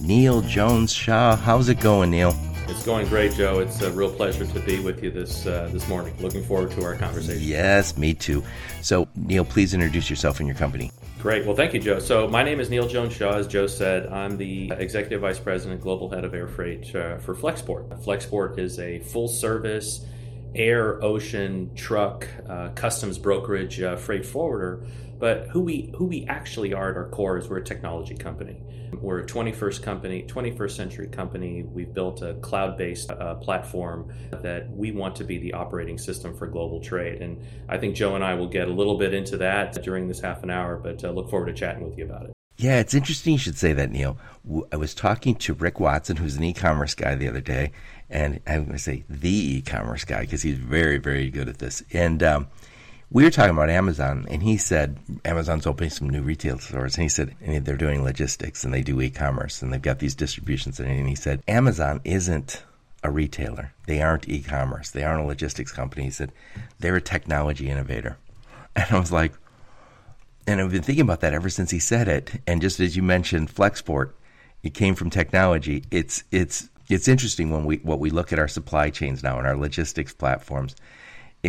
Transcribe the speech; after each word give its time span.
Neel 0.00 0.42
Jones 0.42 0.92
Shah. 0.92 1.36
How's 1.36 1.68
it 1.68 1.80
going, 1.80 2.10
Neel? 2.10 2.36
It's 2.68 2.84
going 2.84 3.08
great, 3.08 3.32
Joe. 3.32 3.60
It's 3.60 3.80
a 3.80 3.90
real 3.90 4.10
pleasure 4.10 4.46
to 4.46 4.60
be 4.60 4.78
with 4.78 5.02
you 5.02 5.10
this 5.10 5.46
uh, 5.46 5.68
this 5.72 5.88
morning. 5.88 6.14
Looking 6.20 6.44
forward 6.44 6.70
to 6.72 6.84
our 6.84 6.94
conversation. 6.94 7.42
Yes, 7.42 7.96
me 7.96 8.14
too. 8.14 8.44
So, 8.82 9.08
Neel, 9.16 9.44
please 9.44 9.74
introduce 9.74 10.08
yourself 10.10 10.38
and 10.38 10.46
your 10.46 10.56
company. 10.56 10.92
Great. 11.18 11.46
Well, 11.46 11.56
thank 11.56 11.74
you, 11.74 11.80
Joe. 11.80 11.98
So, 11.98 12.28
my 12.28 12.44
name 12.44 12.60
is 12.60 12.70
Neel 12.70 12.86
Jones 12.86 13.14
Shah. 13.14 13.32
As 13.32 13.48
Joe 13.48 13.66
said, 13.66 14.06
I'm 14.12 14.36
the 14.36 14.70
Executive 14.76 15.20
Vice 15.20 15.38
President, 15.38 15.80
Global 15.80 16.10
Head 16.10 16.24
of 16.24 16.34
Air 16.34 16.46
Freight 16.46 16.94
uh, 16.94 17.18
for 17.18 17.34
Flexport. 17.34 17.88
Flexport 18.04 18.58
is 18.58 18.78
a 18.78 19.00
full 19.00 19.28
service 19.28 20.04
air, 20.54 21.02
ocean, 21.02 21.74
truck, 21.74 22.26
uh, 22.48 22.68
customs 22.70 23.18
brokerage 23.18 23.80
uh, 23.80 23.96
freight 23.96 24.24
forwarder. 24.24 24.84
But 25.18 25.48
who 25.48 25.60
we 25.60 25.92
who 25.96 26.04
we 26.04 26.24
actually 26.26 26.72
are 26.72 26.90
at 26.90 26.96
our 26.96 27.08
core 27.08 27.38
is 27.38 27.48
we're 27.48 27.58
a 27.58 27.64
technology 27.64 28.14
company. 28.14 28.62
We're 29.00 29.20
a 29.20 29.26
21st 29.26 29.82
company, 29.82 30.24
21st 30.26 30.70
century 30.70 31.08
company. 31.08 31.62
We've 31.62 31.92
built 31.92 32.22
a 32.22 32.34
cloud-based 32.34 33.10
uh, 33.10 33.34
platform 33.36 34.12
that 34.30 34.70
we 34.70 34.92
want 34.92 35.16
to 35.16 35.24
be 35.24 35.38
the 35.38 35.52
operating 35.52 35.98
system 35.98 36.34
for 36.34 36.46
global 36.46 36.80
trade. 36.80 37.20
And 37.20 37.42
I 37.68 37.78
think 37.78 37.94
Joe 37.94 38.14
and 38.14 38.24
I 38.24 38.34
will 38.34 38.48
get 38.48 38.68
a 38.68 38.72
little 38.72 38.96
bit 38.96 39.14
into 39.14 39.36
that 39.38 39.82
during 39.82 40.08
this 40.08 40.20
half 40.20 40.42
an 40.42 40.50
hour, 40.50 40.78
but 40.78 41.04
uh, 41.04 41.10
look 41.10 41.30
forward 41.30 41.46
to 41.46 41.52
chatting 41.52 41.84
with 41.84 41.98
you 41.98 42.06
about 42.06 42.24
it. 42.24 42.32
Yeah, 42.56 42.80
it's 42.80 42.92
interesting 42.92 43.34
you 43.34 43.38
should 43.38 43.56
say 43.56 43.72
that, 43.72 43.92
Neel. 43.92 44.18
I 44.72 44.76
was 44.76 44.92
talking 44.92 45.36
to 45.36 45.54
Rick 45.54 45.78
Watson, 45.78 46.16
who's 46.16 46.34
an 46.34 46.42
e-commerce 46.42 46.92
guy, 46.92 47.14
the 47.14 47.28
other 47.28 47.40
day, 47.40 47.70
and 48.10 48.40
I'm 48.48 48.64
going 48.64 48.72
to 48.72 48.82
say 48.82 49.04
the 49.08 49.58
e-commerce 49.58 50.04
guy 50.04 50.22
because 50.22 50.42
he's 50.42 50.58
very, 50.58 50.98
very 50.98 51.30
good 51.30 51.48
at 51.48 51.58
this. 51.58 51.84
And 51.92 52.20
um, 52.20 52.48
we 53.10 53.24
were 53.24 53.30
talking 53.30 53.52
about 53.52 53.70
Amazon, 53.70 54.26
and 54.28 54.42
he 54.42 54.58
said 54.58 54.98
Amazon's 55.24 55.66
opening 55.66 55.90
some 55.90 56.10
new 56.10 56.22
retail 56.22 56.58
stores, 56.58 56.94
and 56.94 57.02
he 57.02 57.08
said 57.08 57.34
and 57.40 57.64
they're 57.64 57.76
doing 57.76 58.04
logistics 58.04 58.64
and 58.64 58.74
they 58.74 58.82
do 58.82 59.00
e-commerce 59.00 59.62
and 59.62 59.72
they've 59.72 59.80
got 59.80 59.98
these 59.98 60.14
distributions, 60.14 60.78
and 60.78 61.08
he 61.08 61.14
said 61.14 61.42
Amazon 61.48 62.00
isn't 62.04 62.64
a 63.02 63.10
retailer, 63.10 63.72
they 63.86 64.02
aren't 64.02 64.28
e-commerce, 64.28 64.90
they 64.90 65.04
aren't 65.04 65.22
a 65.22 65.26
logistics 65.26 65.72
company. 65.72 66.04
He 66.04 66.10
said 66.10 66.32
they're 66.80 66.96
a 66.96 67.00
technology 67.00 67.70
innovator, 67.70 68.18
and 68.76 68.86
I 68.90 68.98
was 68.98 69.12
like, 69.12 69.32
and 70.46 70.60
I've 70.60 70.70
been 70.70 70.82
thinking 70.82 71.02
about 71.04 71.20
that 71.20 71.34
ever 71.34 71.48
since 71.48 71.70
he 71.70 71.78
said 71.78 72.08
it. 72.08 72.40
And 72.46 72.60
just 72.60 72.80
as 72.80 72.96
you 72.96 73.02
mentioned, 73.02 73.54
Flexport, 73.54 74.12
it 74.62 74.74
came 74.74 74.94
from 74.94 75.10
technology. 75.10 75.84
It's 75.90 76.24
it's 76.30 76.68
it's 76.88 77.08
interesting 77.08 77.50
when 77.50 77.64
we 77.64 77.76
what 77.78 78.00
we 78.00 78.10
look 78.10 78.32
at 78.32 78.38
our 78.38 78.48
supply 78.48 78.90
chains 78.90 79.22
now 79.22 79.38
and 79.38 79.46
our 79.46 79.56
logistics 79.56 80.12
platforms 80.12 80.74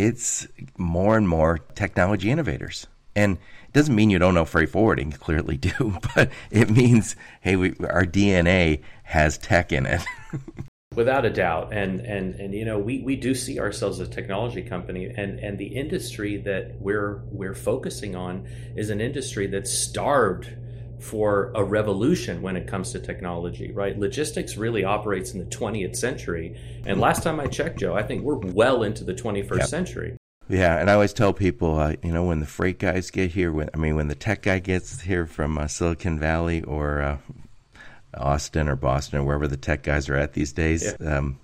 it's 0.00 0.48
more 0.78 1.16
and 1.16 1.28
more 1.28 1.58
technology 1.74 2.30
innovators. 2.30 2.86
And 3.14 3.36
it 3.36 3.72
doesn't 3.74 3.94
mean 3.94 4.08
you 4.08 4.18
don't 4.18 4.34
know 4.34 4.44
freight 4.44 4.70
forwarding, 4.70 5.12
clearly 5.12 5.56
do, 5.56 5.98
but 6.14 6.30
it 6.50 6.70
means, 6.70 7.16
hey, 7.42 7.56
we, 7.56 7.74
our 7.80 8.04
DNA 8.04 8.82
has 9.04 9.36
tech 9.36 9.72
in 9.72 9.86
it. 9.86 10.00
Without 10.96 11.24
a 11.24 11.30
doubt, 11.30 11.72
and 11.72 12.00
and 12.00 12.34
and 12.34 12.52
you 12.52 12.64
know, 12.64 12.76
we, 12.76 13.00
we 13.00 13.14
do 13.14 13.32
see 13.32 13.60
ourselves 13.60 14.00
as 14.00 14.08
a 14.08 14.10
technology 14.10 14.62
company, 14.62 15.06
and 15.06 15.38
and 15.38 15.56
the 15.56 15.66
industry 15.66 16.38
that 16.38 16.80
we're 16.80 17.22
we're 17.30 17.54
focusing 17.54 18.16
on 18.16 18.48
is 18.74 18.90
an 18.90 19.00
industry 19.00 19.46
that's 19.46 19.70
starved 19.70 20.50
for 21.00 21.50
a 21.54 21.64
revolution 21.64 22.42
when 22.42 22.56
it 22.56 22.66
comes 22.66 22.92
to 22.92 23.00
technology, 23.00 23.72
right? 23.72 23.98
Logistics 23.98 24.56
really 24.56 24.84
operates 24.84 25.32
in 25.32 25.38
the 25.38 25.46
20th 25.46 25.96
century. 25.96 26.56
And 26.86 27.00
last 27.00 27.22
time 27.22 27.40
I 27.40 27.46
checked, 27.46 27.80
Joe, 27.80 27.94
I 27.94 28.02
think 28.02 28.22
we're 28.22 28.36
well 28.36 28.82
into 28.82 29.02
the 29.02 29.14
21st 29.14 29.58
yep. 29.58 29.68
century. 29.68 30.16
Yeah, 30.48 30.78
and 30.78 30.90
I 30.90 30.94
always 30.94 31.12
tell 31.12 31.32
people, 31.32 31.78
uh, 31.78 31.94
you 32.02 32.12
know, 32.12 32.24
when 32.24 32.40
the 32.40 32.46
freight 32.46 32.78
guys 32.78 33.10
get 33.10 33.30
here, 33.30 33.52
when 33.52 33.70
I 33.72 33.76
mean, 33.76 33.94
when 33.94 34.08
the 34.08 34.16
tech 34.16 34.42
guy 34.42 34.58
gets 34.58 35.00
here 35.00 35.24
from 35.24 35.56
uh, 35.56 35.68
Silicon 35.68 36.18
Valley 36.18 36.62
or 36.62 37.00
uh, 37.00 37.18
Austin 38.14 38.68
or 38.68 38.74
Boston 38.74 39.20
or 39.20 39.24
wherever 39.24 39.46
the 39.46 39.56
tech 39.56 39.84
guys 39.84 40.08
are 40.08 40.16
at 40.16 40.32
these 40.32 40.52
days, 40.52 40.92
yeah. 41.00 41.18
um, 41.18 41.38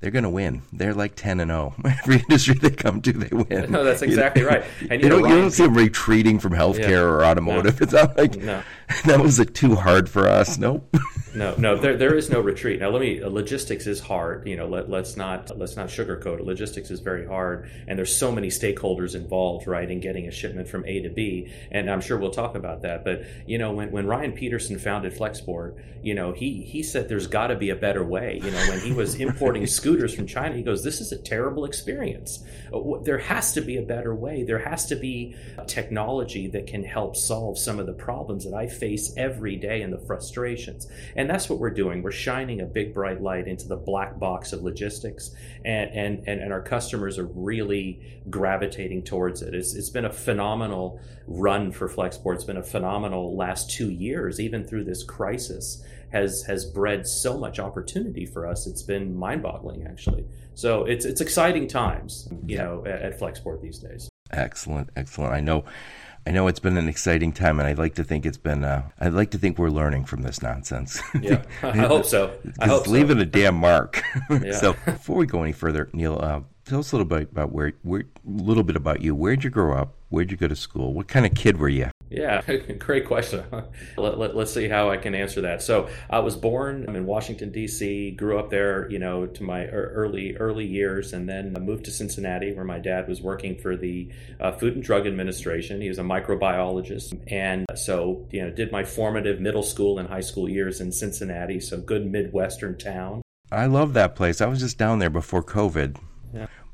they're 0.00 0.10
going 0.10 0.24
to 0.24 0.30
win. 0.30 0.62
They're 0.72 0.92
like 0.92 1.16
ten 1.16 1.40
and 1.40 1.50
zero. 1.50 1.74
Oh. 1.82 1.88
Every 2.02 2.16
industry 2.16 2.54
they 2.54 2.70
come 2.70 3.00
to, 3.02 3.12
they 3.12 3.34
win. 3.34 3.72
No, 3.72 3.82
that's 3.82 4.02
exactly 4.02 4.42
right. 4.42 4.62
And 4.90 5.02
you, 5.02 5.08
don't, 5.08 5.28
you 5.28 5.34
don't 5.34 5.50
see 5.50 5.64
them 5.64 5.74
retreating 5.74 6.38
from 6.38 6.52
healthcare 6.52 6.90
yeah. 6.90 7.00
or 7.00 7.24
automotive. 7.24 7.80
No. 7.80 7.84
It's 7.84 7.92
not 7.92 8.16
like 8.16 8.36
no. 8.36 8.62
that 9.06 9.20
was 9.20 9.44
too 9.54 9.74
hard 9.74 10.08
for 10.08 10.28
us. 10.28 10.58
Nope. 10.58 10.94
no, 11.34 11.54
no, 11.56 11.76
there, 11.76 11.96
there 11.96 12.14
is 12.14 12.30
no 12.30 12.40
retreat. 12.40 12.80
Now, 12.80 12.90
let 12.90 13.00
me. 13.00 13.22
Uh, 13.22 13.28
logistics 13.30 13.86
is 13.86 13.98
hard. 13.98 14.46
You 14.46 14.56
know, 14.56 14.68
let, 14.68 14.90
let's 14.90 15.16
not 15.16 15.56
let's 15.58 15.76
not 15.76 15.88
sugarcoat 15.88 16.40
it. 16.40 16.44
Logistics 16.44 16.90
is 16.90 17.00
very 17.00 17.26
hard, 17.26 17.70
and 17.88 17.98
there's 17.98 18.14
so 18.14 18.30
many 18.30 18.48
stakeholders 18.48 19.14
involved, 19.14 19.66
right, 19.66 19.90
in 19.90 20.00
getting 20.00 20.28
a 20.28 20.30
shipment 20.30 20.68
from 20.68 20.84
A 20.86 21.00
to 21.00 21.08
B. 21.08 21.50
And 21.70 21.90
I'm 21.90 22.00
sure 22.00 22.18
we'll 22.18 22.30
talk 22.30 22.54
about 22.54 22.82
that. 22.82 23.02
But 23.02 23.24
you 23.46 23.58
know, 23.58 23.72
when 23.72 23.90
when 23.90 24.06
Ryan 24.06 24.32
Peterson 24.32 24.78
founded 24.78 25.14
Flexport, 25.14 25.80
you 26.02 26.14
know, 26.14 26.32
he 26.32 26.62
he 26.62 26.82
said 26.82 27.08
there's 27.08 27.26
got 27.26 27.48
to 27.48 27.56
be 27.56 27.70
a 27.70 27.76
better 27.76 28.04
way. 28.04 28.40
You 28.44 28.50
know, 28.50 28.64
when 28.68 28.80
he 28.80 28.92
was 28.92 29.16
importing 29.16 29.66
scooters 29.66 29.95
from 30.14 30.26
China, 30.26 30.54
he 30.54 30.62
goes, 30.62 30.82
"This 30.82 31.00
is 31.00 31.12
a 31.12 31.18
terrible 31.18 31.64
experience. 31.64 32.44
Uh, 32.72 32.98
there 33.02 33.18
has 33.18 33.52
to 33.54 33.60
be 33.60 33.76
a 33.76 33.82
better 33.82 34.14
way. 34.14 34.42
There 34.42 34.58
has 34.58 34.86
to 34.86 34.96
be 34.96 35.34
technology 35.66 36.48
that 36.48 36.66
can 36.66 36.84
help 36.84 37.16
solve 37.16 37.58
some 37.58 37.78
of 37.78 37.86
the 37.86 37.92
problems 37.92 38.44
that 38.44 38.54
I 38.54 38.66
face 38.66 39.12
every 39.16 39.56
day 39.56 39.82
and 39.82 39.92
the 39.92 39.98
frustrations." 39.98 40.88
And 41.14 41.28
that's 41.28 41.48
what 41.48 41.58
we're 41.58 41.70
doing. 41.70 42.02
We're 42.02 42.12
shining 42.12 42.60
a 42.60 42.66
big 42.66 42.94
bright 42.94 43.22
light 43.22 43.48
into 43.48 43.68
the 43.68 43.76
black 43.76 44.18
box 44.18 44.52
of 44.52 44.62
logistics, 44.62 45.34
and 45.64 45.90
and 45.90 46.24
and, 46.26 46.40
and 46.40 46.52
our 46.52 46.62
customers 46.62 47.18
are 47.18 47.26
really 47.26 48.00
gravitating 48.28 49.02
towards 49.02 49.42
it. 49.42 49.54
It's 49.54 49.74
it's 49.74 49.90
been 49.90 50.04
a 50.04 50.12
phenomenal 50.12 51.00
run 51.26 51.72
for 51.72 51.88
Flexport. 51.88 52.34
It's 52.34 52.44
been 52.44 52.56
a 52.56 52.62
phenomenal 52.62 53.36
last 53.36 53.70
two 53.70 53.90
years, 53.90 54.40
even 54.40 54.64
through 54.64 54.84
this 54.84 55.02
crisis 55.04 55.82
has 56.12 56.42
has 56.44 56.64
bred 56.64 57.06
so 57.06 57.38
much 57.38 57.58
opportunity 57.58 58.26
for 58.26 58.46
us. 58.46 58.66
It's 58.66 58.82
been 58.82 59.16
mind-boggling, 59.16 59.86
actually. 59.86 60.24
So 60.54 60.84
it's 60.84 61.04
it's 61.04 61.20
exciting 61.20 61.68
times, 61.68 62.28
you 62.46 62.58
know, 62.58 62.84
at, 62.86 63.02
at 63.02 63.20
Flexport 63.20 63.60
these 63.60 63.78
days. 63.78 64.08
Excellent, 64.30 64.90
excellent. 64.96 65.32
I 65.32 65.40
know. 65.40 65.64
I 66.28 66.32
know 66.32 66.48
it's 66.48 66.58
been 66.58 66.76
an 66.76 66.88
exciting 66.88 67.30
time, 67.30 67.60
and 67.60 67.68
I'd 67.68 67.78
like 67.78 67.94
to 67.94 68.04
think 68.04 68.26
it's 68.26 68.36
been. 68.36 68.64
Uh, 68.64 68.88
I'd 68.98 69.12
like 69.12 69.30
to 69.30 69.38
think 69.38 69.58
we're 69.58 69.70
learning 69.70 70.06
from 70.06 70.22
this 70.22 70.42
nonsense. 70.42 71.00
Yeah, 71.20 71.44
I 71.62 71.76
hope 71.76 72.04
so. 72.04 72.36
I 72.58 72.66
hope 72.66 72.88
leaving 72.88 73.18
so. 73.18 73.22
a 73.22 73.26
damn 73.26 73.54
mark. 73.54 74.02
so, 74.58 74.72
before 74.84 75.16
we 75.16 75.26
go 75.26 75.42
any 75.42 75.52
further, 75.52 75.88
Neel, 75.92 76.18
uh, 76.20 76.40
tell 76.64 76.80
us 76.80 76.90
a 76.90 76.96
little 76.96 77.06
bit 77.06 77.30
about 77.30 77.52
where, 77.52 77.74
where, 77.82 78.00
a 78.00 78.04
little 78.24 78.64
bit 78.64 78.74
about 78.74 79.02
you. 79.02 79.14
Where'd 79.14 79.44
you 79.44 79.50
grow 79.50 79.76
up? 79.76 79.94
Where'd 80.08 80.32
you 80.32 80.36
go 80.36 80.48
to 80.48 80.56
school? 80.56 80.92
What 80.94 81.06
kind 81.06 81.26
of 81.26 81.34
kid 81.34 81.58
were 81.58 81.68
you? 81.68 81.90
Yeah, 82.08 82.40
great 82.78 83.06
question. 83.06 83.44
let, 83.96 84.18
let, 84.18 84.36
us 84.36 84.54
see 84.54 84.68
how 84.68 84.90
I 84.90 84.96
can 84.96 85.14
answer 85.14 85.40
that. 85.42 85.62
So 85.62 85.88
I 86.08 86.20
was 86.20 86.36
born 86.36 86.84
in 86.84 87.06
Washington 87.06 87.50
D.C., 87.50 88.12
grew 88.12 88.38
up 88.38 88.50
there, 88.50 88.88
you 88.90 88.98
know, 88.98 89.26
to 89.26 89.42
my 89.42 89.66
early 89.66 90.36
early 90.36 90.66
years, 90.66 91.12
and 91.12 91.28
then 91.28 91.52
moved 91.60 91.84
to 91.86 91.90
Cincinnati, 91.90 92.52
where 92.52 92.64
my 92.64 92.78
dad 92.78 93.08
was 93.08 93.20
working 93.20 93.56
for 93.58 93.76
the 93.76 94.08
uh, 94.40 94.52
Food 94.52 94.74
and 94.74 94.82
Drug 94.82 95.06
Administration. 95.06 95.80
He 95.80 95.88
was 95.88 95.98
a 95.98 96.02
microbiologist, 96.02 97.20
and 97.26 97.66
so 97.74 98.26
you 98.30 98.42
know, 98.42 98.50
did 98.50 98.70
my 98.70 98.84
formative 98.84 99.40
middle 99.40 99.64
school 99.64 99.98
and 99.98 100.08
high 100.08 100.20
school 100.20 100.48
years 100.48 100.80
in 100.80 100.92
Cincinnati. 100.92 101.60
So 101.60 101.80
good 101.80 102.06
midwestern 102.06 102.78
town. 102.78 103.22
I 103.50 103.66
love 103.66 103.94
that 103.94 104.16
place. 104.16 104.40
I 104.40 104.46
was 104.46 104.60
just 104.60 104.78
down 104.78 104.98
there 104.98 105.10
before 105.10 105.42
COVID. 105.42 105.96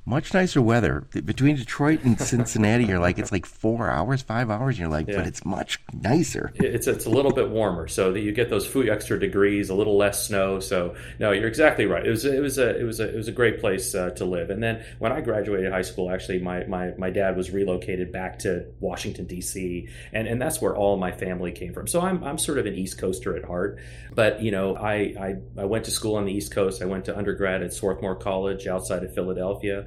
Much 0.05 0.35
nicer 0.35 0.61
weather 0.61 1.07
between 1.13 1.55
Detroit 1.55 2.03
and 2.03 2.21
Cincinnati. 2.21 2.85
You're 2.85 2.99
like 2.99 3.21
it's 3.21 3.31
like 3.31 3.47
four 3.47 3.89
hours, 3.89 4.21
five 4.21 4.51
hours. 4.51 4.77
You're 4.77 4.89
like, 4.89 5.07
yeah. 5.07 5.15
but 5.15 5.29
it's 5.29 5.45
much 5.45 5.79
nicer. 5.93 6.51
It's 6.57 6.89
it's 6.89 7.07
a 7.07 7.09
little 7.11 7.33
bit 7.33 7.51
warmer, 7.51 7.87
so 7.87 8.13
that 8.13 8.19
you 8.19 8.33
get 8.33 8.51
those 8.51 8.67
few 8.67 8.91
extra 8.91 9.17
degrees, 9.21 9.71
a 9.71 9.77
little 9.77 9.97
less 9.97 10.27
snow. 10.27 10.59
So 10.59 10.97
no, 11.21 11.31
you're 11.31 11.47
exactly 11.47 11.87
right. 11.87 12.05
It 12.05 12.11
was 12.11 12.25
it 12.25 12.43
was 12.43 12.59
a 12.59 12.81
it 12.81 12.83
was 12.83 12.99
a 12.99 13.15
it 13.15 13.17
was 13.17 13.29
a 13.29 13.33
great 13.33 13.61
place 13.61 13.95
uh, 13.95 14.11
to 14.11 14.25
live. 14.25 14.51
And 14.51 14.61
then 14.61 14.85
when 14.99 15.13
I 15.13 15.21
graduated 15.21 15.71
high 15.71 15.83
school, 15.83 16.11
actually, 16.11 16.41
my 16.41 16.65
my 16.65 16.95
my 16.99 17.11
dad 17.11 17.37
was 17.37 17.53
relocated 17.53 18.11
back 18.11 18.41
to 18.41 18.67
Washington 18.81 19.27
D.C. 19.27 19.89
and 20.13 20.27
and 20.27 20.43
that's 20.43 20.61
where 20.61 20.75
all 20.75 20.97
my 20.97 21.13
family 21.13 21.53
came 21.53 21.73
from. 21.73 21.87
So 21.87 22.01
I'm 22.01 22.25
I'm 22.25 22.39
sort 22.39 22.59
of 22.59 22.67
an 22.67 22.75
East 22.75 22.99
Coaster 22.99 23.37
at 23.37 23.45
heart. 23.45 23.79
But 24.13 24.43
you 24.43 24.51
know, 24.51 24.75
I 24.75 24.95
I, 24.95 25.37
I 25.57 25.65
went 25.67 25.85
to 25.85 25.93
school 25.93 26.17
on 26.17 26.25
the 26.25 26.33
East 26.33 26.53
Coast. 26.53 26.83
I 26.83 26.87
went 26.87 27.05
to 27.05 27.17
undergrad 27.17 27.63
at 27.63 27.73
Swarthmore 27.73 28.17
College 28.17 28.67
outside 28.67 29.05
of 29.05 29.15
Philadelphia 29.15 29.87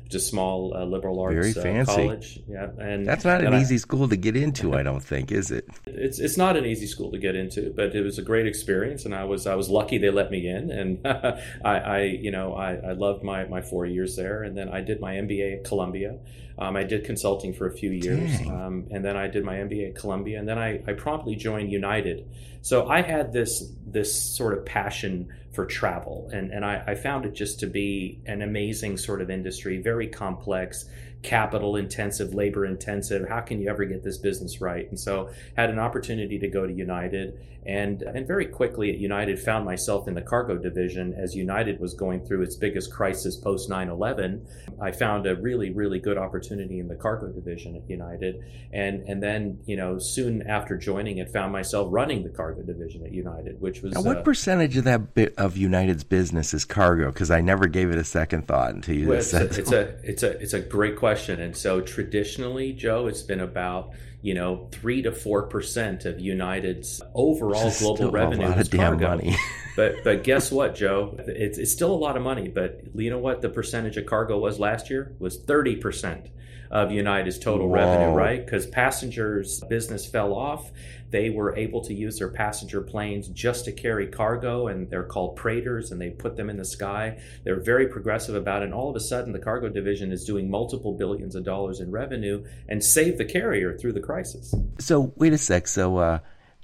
a 0.15 0.19
small 0.19 0.73
uh, 0.75 0.83
liberal 0.85 1.19
arts 1.19 1.53
fancy. 1.53 1.91
college. 1.91 2.39
Yeah, 2.47 2.69
and 2.79 3.05
That's 3.05 3.25
not 3.25 3.43
an 3.43 3.53
I- 3.53 3.61
easy 3.61 3.77
school 3.77 4.07
to 4.09 4.15
get 4.15 4.35
into, 4.35 4.73
I 4.73 4.83
don't 4.83 5.03
think, 5.03 5.31
is 5.31 5.51
it? 5.51 5.67
it's 5.85 6.19
it's 6.19 6.37
not 6.37 6.57
an 6.57 6.65
easy 6.65 6.87
school 6.87 7.11
to 7.11 7.17
get 7.17 7.35
into, 7.35 7.73
but 7.75 7.95
it 7.95 8.01
was 8.03 8.17
a 8.17 8.21
great 8.21 8.47
experience, 8.47 9.05
and 9.05 9.13
I 9.15 9.23
was 9.23 9.47
I 9.47 9.55
was 9.55 9.69
lucky 9.69 9.97
they 9.97 10.09
let 10.09 10.31
me 10.31 10.47
in, 10.47 10.71
and 10.71 11.07
I, 11.07 11.39
I 11.77 12.01
you 12.03 12.31
know 12.31 12.53
I, 12.53 12.75
I 12.75 12.91
loved 12.93 13.23
my 13.23 13.45
my 13.45 13.61
four 13.61 13.85
years 13.85 14.15
there, 14.15 14.43
and 14.43 14.57
then 14.57 14.69
I 14.69 14.81
did 14.81 14.99
my 14.99 15.13
MBA 15.15 15.59
at 15.59 15.63
Columbia. 15.63 16.17
Um, 16.57 16.75
I 16.75 16.83
did 16.83 17.05
consulting 17.05 17.53
for 17.53 17.65
a 17.67 17.71
few 17.73 17.91
years, 17.91 18.39
um, 18.47 18.85
and 18.91 19.03
then 19.03 19.17
I 19.17 19.27
did 19.27 19.43
my 19.43 19.55
MBA 19.55 19.89
at 19.89 19.95
Columbia, 19.95 20.37
and 20.37 20.47
then 20.47 20.59
I, 20.59 20.81
I 20.85 20.93
promptly 20.93 21.35
joined 21.35 21.71
United. 21.71 22.29
So 22.61 22.87
I 22.87 23.01
had 23.01 23.33
this 23.33 23.63
this 23.87 24.13
sort 24.13 24.55
of 24.57 24.65
passion 24.65 25.33
for 25.53 25.65
travel, 25.65 26.29
and 26.31 26.51
and 26.51 26.63
I, 26.63 26.83
I 26.87 26.95
found 26.95 27.25
it 27.25 27.33
just 27.33 27.61
to 27.61 27.67
be 27.67 28.19
an 28.27 28.41
amazing 28.43 28.97
sort 28.97 29.21
of 29.21 29.29
industry, 29.31 29.81
very 29.81 30.00
complex, 30.07 30.85
capital 31.21 31.75
intensive, 31.75 32.33
labor 32.33 32.65
intensive. 32.65 33.27
How 33.27 33.41
can 33.41 33.61
you 33.61 33.69
ever 33.69 33.85
get 33.85 34.03
this 34.03 34.17
business 34.17 34.61
right? 34.61 34.89
And 34.89 34.99
so 34.99 35.29
had 35.55 35.69
an 35.69 35.79
opportunity 35.79 36.39
to 36.39 36.47
go 36.47 36.65
to 36.65 36.73
United 36.73 37.39
and 37.65 38.01
and 38.01 38.25
very 38.25 38.45
quickly 38.45 38.89
at 38.89 38.97
United 38.97 39.39
found 39.39 39.65
myself 39.65 40.07
in 40.07 40.15
the 40.15 40.21
cargo 40.21 40.57
division 40.57 41.13
as 41.13 41.35
United 41.35 41.79
was 41.79 41.93
going 41.93 42.25
through 42.25 42.41
its 42.41 42.55
biggest 42.55 42.91
crisis 42.91 43.35
post 43.35 43.69
9/11 43.69 44.41
I 44.81 44.91
found 44.91 45.27
a 45.27 45.35
really 45.35 45.69
really 45.69 45.99
good 45.99 46.17
opportunity 46.17 46.79
in 46.79 46.87
the 46.87 46.95
cargo 46.95 47.27
division 47.27 47.75
at 47.75 47.87
United 47.87 48.43
and 48.73 49.03
and 49.07 49.21
then 49.21 49.59
you 49.65 49.75
know 49.75 49.99
soon 49.99 50.41
after 50.47 50.75
joining 50.75 51.19
it 51.19 51.31
found 51.31 51.51
myself 51.51 51.87
running 51.91 52.23
the 52.23 52.29
cargo 52.29 52.63
division 52.63 53.05
at 53.05 53.11
United 53.11 53.61
which 53.61 53.81
was 53.81 53.93
Now, 53.93 54.01
what 54.01 54.17
uh, 54.17 54.23
percentage 54.23 54.77
of 54.77 54.85
that 54.85 55.13
bit 55.13 55.35
of 55.37 55.55
United's 55.55 56.03
business 56.03 56.55
is 56.55 56.65
cargo? 56.65 57.11
Because 57.11 57.29
I 57.29 57.41
never 57.41 57.67
gave 57.67 57.91
it 57.91 57.97
a 57.97 58.03
second 58.03 58.47
thought 58.47 58.73
until 58.73 58.95
you 58.95 59.07
Well, 59.07 59.17
just 59.17 59.33
it's, 59.35 59.55
said 59.55 59.57
a, 59.57 59.61
it's 59.61 59.71
a 59.71 59.90
it's 60.03 60.23
a 60.23 60.31
it's 60.39 60.53
a 60.53 60.59
great 60.59 60.97
question, 60.97 61.39
and 61.39 61.55
so 61.55 61.81
traditionally, 61.81 62.73
Joe, 62.73 63.07
it's 63.07 63.21
been 63.21 63.39
about 63.39 63.91
you 64.21 64.33
know 64.33 64.67
three 64.71 65.01
to 65.01 65.11
four 65.11 65.43
percent 65.43 66.05
of 66.05 66.19
United's 66.19 67.01
overall 67.13 67.67
is 67.67 67.79
global 67.79 68.11
revenue 68.11 68.47
a 68.47 68.49
lot 68.49 68.59
of 68.59 68.69
damn 68.69 68.99
money. 68.99 69.35
but 69.75 69.95
but 70.03 70.23
guess 70.23 70.51
what, 70.51 70.75
Joe? 70.75 71.15
It's, 71.19 71.57
it's 71.57 71.71
still 71.71 71.93
a 71.93 71.97
lot 71.97 72.17
of 72.17 72.23
money, 72.23 72.47
but 72.47 72.81
you 72.95 73.09
know 73.09 73.19
what 73.19 73.41
the 73.41 73.49
percentage 73.49 73.97
of 73.97 74.05
cargo 74.05 74.37
was 74.37 74.59
last 74.59 74.89
year 74.89 75.15
was 75.19 75.37
thirty 75.37 75.75
percent 75.75 76.27
of 76.71 76.91
United's 76.91 77.37
total 77.37 77.67
Whoa. 77.67 77.75
revenue, 77.75 78.15
right? 78.15 78.43
Because 78.43 78.65
passengers' 78.65 79.61
business 79.69 80.05
fell 80.05 80.33
off. 80.33 80.71
They 81.09 81.29
were 81.29 81.53
able 81.57 81.81
to 81.81 81.93
use 81.93 82.17
their 82.17 82.29
passenger 82.29 82.81
planes 82.81 83.27
just 83.27 83.65
to 83.65 83.73
carry 83.73 84.07
cargo, 84.07 84.67
and 84.67 84.89
they're 84.89 85.03
called 85.03 85.35
preighters, 85.35 85.91
and 85.91 85.99
they 85.99 86.09
put 86.09 86.37
them 86.37 86.49
in 86.49 86.55
the 86.55 86.63
sky. 86.63 87.19
They're 87.43 87.59
very 87.59 87.87
progressive 87.87 88.33
about 88.33 88.61
it. 88.61 88.65
And 88.65 88.73
all 88.73 88.89
of 88.89 88.95
a 88.95 89.01
sudden, 89.01 89.33
the 89.33 89.39
cargo 89.39 89.67
division 89.67 90.13
is 90.13 90.23
doing 90.23 90.49
multiple 90.49 90.93
billions 90.93 91.35
of 91.35 91.43
dollars 91.43 91.81
in 91.81 91.91
revenue 91.91 92.45
and 92.69 92.81
saved 92.81 93.17
the 93.17 93.25
carrier 93.25 93.77
through 93.77 93.91
the 93.93 93.99
crisis. 93.99 94.55
So 94.79 95.11
wait 95.17 95.33
a 95.33 95.37
sec. 95.37 95.67
So 95.67 95.97
uh, 95.97 96.19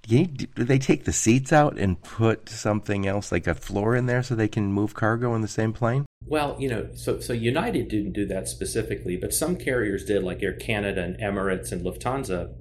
do 0.07 0.25
they 0.56 0.80
take 0.80 1.04
the 1.04 1.12
seats 1.12 1.51
out 1.51 1.77
and 1.77 2.01
put 2.01 2.48
something 2.48 3.06
else 3.06 3.30
like 3.33 3.48
a 3.48 3.54
floor 3.54 3.95
in 3.98 4.06
there 4.06 4.24
so 4.24 4.36
they 4.36 4.48
can 4.48 4.71
move 4.71 4.94
cargo 4.94 5.36
in 5.36 5.42
the 5.42 5.50
same 5.50 5.74
plane? 5.74 6.06
Well, 6.25 6.58
you 6.60 6.68
know, 6.68 6.90
so 6.94 7.19
so 7.19 7.31
United 7.34 7.88
didn't 7.88 8.14
do 8.14 8.25
that 8.25 8.50
specifically, 8.50 9.16
but 9.16 9.34
some 9.34 9.56
carriers 9.56 10.04
did, 10.04 10.24
like 10.24 10.44
Air 10.44 10.54
Canada 10.54 11.04
and 11.04 11.18
Emirates 11.18 11.72
and 11.72 11.84
Lufthansa. 11.84 12.54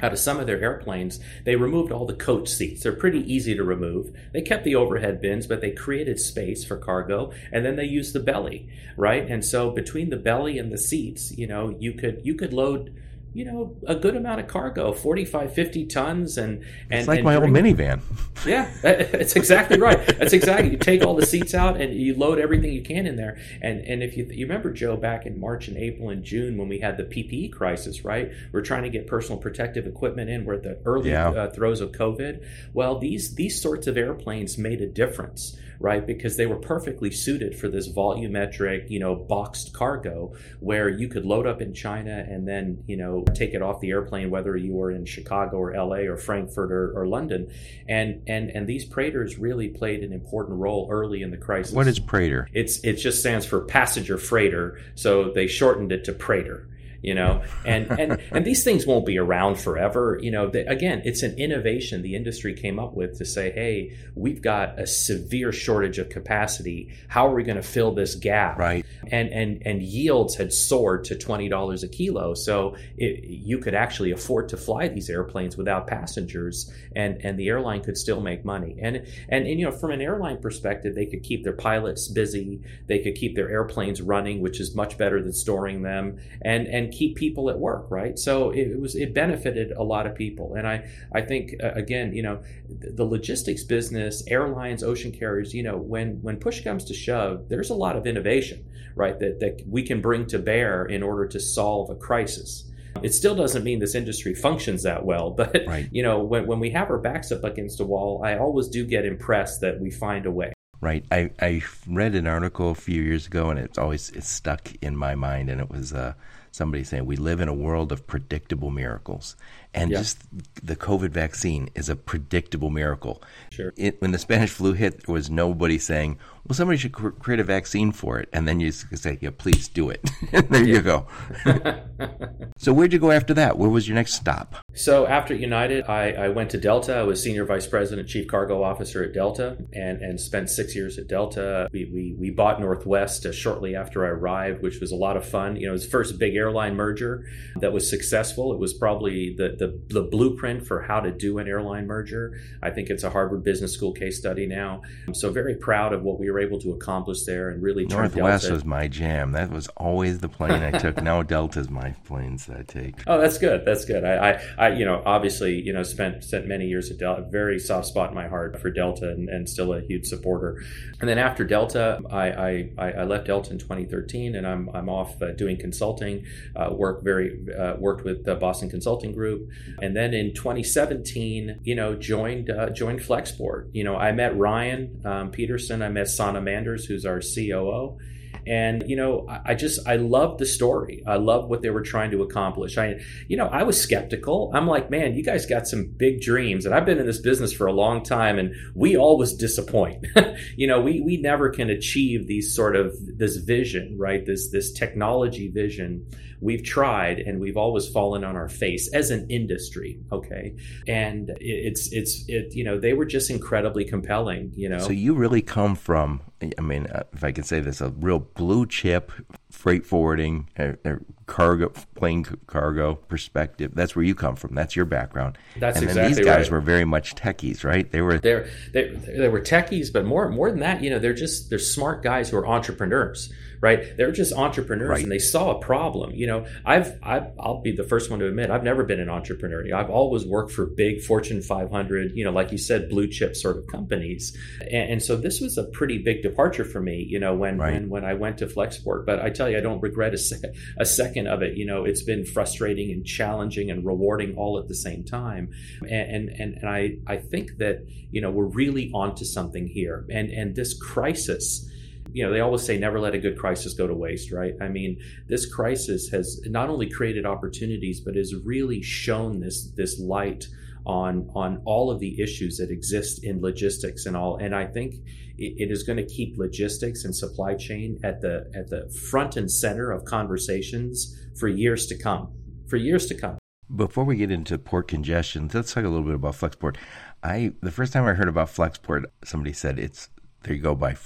Out 0.00 0.12
of 0.12 0.18
some 0.18 0.40
of 0.40 0.46
their 0.46 0.60
airplanes, 0.60 1.20
they 1.44 1.54
removed 1.54 1.92
all 1.92 2.06
the 2.06 2.14
coach 2.14 2.48
seats. 2.48 2.82
They're 2.82 2.92
pretty 2.92 3.20
easy 3.32 3.54
to 3.54 3.62
remove. 3.62 4.12
They 4.32 4.42
kept 4.42 4.64
the 4.64 4.74
overhead 4.74 5.20
bins, 5.20 5.46
but 5.46 5.60
they 5.60 5.70
created 5.70 6.18
space 6.18 6.64
for 6.64 6.76
cargo, 6.76 7.32
and 7.52 7.64
then 7.64 7.76
they 7.76 7.84
used 7.84 8.12
the 8.12 8.20
belly, 8.20 8.68
right? 8.96 9.28
And 9.28 9.44
so 9.44 9.70
between 9.70 10.10
the 10.10 10.16
belly 10.16 10.58
and 10.58 10.72
the 10.72 10.78
seats, 10.78 11.36
you 11.36 11.46
know, 11.46 11.76
you 11.78 11.92
could 11.92 12.20
you 12.24 12.34
could 12.34 12.52
load, 12.52 12.94
you 13.34 13.44
know, 13.44 13.76
a 13.86 13.94
good 13.94 14.14
amount 14.16 14.40
of 14.40 14.46
cargo, 14.46 14.92
45, 14.92 15.54
50 15.54 15.86
tons, 15.86 16.36
and 16.38 16.62
and 16.90 17.00
It's 17.00 17.08
like 17.08 17.18
and 17.20 17.24
my 17.24 17.36
old 17.36 17.46
minivan. 17.50 18.00
yeah, 18.46 18.70
that's 18.82 19.36
exactly 19.36 19.78
right. 19.78 19.98
That's 20.18 20.32
exactly. 20.32 20.70
You 20.72 20.76
take 20.76 21.04
all 21.04 21.14
the 21.16 21.24
seats 21.26 21.54
out 21.54 21.80
and 21.80 21.94
you 21.94 22.14
load 22.16 22.38
everything 22.38 22.72
you 22.72 22.82
can 22.82 23.06
in 23.06 23.16
there. 23.16 23.38
And 23.62 23.80
and 23.80 24.02
if 24.02 24.16
you 24.16 24.26
you 24.30 24.46
remember 24.46 24.70
Joe 24.72 24.96
back 24.96 25.24
in 25.26 25.40
March 25.40 25.68
and 25.68 25.76
April 25.76 26.10
and 26.10 26.22
June 26.24 26.56
when 26.58 26.68
we 26.68 26.78
had 26.80 26.96
the 26.96 27.04
PPE 27.04 27.52
crisis, 27.52 28.04
right? 28.04 28.30
We're 28.52 28.62
trying 28.62 28.82
to 28.82 28.90
get 28.90 29.06
personal 29.06 29.38
protective 29.40 29.86
equipment 29.86 30.28
in. 30.30 30.44
We're 30.44 30.54
at 30.54 30.62
the 30.62 30.78
early 30.84 31.10
Yeah. 31.10 31.28
uh, 31.30 31.50
throes 31.50 31.80
of 31.80 31.92
COVID. 31.92 32.44
Well, 32.74 32.98
these 32.98 33.34
these 33.34 33.60
sorts 33.60 33.86
of 33.86 33.96
airplanes 33.96 34.58
made 34.58 34.80
a 34.80 34.86
difference, 34.86 35.56
right? 35.80 36.06
Because 36.06 36.36
they 36.36 36.46
were 36.46 36.56
perfectly 36.56 37.10
suited 37.10 37.56
for 37.58 37.68
this 37.68 37.88
volumetric, 37.88 38.90
you 38.90 38.98
know, 39.00 39.14
boxed 39.14 39.72
cargo 39.72 40.34
where 40.60 40.88
you 40.88 41.08
could 41.08 41.24
load 41.24 41.46
up 41.46 41.60
in 41.62 41.72
China 41.74 42.24
and 42.28 42.46
then 42.46 42.82
you 42.86 42.96
know 42.96 43.21
take 43.34 43.54
it 43.54 43.62
off 43.62 43.80
the 43.80 43.90
airplane 43.90 44.30
whether 44.30 44.56
you 44.56 44.72
were 44.72 44.90
in 44.90 45.04
Chicago 45.04 45.58
or 45.58 45.74
L.A. 45.74 46.06
or 46.06 46.16
Frankfurt 46.16 46.72
or, 46.72 46.92
or 46.98 47.06
London 47.06 47.50
and 47.88 48.22
and 48.26 48.50
and 48.50 48.66
these 48.66 48.84
Preighters 48.84 49.38
really 49.38 49.68
played 49.68 50.02
an 50.02 50.12
important 50.12 50.58
role 50.58 50.88
early 50.90 51.22
in 51.22 51.30
the 51.30 51.36
crisis. 51.36 51.74
What 51.74 51.86
is 51.86 51.98
Preighter? 51.98 52.46
it's 52.52 52.78
it 52.84 52.94
just 52.94 53.20
stands 53.20 53.46
for 53.46 53.60
passenger 53.62 54.18
freighter, 54.18 54.80
so 54.94 55.30
they 55.30 55.46
shortened 55.46 55.92
it 55.92 56.04
to 56.04 56.12
Preighter. 56.12 56.66
You 57.02 57.14
know, 57.14 57.42
and 57.64 57.90
and 57.98 58.20
and 58.30 58.44
these 58.44 58.62
things 58.62 58.86
won't 58.86 59.04
be 59.04 59.18
around 59.18 59.56
forever. 59.56 60.18
You 60.22 60.30
know, 60.30 60.46
again, 60.48 61.02
it's 61.04 61.22
an 61.22 61.36
innovation 61.36 62.02
the 62.02 62.14
industry 62.14 62.54
came 62.54 62.78
up 62.78 62.94
with 62.94 63.18
to 63.18 63.24
say, 63.24 63.50
hey, 63.50 63.96
we've 64.14 64.40
got 64.40 64.78
a 64.78 64.86
severe 64.86 65.52
shortage 65.52 65.98
of 65.98 66.08
capacity. 66.08 66.94
How 67.08 67.26
are 67.26 67.34
we 67.34 67.42
going 67.42 67.56
to 67.56 67.62
fill 67.62 67.92
this 67.92 68.14
gap? 68.14 68.58
Right. 68.58 68.86
and 69.10 69.28
and 69.30 69.62
and 69.66 69.82
yields 69.82 70.36
had 70.36 70.52
soared 70.52 71.04
to 71.04 71.16
twenty 71.16 71.48
dollars 71.48 71.82
a 71.82 71.88
kilo, 71.88 72.34
so 72.34 72.76
it, 72.96 73.24
you 73.24 73.58
could 73.58 73.74
actually 73.74 74.12
afford 74.12 74.48
to 74.50 74.56
fly 74.56 74.88
these 74.88 75.10
airplanes 75.10 75.56
without 75.56 75.86
passengers, 75.86 76.72
and 76.94 77.20
and 77.24 77.38
the 77.38 77.48
airline 77.48 77.82
could 77.82 77.96
still 77.96 78.20
make 78.20 78.44
money. 78.44 78.76
And 78.80 78.96
and, 79.28 79.46
and 79.46 79.58
you 79.58 79.66
know, 79.66 79.72
from 79.72 79.90
an 79.90 80.00
airline 80.00 80.40
perspective, 80.40 80.94
they 80.94 81.06
could 81.06 81.22
keep 81.22 81.42
their 81.42 81.52
pilots 81.52 82.08
busy, 82.08 82.60
they 82.86 83.00
could 83.00 83.16
keep 83.16 83.34
their 83.34 83.50
airplanes 83.50 84.00
running, 84.00 84.40
which 84.40 84.60
is 84.60 84.74
much 84.74 84.96
better 84.96 85.20
than 85.20 85.32
storing 85.32 85.82
them, 85.82 86.18
and 86.42 86.66
and 86.66 86.91
keep 86.92 87.16
people 87.16 87.50
at 87.50 87.58
work, 87.58 87.90
right? 87.90 88.18
So 88.18 88.50
it, 88.50 88.68
it 88.72 88.80
was 88.80 88.94
it 88.94 89.14
benefited 89.14 89.72
a 89.72 89.82
lot 89.82 90.06
of 90.06 90.14
people, 90.14 90.54
and 90.54 90.66
I 90.66 90.88
I 91.14 91.22
think 91.22 91.54
uh, 91.62 91.72
again, 91.72 92.12
you 92.14 92.22
know, 92.22 92.42
the 92.68 93.04
logistics 93.04 93.64
business, 93.64 94.22
airlines, 94.28 94.82
ocean 94.82 95.12
carriers, 95.12 95.54
you 95.54 95.62
know, 95.62 95.76
when 95.76 96.20
when 96.22 96.36
push 96.36 96.62
comes 96.62 96.84
to 96.86 96.94
shove, 96.94 97.48
there's 97.48 97.70
a 97.70 97.74
lot 97.74 97.96
of 97.96 98.06
innovation, 98.06 98.64
right? 98.94 99.18
That 99.18 99.40
that 99.40 99.62
we 99.66 99.82
can 99.82 100.00
bring 100.00 100.26
to 100.26 100.38
bear 100.38 100.84
in 100.84 101.02
order 101.02 101.26
to 101.28 101.40
solve 101.40 101.90
a 101.90 101.94
crisis. 101.96 102.68
It 103.02 103.14
still 103.14 103.34
doesn't 103.34 103.64
mean 103.64 103.78
this 103.78 103.94
industry 103.94 104.34
functions 104.34 104.82
that 104.82 105.04
well, 105.04 105.30
but 105.40 105.62
Right. 105.66 105.88
you 105.90 106.02
know, 106.02 106.22
when 106.22 106.46
when 106.46 106.60
we 106.60 106.70
have 106.70 106.90
our 106.90 106.98
backs 106.98 107.32
up 107.32 107.42
against 107.44 107.80
a 107.80 107.84
wall, 107.84 108.22
I 108.24 108.36
always 108.38 108.68
do 108.68 108.84
get 108.84 109.04
impressed 109.06 109.60
that 109.62 109.80
we 109.80 109.90
find 109.90 110.26
a 110.26 110.30
way. 110.30 110.52
Right. 110.82 111.04
I, 111.12 111.30
I 111.40 111.62
read 111.86 112.16
an 112.16 112.26
article 112.26 112.70
a 112.70 112.74
few 112.74 113.00
years 113.02 113.28
ago, 113.28 113.50
and 113.50 113.58
it's 113.58 113.78
always 113.78 114.10
it's 114.10 114.28
stuck 114.28 114.72
in 114.82 114.96
my 114.96 115.14
mind. 115.14 115.48
And 115.48 115.60
it 115.60 115.70
was 115.70 115.92
uh, 115.92 116.14
somebody 116.52 116.84
saying 116.84 117.04
we 117.06 117.16
live 117.16 117.40
in 117.40 117.48
a 117.48 117.54
world 117.54 117.90
of 117.90 118.06
predictable 118.06 118.70
miracles, 118.70 119.34
and 119.74 119.90
Yeah. 119.90 119.98
just 119.98 120.18
the 120.64 120.76
COVID 120.76 121.10
vaccine 121.10 121.68
is 121.74 121.88
a 121.88 121.96
predictable 121.96 122.70
miracle. 122.70 123.20
Sure. 123.50 123.72
It, 123.76 124.00
when 124.00 124.12
the 124.12 124.18
Spanish 124.18 124.50
flu 124.50 124.74
hit, 124.74 125.04
there 125.06 125.12
was 125.14 125.28
nobody 125.30 125.78
saying, 125.78 126.18
"Well, 126.46 126.54
somebody 126.54 126.78
should 126.78 126.92
cr- 126.92 127.08
create 127.08 127.40
a 127.40 127.44
vaccine 127.44 127.90
for 127.90 128.20
it," 128.20 128.28
and 128.32 128.46
then 128.46 128.60
you 128.60 128.70
say, 128.70 129.18
"Yeah, 129.20 129.30
please 129.36 129.66
do 129.68 129.90
it." 129.90 130.08
and 130.32 130.48
there 130.50 130.62
you 130.64 130.80
go. 130.82 131.06
so 132.58 132.72
where'd 132.72 132.92
you 132.92 132.98
go 132.98 133.10
after 133.10 133.34
that? 133.34 133.58
Where 133.58 133.70
was 133.70 133.88
your 133.88 133.94
next 133.96 134.12
stop? 134.14 134.56
So 134.74 135.06
after 135.06 135.34
United, 135.34 135.84
I, 135.84 136.12
I 136.12 136.28
went 136.28 136.50
to 136.50 136.58
Delta. 136.58 136.96
I 136.96 137.02
was 137.02 137.22
senior 137.22 137.44
vice 137.44 137.66
president, 137.66 138.08
chief 138.08 138.26
cargo 138.26 138.62
officer 138.62 139.04
at 139.04 139.12
Delta, 139.12 139.58
and, 139.72 140.00
and 140.00 140.18
spent 140.18 140.48
six 140.48 140.74
years 140.74 140.98
at 140.98 141.08
Delta. 141.08 141.68
We, 141.72 141.90
we, 141.92 142.16
we 142.18 142.30
bought 142.30 142.60
Northwest 142.60 143.26
uh, 143.26 143.32
shortly 143.32 143.76
after 143.76 144.06
I 144.06 144.10
arrived, 144.10 144.62
which 144.62 144.80
was 144.80 144.90
a 144.90 144.96
lot 144.96 145.16
of 145.16 145.26
fun. 145.26 145.56
You 145.56 145.66
know, 145.66 145.70
it 145.70 145.72
was 145.72 145.84
the 145.84 145.90
first 145.90 146.18
big 146.18 146.34
airline 146.36 146.74
merger 146.74 147.26
that 147.56 147.72
was 147.72 147.88
successful. 147.88 148.52
It 148.52 148.58
was 148.58 148.72
probably 148.72 149.34
the, 149.36 149.56
the, 149.58 149.80
the 149.88 150.02
blueprint 150.02 150.66
for 150.66 150.82
how 150.82 151.00
to 151.00 151.10
do 151.10 151.38
an 151.38 151.48
airline 151.48 151.86
merger. 151.86 152.40
I 152.62 152.70
think 152.70 152.88
it's 152.88 153.04
a 153.04 153.10
Harvard 153.10 153.44
Business 153.44 153.74
School 153.74 153.92
case 153.92 154.18
study 154.18 154.46
now. 154.46 154.82
I'm 155.06 155.14
so 155.14 155.30
very 155.30 155.54
proud 155.54 155.92
of 155.92 156.02
what 156.02 156.18
we 156.18 156.30
were 156.30 156.40
able 156.40 156.58
to 156.60 156.72
accomplish 156.72 157.24
there 157.24 157.50
and 157.50 157.62
really 157.62 157.84
Northwest 157.84 158.50
was 158.50 158.64
my 158.64 158.88
jam. 158.88 159.32
That 159.32 159.50
was 159.50 159.68
always 159.76 160.20
the 160.20 160.28
plane 160.28 160.62
I 160.62 160.70
took. 160.78 161.02
now 161.02 161.22
Delta's 161.32 161.68
my 161.68 161.90
planes 162.04 162.46
that 162.46 162.56
I 162.58 162.62
take. 162.62 162.94
Oh, 163.06 163.20
that's 163.20 163.38
good. 163.38 163.64
That's 163.64 163.84
good. 163.84 164.04
I, 164.04 164.40
I, 164.58 164.61
I, 164.62 164.68
you 164.74 164.84
know, 164.84 165.02
obviously, 165.04 165.60
you 165.60 165.72
know, 165.72 165.82
spent 165.82 166.22
spent 166.22 166.46
many 166.46 166.68
years 166.68 166.88
at 166.88 166.98
Delta. 166.98 167.22
Very 167.28 167.58
soft 167.58 167.86
spot 167.86 168.10
in 168.10 168.14
my 168.14 168.28
heart 168.28 168.60
for 168.60 168.70
Delta, 168.70 169.10
and, 169.10 169.28
and 169.28 169.48
still 169.48 169.74
a 169.74 169.80
huge 169.80 170.06
supporter. 170.06 170.62
And 171.00 171.08
then 171.08 171.18
after 171.18 171.44
Delta, 171.44 172.00
I, 172.08 172.70
I, 172.78 172.92
I 173.00 173.02
left 173.02 173.26
Delta 173.26 173.50
in 173.50 173.58
2013, 173.58 174.36
and 174.36 174.46
I'm 174.46 174.70
I'm 174.72 174.88
off 174.88 175.20
uh, 175.20 175.32
doing 175.32 175.58
consulting. 175.58 176.26
Uh, 176.54 176.70
work 176.72 177.02
very 177.02 177.44
uh, 177.58 177.74
worked 177.76 178.04
with 178.04 178.24
the 178.24 178.36
Boston 178.36 178.70
Consulting 178.70 179.12
Group, 179.12 179.50
and 179.80 179.96
then 179.96 180.14
in 180.14 180.32
2017, 180.32 181.58
you 181.64 181.74
know, 181.74 181.96
joined 181.96 182.48
uh, 182.48 182.70
joined 182.70 183.00
Flexport. 183.00 183.68
You 183.72 183.82
know, 183.82 183.96
I 183.96 184.12
met 184.12 184.38
Ryan 184.38 185.02
um, 185.04 185.30
Peterson. 185.32 185.82
I 185.82 185.88
met 185.88 186.06
Sanne 186.06 186.40
Manders, 186.40 186.84
who's 186.84 187.04
our 187.04 187.20
COO 187.20 187.98
And 188.46 188.84
you 188.86 188.96
know, 188.96 189.26
I, 189.28 189.40
I 189.46 189.54
just 189.54 189.86
I 189.86 189.96
love 189.96 190.38
the 190.38 190.46
story. 190.46 191.02
I 191.06 191.16
love 191.16 191.48
what 191.48 191.62
they 191.62 191.70
were 191.70 191.82
trying 191.82 192.10
to 192.12 192.22
accomplish. 192.22 192.78
I, 192.78 193.00
you 193.28 193.36
know, 193.36 193.46
I 193.46 193.62
was 193.62 193.80
skeptical. 193.80 194.50
I'm 194.54 194.66
like, 194.66 194.90
man, 194.90 195.14
you 195.14 195.22
guys 195.22 195.46
got 195.46 195.66
some 195.66 195.92
big 195.96 196.20
dreams, 196.20 196.66
and 196.66 196.74
I've 196.74 196.86
been 196.86 196.98
in 196.98 197.06
this 197.06 197.20
business 197.20 197.52
for 197.52 197.66
a 197.66 197.72
long 197.72 198.02
time, 198.02 198.38
and 198.38 198.54
we 198.74 198.96
always 198.96 199.32
disappoint. 199.32 200.06
you 200.56 200.66
know, 200.66 200.80
we 200.80 201.00
we 201.00 201.16
never 201.16 201.50
can 201.50 201.70
achieve 201.70 202.26
these 202.26 202.54
sort 202.54 202.76
of 202.76 202.94
this 203.16 203.36
vision, 203.36 203.96
right? 203.98 204.24
This 204.24 204.50
this 204.50 204.72
technology 204.72 205.48
vision 205.48 206.06
we've 206.42 206.64
tried 206.64 207.18
and 207.18 207.40
we've 207.40 207.56
always 207.56 207.88
fallen 207.88 208.24
on 208.24 208.36
our 208.36 208.48
face 208.48 208.92
as 208.92 209.10
an 209.10 209.26
industry 209.30 210.00
okay? 210.10 210.54
And 210.86 211.30
it's 211.40 211.92
it's 211.92 212.24
it 212.28 212.54
you 212.54 212.64
know 212.64 212.78
they 212.78 212.92
were 212.92 213.06
just 213.06 213.30
incredibly 213.30 213.84
compelling 213.84 214.52
you 214.54 214.68
know? 214.68 214.80
So 214.80 214.92
you 214.92 215.14
really 215.14 215.42
come 215.42 215.74
from 215.74 216.20
i 216.58 216.60
mean 216.60 216.88
uh, 216.88 217.04
if 217.12 217.22
i 217.22 217.30
can 217.30 217.44
say 217.44 217.60
this 217.60 217.80
a 217.80 217.90
real 217.90 218.18
blue 218.18 218.66
chip 218.66 219.12
freight 219.52 219.86
forwarding 219.86 220.48
uh, 220.58 220.72
uh, 220.84 220.96
cargo 221.26 221.72
plane 221.94 222.24
cargo 222.46 222.94
perspective. 222.94 223.72
That's 223.74 223.94
where 223.94 224.04
you 224.04 224.14
come 224.14 224.36
from. 224.36 224.54
That's 224.54 224.74
your 224.74 224.84
background. 224.84 225.38
That's 225.56 225.78
and 225.78 225.86
exactly 225.86 226.14
these 226.14 226.24
guys 226.24 226.46
right. 226.46 226.52
were 226.52 226.60
very 226.60 226.84
much 226.84 227.14
techies 227.14 227.64
right? 227.64 227.90
They 227.90 228.02
were 228.02 228.18
they're, 228.18 228.48
they 228.72 228.88
they 228.88 229.28
were 229.28 229.40
techies 229.40 229.92
but 229.92 230.04
more 230.04 230.28
more 230.28 230.50
than 230.50 230.60
that 230.60 230.82
you 230.82 230.90
know 230.90 230.98
they're 230.98 231.14
just 231.14 231.50
they're 231.50 231.58
smart 231.58 232.02
guys 232.02 232.30
who 232.30 232.36
are 232.38 232.46
entrepreneurs 232.46 233.32
right? 233.62 233.96
They're 233.96 234.12
just 234.12 234.34
entrepreneurs 234.34 234.88
right. 234.88 235.02
and 235.02 235.10
they 235.10 235.20
saw 235.20 235.52
a 235.52 235.60
problem. 235.60 236.10
You 236.14 236.26
know, 236.26 236.46
I've, 236.66 236.98
i 237.02 237.20
will 237.36 237.62
be 237.62 237.70
the 237.70 237.84
first 237.84 238.10
one 238.10 238.18
to 238.18 238.26
admit 238.26 238.50
I've 238.50 238.64
never 238.64 238.82
been 238.82 238.98
an 238.98 239.08
entrepreneur. 239.08 239.64
I've 239.74 239.88
always 239.88 240.26
worked 240.26 240.50
for 240.50 240.66
big 240.66 241.00
Fortune 241.00 241.40
500, 241.40 242.10
you 242.16 242.24
know, 242.24 242.32
like 242.32 242.50
you 242.50 242.58
said, 242.58 242.90
blue 242.90 243.06
chip 243.06 243.36
sort 243.36 243.56
of 243.56 243.68
companies. 243.68 244.36
And, 244.60 244.90
and 244.90 245.02
so 245.02 245.16
this 245.16 245.40
was 245.40 245.56
a 245.56 245.64
pretty 245.64 245.98
big 245.98 246.22
departure 246.22 246.64
for 246.64 246.80
me, 246.80 247.06
you 247.08 247.20
know, 247.20 247.34
when, 247.34 247.56
right. 247.56 247.72
when, 247.74 247.88
when 247.88 248.04
I 248.04 248.14
went 248.14 248.38
to 248.38 248.48
Flexport. 248.48 249.06
But 249.06 249.20
I 249.20 249.30
tell 249.30 249.48
you, 249.48 249.56
I 249.56 249.60
don't 249.60 249.80
regret 249.80 250.12
a, 250.12 250.18
se- 250.18 250.52
a 250.76 250.84
second 250.84 251.28
of 251.28 251.42
it. 251.42 251.56
You 251.56 251.64
know, 251.64 251.84
it's 251.84 252.02
been 252.02 252.24
frustrating 252.24 252.90
and 252.90 253.06
challenging 253.06 253.70
and 253.70 253.86
rewarding 253.86 254.34
all 254.36 254.58
at 254.58 254.66
the 254.66 254.74
same 254.74 255.04
time. 255.04 255.50
And, 255.82 256.30
and, 256.30 256.54
and 256.56 256.68
I, 256.68 256.96
I 257.06 257.16
think 257.16 257.58
that, 257.58 257.86
you 258.10 258.20
know, 258.20 258.32
we're 258.32 258.46
really 258.46 258.90
onto 258.92 259.24
something 259.24 259.68
here. 259.68 260.04
And, 260.10 260.30
and 260.30 260.56
this 260.56 260.76
crisis, 260.76 261.68
you 262.12 262.24
know, 262.24 262.32
they 262.32 262.40
always 262.40 262.62
say 262.62 262.78
never 262.78 263.00
let 263.00 263.14
a 263.14 263.18
good 263.18 263.38
crisis 263.38 263.74
go 263.74 263.86
to 263.86 263.94
waste, 263.94 264.32
right? 264.32 264.54
I 264.60 264.68
mean, 264.68 264.98
this 265.28 265.52
crisis 265.52 266.08
has 266.10 266.40
not 266.46 266.68
only 266.68 266.88
created 266.88 267.26
opportunities, 267.26 268.00
but 268.00 268.16
has 268.16 268.34
really 268.44 268.82
shown 268.82 269.40
this 269.40 269.70
this 269.76 269.98
light 269.98 270.46
on 270.84 271.28
on 271.34 271.62
all 271.64 271.90
of 271.90 272.00
the 272.00 272.20
issues 272.20 272.58
that 272.58 272.70
exist 272.70 273.24
in 273.24 273.40
logistics 273.40 274.06
and 274.06 274.16
all. 274.16 274.36
And 274.36 274.54
I 274.54 274.66
think 274.66 274.94
it, 275.38 275.54
it 275.58 275.70
is 275.70 275.82
going 275.82 275.96
to 275.96 276.06
keep 276.06 276.36
logistics 276.36 277.04
and 277.04 277.14
supply 277.14 277.54
chain 277.54 277.98
at 278.04 278.20
the 278.20 278.50
at 278.54 278.68
the 278.68 278.90
front 279.10 279.36
and 279.36 279.50
center 279.50 279.90
of 279.90 280.04
conversations 280.04 281.16
for 281.38 281.48
years 281.48 281.86
to 281.86 281.98
come. 281.98 282.32
For 282.68 282.76
years 282.76 283.06
to 283.06 283.14
come. 283.14 283.38
Before 283.74 284.04
we 284.04 284.16
get 284.16 284.30
into 284.30 284.58
port 284.58 284.88
congestion, 284.88 285.50
let's 285.52 285.72
talk 285.72 285.84
a 285.84 285.88
little 285.88 286.04
bit 286.04 286.14
about 286.14 286.34
Flexport. 286.34 286.76
I 287.22 287.52
the 287.62 287.70
first 287.70 287.92
time 287.92 288.04
I 288.04 288.14
heard 288.14 288.28
about 288.28 288.48
Flexport, 288.48 289.04
somebody 289.24 289.52
said 289.52 289.78
it's 289.78 290.08
there 290.42 290.54
you 290.54 290.62
go 290.62 290.74
by 290.74 290.96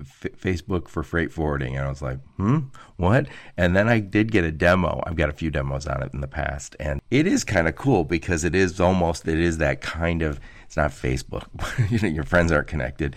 F- 0.00 0.32
Facebook 0.38 0.88
for 0.88 1.02
freight 1.02 1.30
forwarding. 1.30 1.76
And 1.76 1.86
I 1.86 1.88
was 1.88 2.02
like, 2.02 2.18
hmm, 2.36 2.58
what? 2.96 3.26
And 3.56 3.76
then 3.76 3.88
I 3.88 4.00
did 4.00 4.32
get 4.32 4.44
a 4.44 4.50
demo. 4.50 5.02
I've 5.06 5.16
got 5.16 5.28
a 5.28 5.32
few 5.32 5.50
demos 5.50 5.86
on 5.86 6.02
it 6.02 6.12
in 6.14 6.20
the 6.20 6.28
past. 6.28 6.76
And 6.80 7.00
it 7.10 7.26
is 7.26 7.44
kind 7.44 7.68
of 7.68 7.76
cool 7.76 8.04
because 8.04 8.44
it 8.44 8.54
is 8.54 8.80
almost, 8.80 9.28
it 9.28 9.38
is 9.38 9.58
that 9.58 9.80
kind 9.80 10.22
of, 10.22 10.40
it's 10.64 10.76
not 10.76 10.90
Facebook. 10.90 11.46
you 11.90 11.98
know, 11.98 12.08
your 12.08 12.24
friends 12.24 12.50
aren't 12.52 12.68
connected, 12.68 13.16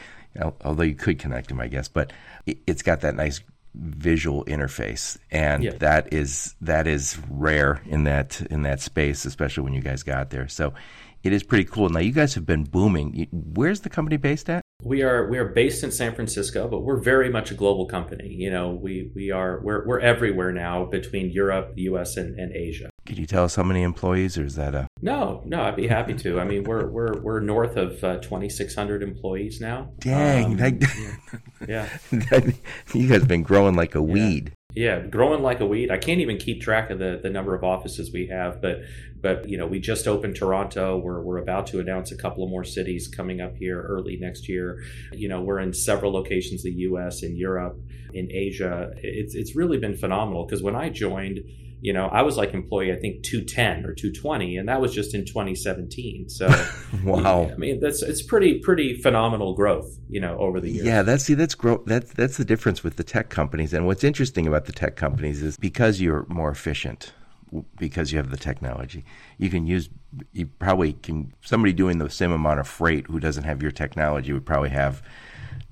although 0.63 0.83
you 0.83 0.95
could 0.95 1.19
connect 1.19 1.49
them, 1.49 1.61
I 1.61 1.67
guess. 1.67 1.87
But 1.87 2.11
it, 2.45 2.59
has 2.67 2.81
got 2.81 3.01
that 3.01 3.15
nice 3.15 3.41
visual 3.77 4.45
interface 4.45 5.17
and 5.31 5.63
yeah. 5.63 5.71
that 5.79 6.13
is 6.13 6.55
that 6.61 6.87
is 6.87 7.17
rare 7.29 7.81
in 7.85 8.05
that 8.05 8.41
in 8.49 8.63
that 8.63 8.79
space 8.79 9.25
especially 9.25 9.63
when 9.63 9.73
you 9.73 9.81
guys 9.81 10.01
got 10.01 10.29
there 10.29 10.47
so 10.47 10.73
it 11.23 11.33
is 11.33 11.43
pretty 11.43 11.65
cool 11.65 11.89
now 11.89 11.99
you 11.99 12.13
guys 12.13 12.35
have 12.35 12.45
been 12.45 12.63
booming 12.63 13.27
where's 13.31 13.81
the 13.81 13.89
company 13.89 14.15
based 14.17 14.49
at 14.49 14.64
we 14.85 15.01
are 15.01 15.27
we 15.27 15.37
are 15.39 15.47
based 15.47 15.83
in 15.83 15.91
San 15.91 16.13
Francisco, 16.13 16.67
but 16.67 16.81
we're 16.81 16.99
very 16.99 17.29
much 17.29 17.49
a 17.49 17.55
global 17.55 17.87
company. 17.87 18.27
You 18.27 18.51
know, 18.51 18.69
we 18.69 19.11
we 19.15 19.31
are 19.31 19.59
we're 19.63 19.85
we're 19.85 19.99
everywhere 19.99 20.51
now 20.51 20.85
between 20.85 21.31
Europe, 21.31 21.73
the 21.75 21.81
U.S. 21.83 22.17
and, 22.17 22.39
and 22.39 22.55
Asia. 22.55 22.89
Could 23.05 23.17
you 23.17 23.25
tell 23.25 23.43
us 23.43 23.55
how 23.55 23.63
many 23.63 23.81
employees, 23.81 24.37
or 24.37 24.45
is 24.45 24.55
that 24.55 24.75
a? 24.75 24.87
No, 25.01 25.41
no, 25.45 25.63
I'd 25.63 25.75
be 25.75 25.87
happy 25.87 26.13
to. 26.13 26.39
I 26.39 26.43
mean, 26.43 26.63
we're 26.65 26.87
we're 26.87 27.19
we're 27.19 27.39
north 27.39 27.77
of 27.77 28.03
uh, 28.03 28.17
twenty 28.19 28.49
six 28.49 28.75
hundred 28.75 29.01
employees 29.01 29.59
now. 29.59 29.91
Dang, 29.99 30.45
um, 30.45 30.57
that, 30.57 31.17
yeah, 31.67 31.89
yeah. 32.11 32.39
you 32.93 33.07
guys 33.07 33.19
have 33.19 33.27
been 33.27 33.43
growing 33.43 33.75
like 33.75 33.95
a 33.95 33.99
yeah. 33.99 34.13
weed. 34.13 34.53
Yeah, 34.75 34.99
growing 34.99 35.41
like 35.41 35.61
a 35.61 35.65
weed. 35.65 35.89
I 35.89 35.97
can't 35.97 36.19
even 36.19 36.37
keep 36.37 36.61
track 36.61 36.89
of 36.89 36.99
the, 36.99 37.17
the 37.23 37.29
number 37.29 37.55
of 37.55 37.63
offices 37.63 38.11
we 38.11 38.27
have, 38.27 38.61
but 38.61 38.81
but 39.21 39.47
you 39.47 39.57
know 39.57 39.65
we 39.65 39.79
just 39.79 40.05
opened 40.05 40.35
Toronto. 40.35 40.97
We're 40.97 41.21
we're 41.21 41.37
about 41.37 41.67
to 41.67 41.79
announce 41.79 42.11
a 42.11 42.17
couple 42.17 42.43
of 42.43 42.49
more 42.49 42.65
cities 42.65 43.07
coming 43.07 43.39
up 43.39 43.55
here 43.55 43.81
early 43.81 44.17
next 44.17 44.49
year. 44.49 44.83
You 45.13 45.29
know 45.29 45.41
we're 45.41 45.59
in 45.59 45.73
several 45.73 46.11
locations, 46.11 46.65
in 46.65 46.73
the 46.73 46.79
U.S., 46.81 47.23
in 47.23 47.37
Europe, 47.37 47.79
in 48.13 48.29
Asia. 48.29 48.91
It's 48.97 49.33
it's 49.33 49.55
really 49.55 49.77
been 49.77 49.95
phenomenal 49.95 50.45
because 50.45 50.61
when 50.61 50.75
I 50.75 50.89
joined 50.89 51.39
you 51.81 51.93
know, 51.93 52.07
I 52.07 52.21
was 52.21 52.37
like 52.37 52.53
employee, 52.53 52.91
I 52.91 52.95
think 52.95 53.23
210 53.23 53.85
or 53.85 53.93
220, 53.93 54.57
and 54.57 54.69
that 54.69 54.81
was 54.81 54.93
just 54.93 55.13
in 55.13 55.25
2017. 55.25 56.29
So, 56.29 56.47
wow. 57.03 57.49
I 57.51 57.55
mean, 57.55 57.79
that's 57.79 58.01
it's 58.01 58.21
pretty 58.21 58.59
pretty 58.59 59.01
phenomenal 59.01 59.55
growth, 59.55 59.97
you 60.09 60.19
know, 60.19 60.37
over 60.37 60.59
the 60.59 60.71
years. 60.71 60.85
Yeah, 60.85 61.01
that's 61.01 61.25
see, 61.25 61.33
that's 61.33 61.55
growth. 61.55 61.83
That's 61.85 62.11
that's 62.13 62.37
the 62.37 62.45
difference 62.45 62.83
with 62.83 62.95
the 62.95 63.03
tech 63.03 63.29
companies. 63.29 63.73
And 63.73 63.85
what's 63.85 64.03
interesting 64.03 64.47
about 64.47 64.65
the 64.65 64.71
tech 64.71 64.95
companies 64.95 65.41
is 65.41 65.57
because 65.57 66.01
you're 66.01 66.25
more 66.29 66.49
efficient, 66.49 67.13
because 67.77 68.11
you 68.11 68.17
have 68.17 68.31
the 68.31 68.37
technology, 68.37 69.05
you 69.37 69.49
can 69.49 69.67
use. 69.67 69.89
You 70.31 70.47
probably 70.47 70.93
can. 70.93 71.33
Somebody 71.41 71.73
doing 71.73 71.97
the 71.97 72.09
same 72.09 72.31
amount 72.31 72.59
of 72.59 72.67
freight 72.67 73.07
who 73.07 73.19
doesn't 73.19 73.43
have 73.43 73.61
your 73.61 73.71
technology 73.71 74.31
would 74.33 74.45
probably 74.45 74.69
have 74.69 75.03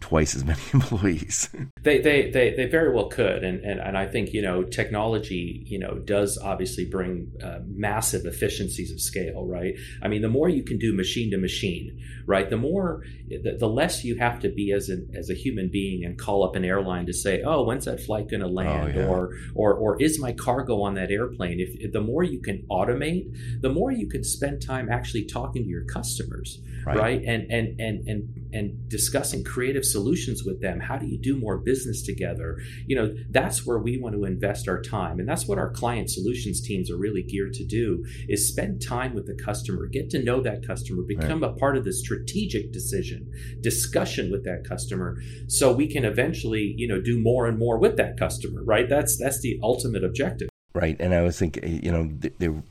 twice 0.03 0.35
as 0.35 0.43
many 0.43 0.59
employees. 0.73 1.49
they, 1.81 1.99
they, 2.01 2.29
they, 2.29 2.53
they 2.53 2.65
very 2.65 2.93
well 2.93 3.07
could. 3.07 3.41
And, 3.45 3.63
and, 3.63 3.79
and 3.79 3.97
I 3.97 4.05
think, 4.05 4.33
you 4.33 4.41
know, 4.41 4.63
technology, 4.63 5.63
you 5.65 5.79
know, 5.79 5.97
does 5.99 6.37
obviously 6.37 6.83
bring 6.83 7.31
uh, 7.41 7.59
massive 7.65 8.25
efficiencies 8.25 8.91
of 8.91 8.99
scale, 8.99 9.47
right? 9.47 9.75
I 10.01 10.09
mean, 10.09 10.21
the 10.21 10.27
more 10.27 10.49
you 10.49 10.63
can 10.63 10.77
do 10.77 10.93
machine 10.93 11.31
to 11.31 11.37
machine, 11.37 11.97
right? 12.27 12.49
The 12.49 12.57
more, 12.57 13.03
the, 13.29 13.55
the 13.57 13.67
less 13.67 14.03
you 14.03 14.17
have 14.17 14.41
to 14.41 14.49
be 14.49 14.73
as 14.73 14.89
a, 14.89 14.97
as 15.17 15.29
a 15.29 15.33
human 15.33 15.69
being 15.71 16.03
and 16.03 16.19
call 16.19 16.43
up 16.43 16.57
an 16.57 16.65
airline 16.65 17.05
to 17.05 17.13
say, 17.13 17.41
oh, 17.43 17.63
when's 17.63 17.85
that 17.85 18.01
flight 18.01 18.29
going 18.29 18.41
to 18.41 18.47
land? 18.47 18.93
Oh, 18.97 18.99
yeah. 18.99 19.07
Or, 19.07 19.31
or, 19.55 19.73
or 19.73 20.01
is 20.01 20.19
my 20.19 20.33
cargo 20.33 20.81
on 20.81 20.95
that 20.95 21.11
airplane? 21.11 21.61
If, 21.61 21.69
if, 21.79 21.93
the 21.93 22.01
more 22.01 22.23
you 22.23 22.41
can 22.41 22.65
automate, 22.69 23.23
the 23.61 23.69
more 23.69 23.91
you 23.91 24.09
can 24.09 24.25
spend 24.25 24.61
time 24.61 24.89
actually 24.91 25.27
talking 25.27 25.63
to 25.63 25.69
your 25.69 25.85
customers, 25.85 26.59
right? 26.85 26.97
right? 26.97 27.21
And, 27.23 27.49
and, 27.49 27.79
and, 27.79 28.05
and, 28.05 28.49
and 28.51 28.89
discussing 28.89 29.45
creative 29.45 29.85
solutions 29.93 30.43
with 30.45 30.61
them. 30.61 30.81
How 30.81 30.97
do 30.97 31.05
you 31.05 31.17
do 31.17 31.37
more 31.39 31.57
business 31.57 32.03
together? 32.03 32.57
You 32.85 32.97
know, 32.97 33.15
that's 33.29 33.65
where 33.65 33.79
we 33.79 33.97
want 33.97 34.15
to 34.15 34.25
invest 34.25 34.67
our 34.67 34.81
time. 34.81 35.19
And 35.19 35.29
that's 35.29 35.47
what 35.47 35.57
our 35.57 35.71
client 35.71 36.09
solutions 36.09 36.59
teams 36.61 36.91
are 36.91 36.97
really 36.97 37.23
geared 37.23 37.53
to 37.53 37.65
do 37.65 38.03
is 38.27 38.49
spend 38.49 38.85
time 38.85 39.13
with 39.13 39.27
the 39.27 39.37
customer, 39.45 39.87
get 39.87 40.09
to 40.09 40.21
know 40.21 40.41
that 40.41 40.67
customer, 40.67 41.03
become 41.07 41.41
right. 41.41 41.51
a 41.51 41.53
part 41.53 41.77
of 41.77 41.85
the 41.85 41.93
strategic 41.93 42.73
decision, 42.73 43.31
discussion 43.61 44.31
with 44.31 44.43
that 44.43 44.65
customer 44.67 45.17
so 45.47 45.71
we 45.71 45.87
can 45.87 46.03
eventually, 46.03 46.73
you 46.75 46.87
know, 46.87 47.01
do 47.01 47.21
more 47.21 47.47
and 47.47 47.57
more 47.57 47.77
with 47.77 47.95
that 47.97 48.17
customer, 48.17 48.63
right? 48.65 48.89
That's 48.89 49.17
that's 49.17 49.39
the 49.41 49.59
ultimate 49.63 50.03
objective. 50.03 50.49
Right. 50.73 50.97
And 50.99 51.13
I 51.13 51.21
was 51.21 51.37
thinking, 51.37 51.63
eh, 51.63 51.79
you 51.83 51.91
know, 51.91 52.11
there 52.39 52.63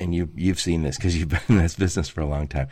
and 0.00 0.14
you 0.14 0.30
you've 0.36 0.60
seen 0.60 0.82
this 0.82 0.96
because 0.96 1.16
you've 1.16 1.28
been 1.28 1.40
in 1.48 1.58
this 1.58 1.74
business 1.74 2.08
for 2.08 2.20
a 2.20 2.26
long 2.26 2.46
time 2.46 2.68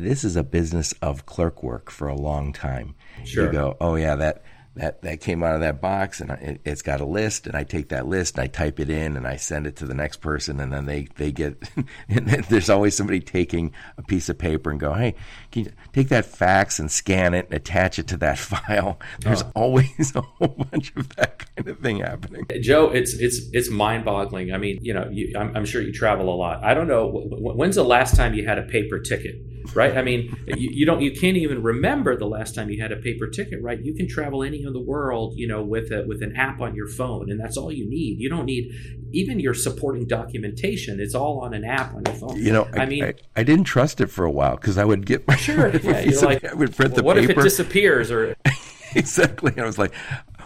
this 0.00 0.24
is 0.24 0.36
a 0.36 0.42
business 0.42 0.92
of 1.02 1.26
clerk 1.26 1.62
work 1.62 1.90
for 1.90 2.08
a 2.08 2.14
long 2.14 2.52
time. 2.52 2.94
Sure. 3.24 3.46
You 3.46 3.52
go, 3.52 3.76
oh 3.80 3.96
yeah, 3.96 4.16
that 4.16 4.42
that 4.76 5.02
that 5.02 5.20
came 5.20 5.42
out 5.42 5.54
of 5.54 5.60
that 5.60 5.80
box 5.80 6.20
and 6.20 6.30
it, 6.30 6.60
has 6.64 6.80
got 6.80 7.00
a 7.00 7.04
list 7.04 7.46
and 7.46 7.56
I 7.56 7.64
take 7.64 7.88
that 7.88 8.06
list 8.06 8.36
and 8.36 8.44
I 8.44 8.46
type 8.46 8.78
it 8.78 8.88
in 8.88 9.16
and 9.16 9.26
I 9.26 9.36
send 9.36 9.66
it 9.66 9.74
to 9.76 9.86
the 9.86 9.94
next 9.94 10.18
person 10.20 10.60
and 10.60 10.72
then 10.72 10.86
they 10.86 11.08
they 11.16 11.32
get 11.32 11.68
and 12.08 12.28
there's 12.28 12.70
always 12.70 12.96
somebody 12.96 13.20
taking 13.20 13.72
a 13.98 14.02
piece 14.02 14.28
of 14.28 14.38
paper 14.38 14.70
and 14.70 14.78
go 14.78 14.94
hey 14.94 15.16
can 15.50 15.64
you 15.64 15.72
take 15.92 16.08
that 16.10 16.24
fax 16.24 16.78
and 16.78 16.90
scan 16.90 17.34
it 17.34 17.46
and 17.46 17.54
attach 17.54 17.98
it 17.98 18.06
to 18.08 18.16
that 18.18 18.38
file 18.38 19.00
there's 19.20 19.42
oh. 19.42 19.52
always 19.56 20.12
a 20.14 20.20
whole 20.20 20.66
bunch 20.70 20.94
of 20.94 21.08
that 21.16 21.49
kind 21.64 21.76
of 21.76 21.78
thing 21.78 21.98
happening 21.98 22.46
Joe 22.60 22.90
it's 22.90 23.14
it's 23.14 23.40
it's 23.52 23.70
mind 23.70 24.04
boggling 24.04 24.52
I 24.52 24.58
mean 24.58 24.78
you 24.82 24.94
know 24.94 25.08
you, 25.10 25.34
I'm, 25.38 25.56
I'm 25.56 25.64
sure 25.64 25.82
you 25.82 25.92
travel 25.92 26.32
a 26.32 26.36
lot 26.36 26.62
I 26.64 26.74
don't 26.74 26.88
know 26.88 27.10
when's 27.10 27.76
the 27.76 27.84
last 27.84 28.16
time 28.16 28.34
you 28.34 28.46
had 28.46 28.58
a 28.58 28.62
paper 28.62 28.98
ticket 28.98 29.36
right 29.74 29.96
I 29.96 30.02
mean 30.02 30.34
you, 30.46 30.70
you 30.72 30.86
don't 30.86 31.00
you 31.00 31.12
can't 31.12 31.36
even 31.36 31.62
remember 31.62 32.16
the 32.16 32.26
last 32.26 32.54
time 32.54 32.70
you 32.70 32.80
had 32.80 32.92
a 32.92 32.96
paper 32.96 33.28
ticket 33.28 33.62
right 33.62 33.78
you 33.82 33.94
can 33.94 34.08
travel 34.08 34.42
any 34.42 34.60
in 34.70 34.72
the 34.72 34.80
world, 34.80 35.34
you 35.36 35.46
know, 35.46 35.62
with 35.62 35.90
a, 35.92 36.04
with 36.06 36.22
an 36.22 36.36
app 36.36 36.60
on 36.60 36.74
your 36.74 36.88
phone, 36.88 37.30
and 37.30 37.40
that's 37.40 37.56
all 37.56 37.72
you 37.72 37.88
need. 37.88 38.18
You 38.18 38.28
don't 38.28 38.46
need 38.46 38.72
even 39.12 39.40
your 39.40 39.54
supporting 39.54 40.06
documentation. 40.06 41.00
It's 41.00 41.14
all 41.14 41.40
on 41.40 41.54
an 41.54 41.64
app 41.64 41.94
on 41.94 42.02
your 42.06 42.14
phone. 42.14 42.36
You 42.36 42.52
know, 42.52 42.68
I, 42.74 42.82
I 42.82 42.86
mean, 42.86 43.04
I, 43.04 43.14
I, 43.36 43.42
didn't 43.42 43.64
trust 43.64 44.00
it 44.00 44.06
for 44.08 44.24
a 44.24 44.30
while 44.30 44.56
because 44.56 44.78
I 44.78 44.84
would 44.84 45.06
get 45.06 45.26
my 45.26 45.36
sure. 45.36 45.68
Yeah, 45.80 46.00
you're 46.00 46.20
like, 46.22 46.44
I 46.44 46.54
would 46.54 46.74
print 46.74 46.92
well, 46.92 46.96
the 46.96 47.02
what 47.02 47.16
paper. 47.16 47.32
if 47.32 47.38
it 47.38 47.42
disappears 47.42 48.10
or 48.10 48.36
exactly? 48.94 49.52
I 49.56 49.64
was 49.64 49.78
like, 49.78 49.92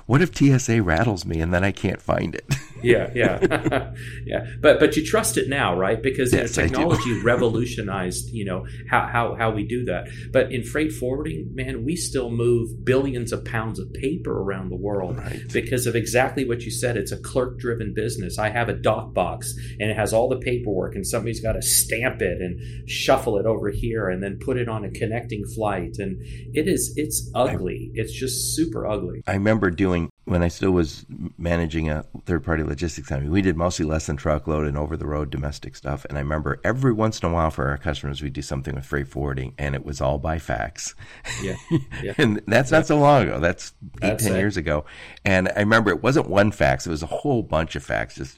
what 0.06 0.22
if 0.22 0.34
TSA 0.34 0.82
rattles 0.82 1.24
me 1.24 1.40
and 1.40 1.52
then 1.52 1.64
I 1.64 1.72
can't 1.72 2.00
find 2.00 2.34
it? 2.34 2.54
yeah, 2.84 3.10
yeah, 3.14 3.92
yeah. 4.26 4.46
But 4.60 4.80
but 4.80 4.96
you 4.96 5.04
trust 5.04 5.36
it 5.36 5.48
now, 5.48 5.76
right? 5.76 6.02
Because 6.02 6.32
yes, 6.32 6.56
you 6.56 6.62
know, 6.64 6.68
technology 6.68 7.20
revolutionized, 7.22 8.30
you 8.30 8.44
know, 8.44 8.66
how, 8.88 9.06
how 9.06 9.34
how 9.34 9.50
we 9.50 9.66
do 9.66 9.84
that. 9.86 10.08
But 10.32 10.52
in 10.52 10.62
freight 10.62 10.92
forwarding, 10.92 11.54
man, 11.54 11.84
we 11.84 11.96
still 11.96 12.30
move 12.30 12.84
billions 12.84 13.32
of 13.32 13.44
pounds 13.44 13.78
of 13.78 13.92
paper 13.92 14.42
around 14.42 14.70
the 14.70 14.76
world 14.76 15.18
right. 15.18 15.40
because 15.52 15.86
of 15.86 15.96
exactly 15.96 16.46
what 16.46 16.62
you 16.62 16.70
said. 16.70 16.96
It's 16.96 17.12
a 17.12 17.18
clerk-driven 17.18 17.94
business. 17.94 18.38
I 18.38 18.50
have 18.50 18.68
a 18.68 18.74
dock 18.74 19.14
box 19.14 19.54
and 19.80 19.90
it 19.90 19.96
has 19.96 20.12
all 20.12 20.28
the 20.28 20.38
paperwork, 20.38 20.94
and 20.94 21.06
somebody's 21.06 21.40
got 21.40 21.52
to 21.52 21.62
stamp 21.62 22.22
it 22.22 22.40
and 22.40 22.88
shuffle 22.88 23.38
it 23.38 23.46
over 23.46 23.70
here, 23.70 24.08
and 24.08 24.22
then 24.22 24.38
put 24.38 24.56
it 24.56 24.68
on 24.68 24.84
a 24.84 24.90
connecting 24.90 25.44
flight, 25.54 25.96
and 25.98 26.20
it 26.54 26.68
is 26.68 26.92
it's 26.96 27.30
ugly. 27.34 27.90
I, 27.94 28.00
it's 28.00 28.12
just 28.12 28.54
super 28.54 28.86
ugly. 28.86 29.22
I 29.26 29.32
remember 29.32 29.70
doing 29.70 30.10
when 30.24 30.42
I 30.42 30.48
still 30.48 30.70
was 30.70 31.04
managing 31.36 31.90
a 31.90 32.04
third 32.24 32.44
party 32.44 32.62
logistics 32.62 33.08
company, 33.08 33.30
we 33.30 33.42
did 33.42 33.56
mostly 33.56 33.84
less 33.84 34.06
than 34.06 34.16
truckload 34.16 34.66
and 34.66 34.76
over 34.76 34.96
the 34.96 35.06
road 35.06 35.30
domestic 35.30 35.76
stuff. 35.76 36.06
And 36.08 36.16
I 36.16 36.22
remember 36.22 36.60
every 36.64 36.92
once 36.92 37.20
in 37.20 37.28
a 37.28 37.32
while 37.32 37.50
for 37.50 37.68
our 37.68 37.76
customers, 37.76 38.22
we'd 38.22 38.32
do 38.32 38.40
something 38.40 38.74
with 38.74 38.86
freight 38.86 39.08
forwarding, 39.08 39.54
and 39.58 39.74
it 39.74 39.84
was 39.84 40.00
all 40.00 40.18
by 40.18 40.38
fax. 40.38 40.94
Yeah. 41.42 41.56
yeah. 42.02 42.14
and 42.16 42.40
that's 42.46 42.70
not 42.70 42.86
so 42.86 42.98
long 42.98 43.24
ago. 43.24 43.38
That's 43.38 43.74
eight, 43.96 44.00
that's 44.00 44.24
ten 44.24 44.34
it. 44.34 44.38
years 44.38 44.56
ago. 44.56 44.86
And 45.24 45.50
I 45.54 45.60
remember 45.60 45.90
it 45.90 46.02
wasn't 46.02 46.30
one 46.30 46.52
fax, 46.52 46.86
it 46.86 46.90
was 46.90 47.02
a 47.02 47.06
whole 47.06 47.42
bunch 47.42 47.76
of 47.76 47.86
faxes 47.86 48.36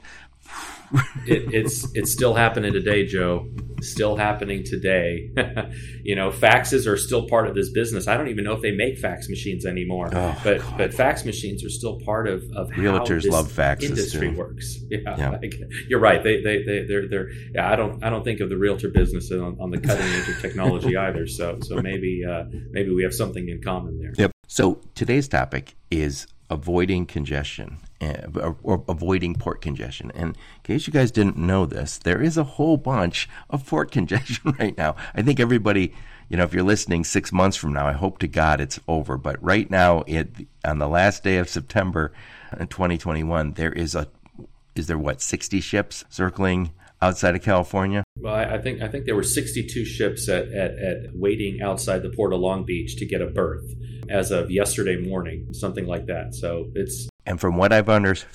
it, 1.26 1.54
it's 1.54 1.88
it's 1.94 2.12
still 2.12 2.34
happening 2.34 2.72
today, 2.72 3.06
Joe. 3.06 3.48
Still 3.82 4.16
happening 4.16 4.64
today. 4.64 5.30
you 6.02 6.16
know, 6.16 6.30
faxes 6.30 6.86
are 6.86 6.96
still 6.96 7.28
part 7.28 7.46
of 7.46 7.54
this 7.54 7.70
business. 7.70 8.08
I 8.08 8.16
don't 8.16 8.28
even 8.28 8.44
know 8.44 8.54
if 8.54 8.62
they 8.62 8.70
make 8.70 8.98
fax 8.98 9.28
machines 9.28 9.66
anymore. 9.66 10.08
Oh, 10.12 10.40
but 10.42 10.60
God. 10.60 10.78
but 10.78 10.94
fax 10.94 11.24
machines 11.24 11.64
are 11.64 11.68
still 11.68 12.00
part 12.00 12.26
of 12.26 12.42
of 12.54 12.70
realtors 12.70 13.26
how 13.26 13.36
love 13.36 13.52
faxes 13.52 13.90
industry 13.90 14.30
too. 14.30 14.36
works. 14.36 14.78
Yeah, 14.88 15.16
yeah. 15.18 15.30
Like, 15.30 15.54
you're 15.88 16.00
right. 16.00 16.22
They 16.22 16.40
they 16.42 16.62
they 16.62 16.84
they're 16.84 17.08
they're. 17.08 17.30
Yeah, 17.54 17.70
I 17.70 17.76
don't 17.76 18.02
I 18.04 18.08
don't 18.08 18.22
think 18.22 18.40
of 18.40 18.48
the 18.48 18.56
realtor 18.56 18.88
business 18.88 19.30
on, 19.32 19.58
on 19.60 19.70
the 19.70 19.78
cutting 19.78 20.06
edge 20.06 20.28
of 20.28 20.40
technology 20.40 20.96
either. 20.96 21.26
So 21.26 21.58
so 21.60 21.82
maybe 21.82 22.22
uh, 22.24 22.44
maybe 22.70 22.94
we 22.94 23.02
have 23.02 23.12
something 23.12 23.48
in 23.48 23.60
common 23.62 23.98
there. 23.98 24.12
Yep. 24.16 24.30
So 24.46 24.80
today's 24.94 25.28
topic 25.28 25.74
is 25.90 26.28
avoiding 26.48 27.04
congestion 27.04 27.78
uh, 28.00 28.52
or 28.62 28.84
avoiding 28.88 29.34
port 29.34 29.60
congestion. 29.60 30.12
And 30.14 30.36
in 30.36 30.62
case 30.64 30.86
you 30.86 30.92
guys 30.92 31.10
didn't 31.10 31.36
know 31.36 31.66
this, 31.66 31.98
there 31.98 32.20
is 32.20 32.36
a 32.36 32.44
whole 32.44 32.76
bunch 32.76 33.28
of 33.50 33.66
port 33.66 33.90
congestion 33.92 34.54
right 34.58 34.76
now. 34.76 34.96
I 35.14 35.22
think 35.22 35.40
everybody, 35.40 35.94
you 36.28 36.36
know, 36.36 36.44
if 36.44 36.52
you're 36.52 36.62
listening 36.62 37.04
six 37.04 37.32
months 37.32 37.56
from 37.56 37.72
now, 37.72 37.86
I 37.86 37.92
hope 37.92 38.18
to 38.18 38.28
God 38.28 38.60
it's 38.60 38.80
over. 38.88 39.16
But 39.16 39.42
right 39.42 39.70
now, 39.70 40.04
it 40.06 40.28
on 40.64 40.78
the 40.78 40.88
last 40.88 41.24
day 41.24 41.38
of 41.38 41.48
September, 41.48 42.12
uh, 42.52 42.66
2021, 42.66 43.52
there 43.52 43.72
is 43.72 43.94
a 43.94 44.08
is 44.74 44.88
there 44.88 44.98
what 44.98 45.22
60 45.22 45.60
ships 45.60 46.04
circling 46.10 46.72
outside 47.00 47.34
of 47.34 47.42
California? 47.42 48.04
Well, 48.18 48.34
I 48.34 48.58
think 48.58 48.82
I 48.82 48.88
think 48.88 49.06
there 49.06 49.16
were 49.16 49.22
62 49.22 49.84
ships 49.84 50.28
at, 50.28 50.48
at, 50.48 50.72
at, 50.78 50.96
waiting 51.14 51.60
outside 51.62 52.02
the 52.02 52.10
port 52.10 52.32
of 52.32 52.40
Long 52.40 52.64
Beach 52.64 52.96
to 52.96 53.06
get 53.06 53.20
a 53.20 53.26
berth 53.26 53.64
as 54.08 54.30
of 54.30 54.50
yesterday 54.50 54.96
morning, 54.96 55.52
something 55.52 55.86
like 55.86 56.06
that. 56.06 56.34
So 56.34 56.70
it's 56.74 57.08
and 57.26 57.40
from 57.40 57.56
what 57.56 57.72
I've 57.72 57.86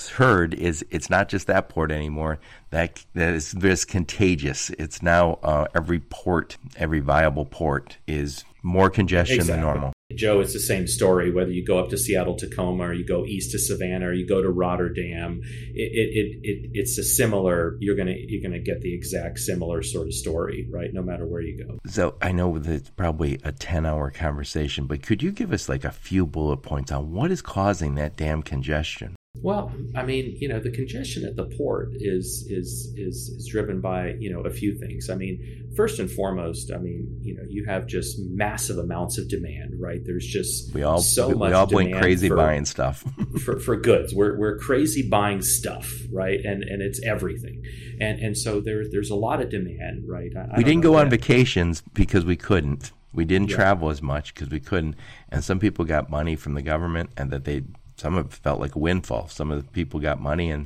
heard, 0.10 0.54
is 0.54 0.86
it's 0.92 1.10
not 1.10 1.30
just 1.30 1.48
that 1.48 1.70
port 1.70 1.92
anymore. 1.92 2.40
That 2.72 3.04
that 3.14 3.34
is 3.34 3.54
this 3.54 3.86
contagious. 3.86 4.70
It's 4.72 5.02
now 5.02 5.40
uh, 5.44 5.66
every 5.74 6.00
port, 6.00 6.58
every 6.76 7.00
viable 7.00 7.46
port 7.46 7.98
is 8.06 8.44
more 8.62 8.90
congestion 8.90 9.38
exactly. 9.38 9.56
than 9.56 9.62
normal. 9.62 9.94
Joe, 10.16 10.42
it's 10.42 10.54
the 10.54 10.60
same 10.60 10.88
story. 10.88 11.32
Whether 11.32 11.52
you 11.52 11.66
go 11.66 11.80
up 11.80 11.90
to 11.90 11.98
Seattle, 11.98 12.36
Tacoma, 12.36 12.86
or 12.86 12.94
you 12.94 13.06
go 13.06 13.26
east 13.26 13.52
to 13.52 13.60
Savannah, 13.60 14.08
or 14.08 14.14
you 14.14 14.28
go 14.28 14.42
to 14.42 14.50
Rotterdam, 14.50 15.42
it, 15.44 15.92
it, 15.94 16.40
it, 16.44 16.70
it's 16.74 16.98
a 16.98 17.04
similar. 17.04 17.78
You're 17.80 17.96
gonna 17.96 18.16
you're 18.16 18.42
gonna 18.42 18.62
get 18.62 18.82
the 18.82 18.94
exact 18.94 19.40
similar 19.40 19.82
sort 19.82 20.08
of 20.08 20.14
story, 20.14 20.68
right? 20.72 20.94
No 20.94 21.02
matter 21.02 21.26
where 21.26 21.42
you 21.42 21.64
go. 21.64 21.80
So 21.86 22.16
I 22.22 22.32
know 22.32 22.58
that 22.60 22.72
it's 22.72 22.90
probably 22.90 23.40
a 23.44 23.52
ten 23.52 23.86
hour 23.86 24.12
conversation, 24.12 24.88
but 24.88 25.04
could 25.04 25.24
you 25.24 25.32
give 25.32 25.52
us 25.52 25.70
like 25.70 25.84
a 25.84 25.92
few 25.92 26.26
bullet 26.26 26.58
points 26.58 26.92
on 26.92 27.12
what 27.12 27.32
is 27.32 27.42
causing 27.42 27.96
that 27.96 28.16
damn 28.16 28.42
congestion? 28.42 29.16
Well, 29.44 29.72
I 29.96 30.04
mean, 30.04 30.38
you 30.40 30.48
know, 30.48 30.60
the 30.60 30.70
congestion 30.70 31.26
at 31.26 31.36
the 31.36 31.46
port 31.58 31.90
is 31.96 32.46
is 32.48 32.94
is 32.96 33.30
is 33.36 33.48
driven 33.52 33.82
by 33.82 34.14
you 34.20 34.32
know 34.32 34.42
a 34.42 34.52
few 34.52 34.78
things. 34.78 35.10
I 35.10 35.16
mean, 35.16 35.72
first 35.76 36.00
and 36.00 36.12
foremost, 36.12 36.72
I 36.72 36.78
mean, 36.78 37.18
you 37.22 37.36
know, 37.36 37.44
you 37.50 37.66
have 37.66 37.88
just 37.88 38.20
massive 38.20 38.78
amounts 38.78 39.18
of 39.18 39.28
demand, 39.30 39.74
right? 39.80 40.00
There's 40.06 40.28
just 40.28 40.76
we 40.76 40.84
all 40.84 41.00
so 41.00 41.30
we, 41.30 41.34
much. 41.36 41.50
We 41.50 41.54
all 41.56 41.68
went 41.68 41.96
crazy 41.96 42.30
for, 42.30 42.36
buying 42.36 42.66
stuff 42.66 43.04
for, 43.44 43.60
for 43.60 43.78
goods. 43.78 44.14
We're 44.14 44.38
we're 44.38 44.60
crazy 44.60 45.08
buying 45.10 45.42
stuff, 45.42 45.92
right? 46.14 46.40
And 46.40 46.64
and 46.64 46.84
it's 46.84 47.02
everything, 47.04 47.64
and 48.00 48.20
and 48.20 48.38
so 48.38 48.62
there's 48.62 48.92
there's 48.92 49.10
a 49.10 49.16
lot 49.16 49.42
of 49.42 49.50
demand, 49.50 50.04
right? 50.08 50.32
I, 50.38 50.58
we 50.58 50.64
didn't 50.64 50.82
go 50.82 50.98
on 50.98 51.10
vacations 51.10 51.82
because 51.94 52.26
we 52.26 52.36
couldn't. 52.36 52.92
We 53.14 53.26
didn't 53.26 53.50
yeah. 53.50 53.56
travel 53.56 53.90
as 53.90 54.02
much 54.04 54.36
because 54.36 54.50
we 54.50 54.60
couldn't, 54.60 54.96
and 55.30 55.44
some 55.44 55.60
people 55.60 55.84
got 55.84 56.12
money 56.12 56.36
from 56.36 56.54
the 56.54 56.62
government, 56.62 57.10
and 57.18 57.32
that 57.32 57.44
they 57.46 57.64
some 58.02 58.18
of 58.18 58.26
it 58.26 58.34
felt 58.34 58.60
like 58.60 58.76
a 58.76 58.80
windfall. 58.80 59.28
Some 59.28 59.52
of 59.52 59.64
the 59.64 59.72
people 59.72 60.00
got 60.00 60.20
money, 60.20 60.50
and 60.50 60.66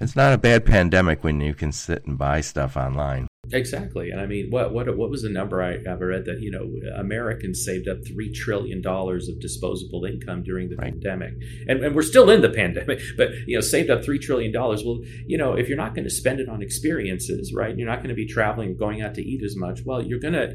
it's 0.00 0.14
not 0.14 0.32
a 0.32 0.38
bad 0.38 0.64
pandemic 0.64 1.24
when 1.24 1.40
you 1.40 1.54
can 1.54 1.72
sit 1.72 2.06
and 2.06 2.16
buy 2.16 2.40
stuff 2.40 2.76
online. 2.76 3.26
Exactly, 3.50 4.10
and 4.10 4.20
I 4.20 4.26
mean, 4.26 4.50
what 4.50 4.72
what 4.72 4.96
what 4.96 5.10
was 5.10 5.22
the 5.22 5.28
number 5.28 5.60
I 5.60 5.74
ever 5.84 6.06
read 6.06 6.26
that 6.26 6.40
you 6.40 6.50
know 6.52 6.70
Americans 6.96 7.64
saved 7.64 7.88
up 7.88 7.98
three 8.06 8.32
trillion 8.32 8.80
dollars 8.80 9.28
of 9.28 9.40
disposable 9.40 10.04
income 10.04 10.44
during 10.44 10.68
the 10.68 10.76
right. 10.76 10.92
pandemic, 10.92 11.34
and, 11.66 11.84
and 11.84 11.92
we're 11.94 12.02
still 12.02 12.30
in 12.30 12.40
the 12.40 12.48
pandemic, 12.48 13.00
but 13.16 13.30
you 13.48 13.56
know 13.56 13.60
saved 13.60 13.90
up 13.90 14.04
three 14.04 14.20
trillion 14.20 14.52
dollars. 14.52 14.84
Well, 14.84 15.00
you 15.26 15.36
know 15.36 15.54
if 15.54 15.68
you're 15.68 15.76
not 15.76 15.96
going 15.96 16.04
to 16.04 16.10
spend 16.10 16.38
it 16.38 16.48
on 16.48 16.62
experiences, 16.62 17.52
right? 17.52 17.76
You're 17.76 17.88
not 17.88 17.96
going 17.96 18.10
to 18.10 18.14
be 18.14 18.28
traveling 18.28 18.70
or 18.70 18.74
going 18.74 19.02
out 19.02 19.16
to 19.16 19.22
eat 19.22 19.42
as 19.42 19.56
much. 19.56 19.80
Well, 19.84 20.00
you're 20.00 20.20
gonna 20.20 20.54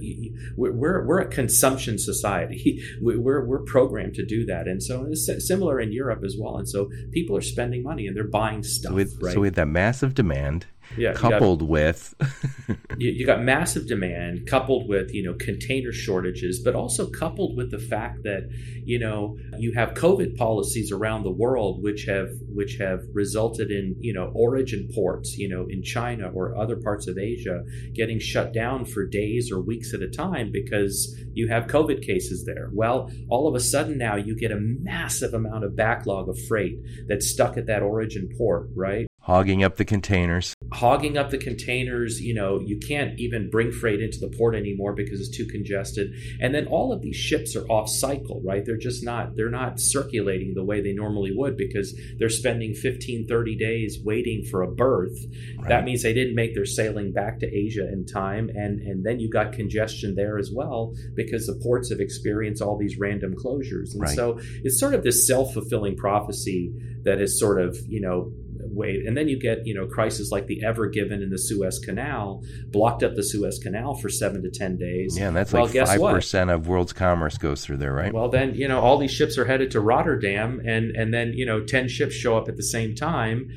we're 0.56 1.06
we're 1.06 1.20
a 1.20 1.28
consumption 1.28 2.00
society. 2.00 2.82
We're 3.02 3.46
we're 3.46 3.64
programmed 3.64 4.14
to 4.16 4.26
do 4.26 4.46
that, 4.46 4.68
and 4.68 4.82
so 4.82 5.08
it's 5.10 5.30
similar 5.46 5.80
in 5.80 5.92
Europe 5.92 6.24
as 6.26 6.36
well. 6.40 6.58
And 6.58 6.68
so 6.68 6.90
people 7.12 7.36
are 7.36 7.42
spending 7.42 7.84
money 7.84 8.08
and 8.08 8.16
they're 8.16 8.28
buying 8.28 8.64
stuff. 8.64 8.94
With, 8.94 9.18
right? 9.22 9.34
So 9.34 9.42
we 9.42 9.48
had 9.48 9.56
that 9.56 9.68
massive 9.68 10.14
demand 10.14 10.66
yeah, 10.96 11.14
coupled 11.14 11.60
got, 11.62 11.70
with 11.70 12.16
you, 12.98 13.12
you, 13.12 13.26
got 13.26 13.42
massive 13.42 13.88
demand 13.88 14.48
coupled 14.48 14.88
with 14.88 15.14
you 15.14 15.24
know 15.24 15.36
container 15.40 15.92
shortages 15.92 16.62
but 16.64 16.76
also 16.76 17.10
coupled 17.10 17.58
with 17.58 17.72
the 17.72 17.80
fact 17.80 18.24
that 18.24 18.50
you 18.86 19.00
know 19.00 19.38
you 19.58 19.74
have 19.74 19.94
covid 19.94 20.38
policies 20.38 20.92
around 20.92 21.24
the 21.24 21.32
world 21.32 21.84
which 21.84 22.06
have 22.06 22.30
which 22.54 22.78
have 22.80 23.02
resulted 23.14 23.72
in 23.72 23.96
you 24.00 24.14
know 24.14 24.32
origin 24.34 24.88
ports 24.94 25.38
you 25.38 25.50
know 25.50 25.66
in 25.70 25.84
china 25.84 26.30
or 26.34 26.56
other 26.58 26.78
parts 26.78 27.08
of 27.08 27.18
asia 27.18 27.64
getting 27.94 28.20
shut 28.20 28.54
down 28.54 28.86
for 28.86 29.06
days 29.06 29.52
or 29.52 29.62
weeks 29.62 29.94
at 29.94 30.02
a 30.02 30.10
time 30.10 30.52
because 30.52 31.16
you 31.34 31.48
have 31.48 31.68
covid 31.68 32.06
cases 32.06 32.46
there. 32.46 32.70
Well 32.74 33.10
all 33.30 33.48
of 33.48 33.56
a 33.56 33.60
sudden 33.60 33.98
now 33.98 34.16
you 34.16 34.38
get 34.38 34.52
a 34.52 34.60
massive 34.60 35.34
amount 35.34 35.64
of 35.64 35.76
backlog 35.76 36.30
of 36.30 36.38
freight 36.48 36.78
that's 37.08 37.28
stuck 37.28 37.58
at 37.58 37.68
that 37.68 37.82
origin 37.82 38.30
port 38.38 38.70
right 38.76 39.07
hogging 39.28 39.62
up 39.62 39.76
the 39.76 39.86
containers. 39.86 40.54
Hogging 40.72 41.18
up 41.18 41.30
the 41.30 41.38
containers 41.38 42.22
you 42.22 42.34
know 42.34 42.60
you 42.60 42.80
can't 42.80 43.20
even 43.20 43.50
bring 43.50 43.72
freight 43.72 44.02
into 44.02 44.20
the 44.20 44.34
port 44.38 44.56
anymore 44.56 44.94
because 44.94 45.20
it's 45.20 45.36
too 45.36 45.46
congested. 45.46 46.12
And 46.42 46.56
then 46.56 46.66
all 46.68 46.94
of 46.94 47.02
these 47.02 47.16
ships 47.16 47.56
are 47.56 47.66
off 47.68 47.90
cycle 47.90 48.42
right? 48.44 48.66
They're 48.66 48.78
just 48.78 49.04
not 49.04 49.36
they're 49.36 49.52
not 49.52 49.80
circulating 49.80 50.54
the 50.56 50.64
way 50.64 50.82
they 50.82 50.94
normally 50.94 51.32
would 51.36 51.58
because 51.58 51.94
they're 52.18 52.30
spending 52.30 52.74
15 52.74 53.28
30 53.28 53.58
days 53.58 54.00
waiting 54.04 54.44
for 54.50 54.64
a 54.64 54.72
berth. 54.72 55.18
Right. 55.58 55.70
that 55.70 55.84
means 55.84 56.04
they 56.04 56.14
didn't 56.14 56.36
make 56.36 56.56
their 56.56 56.66
sailing 56.66 57.12
back 57.12 57.40
to 57.40 57.48
asia 57.48 57.88
in 57.92 58.06
time. 58.06 58.50
And 58.56 58.80
and 58.82 59.06
then 59.06 59.20
you 59.20 59.30
got 59.30 59.52
congestion 59.52 60.16
there 60.16 60.38
as 60.38 60.52
well 60.54 60.94
because 61.16 61.46
the 61.46 61.60
ports 61.62 61.90
have 61.90 62.00
experienced 62.00 62.62
all 62.62 62.78
these 62.78 62.98
random 62.98 63.36
closures. 63.36 63.92
And 63.94 64.02
right. 64.02 64.16
so 64.16 64.40
it's 64.64 64.80
sort 64.80 64.94
of 64.94 65.04
this 65.04 65.28
self-fulfilling 65.28 65.98
prophecy 65.98 66.74
that 67.04 67.22
is 67.22 67.40
sort 67.40 67.60
of 67.60 67.78
you 67.88 68.02
know 68.02 68.32
wait. 68.78 69.06
And 69.06 69.18
then 69.18 69.28
you 69.28 69.40
get, 69.40 69.66
you 69.66 69.74
know, 69.74 69.88
crises 69.88 70.32
like 70.32 70.48
the 70.48 70.64
Ever 70.64 70.88
Given 70.88 71.22
in 71.22 71.30
the 71.30 71.38
Suez 71.38 71.80
Canal, 71.80 72.44
blocked 72.68 73.04
up 73.04 73.16
the 73.16 73.24
Suez 73.24 73.60
Canal 73.60 73.96
for 73.96 74.10
seven 74.10 74.44
to 74.44 74.50
10 74.50 74.78
days. 74.78 75.18
Yeah, 75.18 75.28
and 75.28 75.36
that's 75.36 75.52
well, 75.52 75.66
like 75.66 75.74
5% 75.74 76.54
of 76.54 76.68
world's 76.68 76.94
commerce 76.94 77.38
goes 77.38 77.66
through 77.66 77.78
there, 77.78 77.94
right? 77.94 78.14
Well, 78.14 78.30
then, 78.30 78.56
you 78.56 78.68
know, 78.68 78.80
all 78.80 78.98
these 78.98 79.12
ships 79.12 79.38
are 79.38 79.46
headed 79.46 79.72
to 79.72 79.82
Rotterdam, 79.82 80.62
and, 80.66 80.96
and 80.96 81.14
then, 81.14 81.34
you 81.34 81.46
know, 81.46 81.66
10 81.66 81.90
ships 81.90 82.14
show 82.14 82.38
up 82.38 82.48
at 82.48 82.56
the 82.56 82.64
same 82.64 82.96
time. 82.96 83.50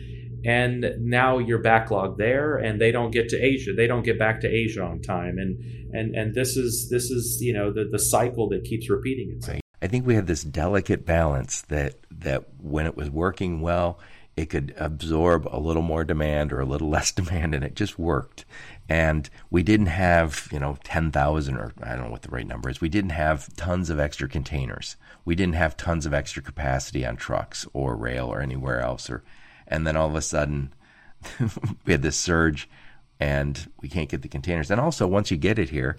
And 0.42 0.94
now 0.98 1.36
you're 1.36 1.62
backlogged 1.62 2.16
there, 2.16 2.56
and 2.56 2.80
they 2.80 2.92
don't 2.92 3.10
get 3.10 3.28
to 3.28 3.36
Asia. 3.36 3.74
They 3.74 3.86
don't 3.86 4.02
get 4.02 4.18
back 4.18 4.40
to 4.40 4.48
Asia 4.48 4.82
on 4.82 5.02
time, 5.02 5.36
and 5.36 5.62
and 5.92 6.14
and 6.14 6.34
this 6.34 6.56
is 6.56 6.88
this 6.88 7.10
is 7.10 7.42
you 7.42 7.52
know 7.52 7.70
the 7.70 7.84
the 7.84 7.98
cycle 7.98 8.48
that 8.48 8.64
keeps 8.64 8.88
repeating 8.88 9.34
itself. 9.36 9.60
I 9.82 9.86
think 9.86 10.06
we 10.06 10.14
had 10.14 10.26
this 10.26 10.42
delicate 10.42 11.04
balance 11.04 11.62
that 11.62 11.96
that 12.10 12.44
when 12.58 12.86
it 12.86 12.96
was 12.96 13.10
working 13.10 13.60
well, 13.60 13.98
it 14.40 14.48
could 14.48 14.74
absorb 14.78 15.46
a 15.46 15.60
little 15.60 15.82
more 15.82 16.02
demand 16.02 16.50
or 16.50 16.60
a 16.60 16.64
little 16.64 16.88
less 16.96 17.12
demand, 17.12 17.54
and 17.54 17.62
it 17.62 17.74
just 17.74 17.98
worked. 17.98 18.44
And 18.88 19.28
we 19.50 19.62
didn't 19.62 19.86
have, 19.86 20.48
you 20.50 20.58
know, 20.58 20.76
10,000 20.82 21.56
or 21.56 21.72
I 21.82 21.90
don't 21.90 22.06
know 22.06 22.10
what 22.10 22.22
the 22.22 22.30
right 22.30 22.46
number 22.46 22.68
is. 22.70 22.80
We 22.80 22.88
didn't 22.88 23.10
have 23.10 23.54
tons 23.54 23.88
of 23.88 24.00
extra 24.00 24.28
containers. 24.28 24.96
We 25.24 25.36
didn't 25.36 25.54
have 25.54 25.76
tons 25.76 26.06
of 26.06 26.14
extra 26.14 26.42
capacity 26.42 27.06
on 27.06 27.16
trucks 27.16 27.68
or 27.72 27.94
rail 27.94 28.26
or 28.26 28.40
anywhere 28.40 28.80
else. 28.80 29.08
Or, 29.08 29.22
and 29.68 29.86
then 29.86 29.96
all 29.96 30.08
of 30.08 30.16
a 30.16 30.22
sudden, 30.22 30.72
we 31.84 31.92
had 31.92 32.02
this 32.02 32.16
surge 32.16 32.68
and 33.20 33.70
we 33.80 33.88
can't 33.88 34.08
get 34.08 34.22
the 34.22 34.28
containers. 34.28 34.70
And 34.72 34.80
also, 34.80 35.06
once 35.06 35.30
you 35.30 35.36
get 35.36 35.58
it 35.58 35.68
here, 35.68 35.98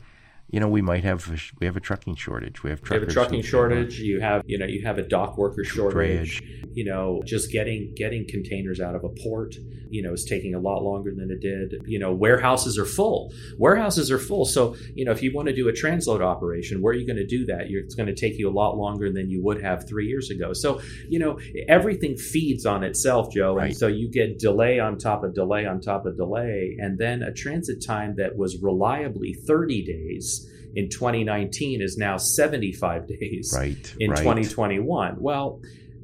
you 0.51 0.59
know, 0.59 0.67
we 0.67 0.81
might 0.81 1.05
have 1.05 1.29
a, 1.29 1.37
we 1.59 1.65
have 1.65 1.77
a 1.77 1.79
trucking 1.79 2.15
shortage. 2.15 2.61
We 2.61 2.71
have, 2.71 2.85
have 2.89 3.03
a 3.03 3.05
trucking 3.05 3.41
shortage. 3.41 3.99
You 3.99 4.19
have 4.19 4.43
you 4.45 4.57
know 4.57 4.65
you 4.65 4.85
have 4.85 4.97
a 4.97 5.01
dock 5.01 5.37
worker 5.37 5.63
shortage. 5.63 6.43
You 6.73 6.85
know, 6.85 7.21
just 7.25 7.51
getting 7.51 7.93
getting 7.95 8.27
containers 8.27 8.81
out 8.81 8.93
of 8.93 9.05
a 9.05 9.09
port, 9.09 9.55
you 9.89 10.03
know, 10.03 10.11
is 10.11 10.25
taking 10.25 10.53
a 10.53 10.59
lot 10.59 10.83
longer 10.83 11.13
than 11.15 11.31
it 11.31 11.39
did. 11.39 11.81
You 11.85 11.99
know, 11.99 12.13
warehouses 12.13 12.77
are 12.77 12.85
full. 12.85 13.31
Warehouses 13.57 14.11
are 14.11 14.19
full. 14.19 14.43
So 14.43 14.75
you 14.93 15.05
know, 15.05 15.11
if 15.11 15.23
you 15.23 15.33
want 15.33 15.47
to 15.47 15.55
do 15.55 15.69
a 15.69 15.71
transload 15.71 16.21
operation, 16.21 16.81
where 16.81 16.91
are 16.91 16.97
you 16.97 17.07
going 17.07 17.17
to 17.17 17.27
do 17.27 17.45
that? 17.45 17.69
You're, 17.69 17.83
it's 17.83 17.95
going 17.95 18.07
to 18.07 18.15
take 18.15 18.37
you 18.37 18.49
a 18.49 18.51
lot 18.51 18.75
longer 18.75 19.09
than 19.11 19.29
you 19.29 19.41
would 19.43 19.63
have 19.63 19.87
three 19.87 20.07
years 20.07 20.29
ago. 20.29 20.51
So 20.51 20.81
you 21.07 21.19
know, 21.19 21.39
everything 21.69 22.17
feeds 22.17 22.65
on 22.65 22.83
itself, 22.83 23.31
Joe, 23.31 23.55
right. 23.55 23.67
and 23.67 23.77
so 23.77 23.87
you 23.87 24.11
get 24.11 24.37
delay 24.37 24.79
on 24.79 24.97
top 24.97 25.23
of 25.23 25.33
delay 25.33 25.65
on 25.65 25.79
top 25.79 26.05
of 26.05 26.17
delay, 26.17 26.75
and 26.77 26.99
then 26.99 27.23
a 27.23 27.31
transit 27.31 27.81
time 27.85 28.15
that 28.17 28.35
was 28.35 28.61
reliably 28.61 29.33
30 29.33 29.85
days 29.85 30.40
in 30.75 30.89
2019 30.89 31.81
is 31.81 31.97
now 31.97 32.17
75 32.17 33.07
days 33.07 33.53
right, 33.55 33.95
in 33.99 34.11
right. 34.11 34.19
2021. 34.19 35.15
Well, 35.19 35.61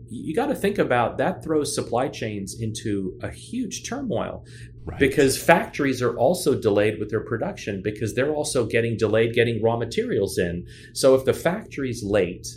you 0.10 0.34
got 0.36 0.48
to 0.48 0.56
think 0.56 0.78
about 0.78 1.18
that 1.18 1.44
throws 1.44 1.76
supply 1.76 2.08
chains 2.08 2.60
into 2.60 3.18
a 3.22 3.30
huge 3.30 3.88
turmoil 3.88 4.46
right. 4.86 5.00
because 5.00 5.42
factories 5.42 6.02
are 6.02 6.18
also 6.18 6.60
delayed 6.60 7.00
with 7.00 7.10
their 7.10 7.24
production 7.24 7.82
because 7.84 8.16
they're 8.16 8.34
also 8.34 8.66
getting 8.66 8.98
delayed 8.98 9.34
getting 9.34 9.62
raw 9.62 9.78
materials 9.78 10.38
in. 10.38 10.66
So 10.94 11.16
if 11.16 11.26
the 11.26 11.34
factory's 11.34 12.04
late, 12.04 12.48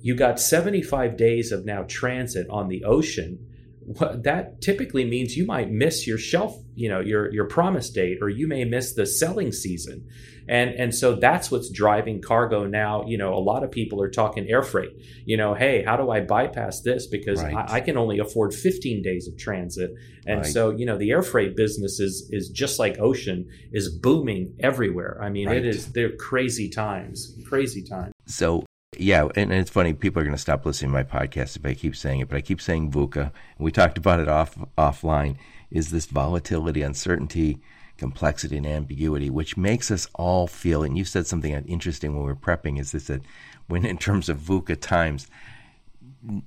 you 0.00 0.14
got 0.14 0.40
75 0.40 1.16
days 1.16 1.52
of 1.52 1.64
now 1.64 1.84
transit 1.88 2.46
on 2.50 2.68
the 2.68 2.84
ocean 2.84 3.38
that 3.86 4.60
typically 4.60 5.04
means 5.04 5.36
you 5.36 5.46
might 5.46 5.70
miss 5.70 6.06
your 6.06 6.18
shelf 6.18 6.56
you 6.74 6.88
know 6.88 7.00
your 7.00 7.32
your 7.32 7.46
promise 7.46 7.90
date 7.90 8.18
or 8.20 8.28
you 8.28 8.46
may 8.46 8.64
miss 8.64 8.94
the 8.94 9.06
selling 9.06 9.52
season. 9.52 10.08
And 10.48 10.70
and 10.70 10.94
so 10.94 11.14
that's 11.14 11.50
what's 11.50 11.70
driving 11.70 12.20
cargo 12.20 12.66
now. 12.66 13.04
You 13.06 13.18
know 13.18 13.34
a 13.34 13.38
lot 13.38 13.62
of 13.62 13.70
people 13.70 14.02
are 14.02 14.10
talking 14.10 14.48
air 14.48 14.62
freight. 14.62 14.90
You 15.24 15.36
know 15.36 15.54
hey 15.54 15.82
how 15.84 15.96
do 15.96 16.10
i 16.10 16.20
bypass 16.20 16.80
this? 16.80 17.06
Because 17.06 17.42
right. 17.42 17.54
I, 17.54 17.74
I, 17.74 17.80
can 17.80 17.96
only 17.96 18.18
afford 18.18 18.54
15 18.54 19.02
days 19.02 19.28
of 19.28 19.36
transit. 19.38 19.92
And 20.26 20.38
right. 20.38 20.46
so 20.46 20.70
you 20.70 20.86
know 20.86 20.96
the 20.96 21.10
air 21.10 21.22
freight 21.22 21.56
business 21.56 22.00
is 22.00 22.28
is 22.32 22.48
just 22.48 22.78
like 22.78 22.98
ocean 22.98 23.48
is 23.72 23.88
booming 23.88 24.54
everywhere. 24.60 25.20
I 25.22 25.28
mean 25.28 25.48
right. 25.48 25.58
it 25.58 25.66
is 25.66 25.92
they're 25.92 26.16
crazy 26.16 26.68
times 26.68 27.36
crazy 27.46 27.82
times. 27.82 28.12
So 28.26 28.64
yeah, 28.98 29.28
and 29.36 29.52
it's 29.52 29.70
funny. 29.70 29.94
People 29.94 30.20
are 30.20 30.24
going 30.24 30.36
to 30.36 30.40
stop 30.40 30.66
listening 30.66 30.90
to 30.90 30.94
my 30.94 31.02
podcast 31.02 31.56
if 31.56 31.64
I 31.64 31.74
keep 31.74 31.96
saying 31.96 32.20
it, 32.20 32.28
but 32.28 32.36
I 32.36 32.42
keep 32.42 32.60
saying 32.60 32.90
VUCA. 32.90 33.32
We 33.58 33.72
talked 33.72 33.96
about 33.96 34.20
it 34.20 34.28
off 34.28 34.56
offline. 34.76 35.36
Is 35.70 35.90
this 35.90 36.04
volatility, 36.06 36.82
uncertainty, 36.82 37.60
complexity, 37.96 38.58
and 38.58 38.66
ambiguity, 38.66 39.30
which 39.30 39.56
makes 39.56 39.90
us 39.90 40.06
all 40.14 40.46
feel? 40.46 40.82
And 40.82 40.98
you 40.98 41.04
said 41.04 41.26
something 41.26 41.52
interesting 41.52 42.12
when 42.12 42.24
we 42.24 42.28
were 42.28 42.36
prepping. 42.36 42.78
Is 42.78 42.92
this 42.92 43.06
that 43.06 43.22
when 43.66 43.86
in 43.86 43.96
terms 43.96 44.28
of 44.28 44.38
VUCA 44.38 44.78
times, 44.78 45.26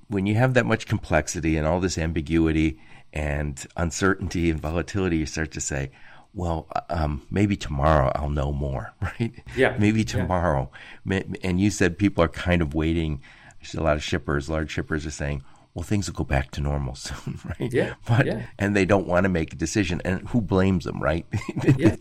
when 0.06 0.26
you 0.26 0.36
have 0.36 0.54
that 0.54 0.66
much 0.66 0.86
complexity 0.86 1.56
and 1.56 1.66
all 1.66 1.80
this 1.80 1.98
ambiguity 1.98 2.78
and 3.12 3.66
uncertainty 3.76 4.50
and 4.50 4.60
volatility, 4.60 5.16
you 5.16 5.26
start 5.26 5.50
to 5.50 5.60
say, 5.60 5.90
well, 6.36 6.68
um, 6.90 7.22
maybe 7.30 7.56
tomorrow 7.56 8.12
I'll 8.14 8.28
know 8.28 8.52
more, 8.52 8.92
right? 9.00 9.32
Yeah. 9.56 9.74
maybe 9.78 10.04
tomorrow. 10.04 10.70
Yeah. 11.06 11.22
And 11.42 11.58
you 11.58 11.70
said 11.70 11.98
people 11.98 12.22
are 12.22 12.28
kind 12.28 12.62
of 12.62 12.74
waiting. 12.74 13.22
A 13.76 13.82
lot 13.82 13.96
of 13.96 14.04
shippers, 14.04 14.48
large 14.48 14.70
shippers, 14.70 15.04
are 15.06 15.10
saying, 15.10 15.42
well, 15.74 15.82
things 15.82 16.06
will 16.06 16.14
go 16.14 16.24
back 16.24 16.52
to 16.52 16.60
normal 16.60 16.94
soon, 16.94 17.40
right? 17.44 17.72
Yeah. 17.72 17.94
But 18.06 18.26
yeah. 18.26 18.46
and 18.58 18.76
they 18.76 18.84
don't 18.84 19.08
want 19.08 19.24
to 19.24 19.28
make 19.28 19.52
a 19.52 19.56
decision, 19.56 20.00
and 20.04 20.28
who 20.28 20.40
blames 20.40 20.84
them, 20.84 21.02
right? 21.02 21.26
yeah. 21.78 21.96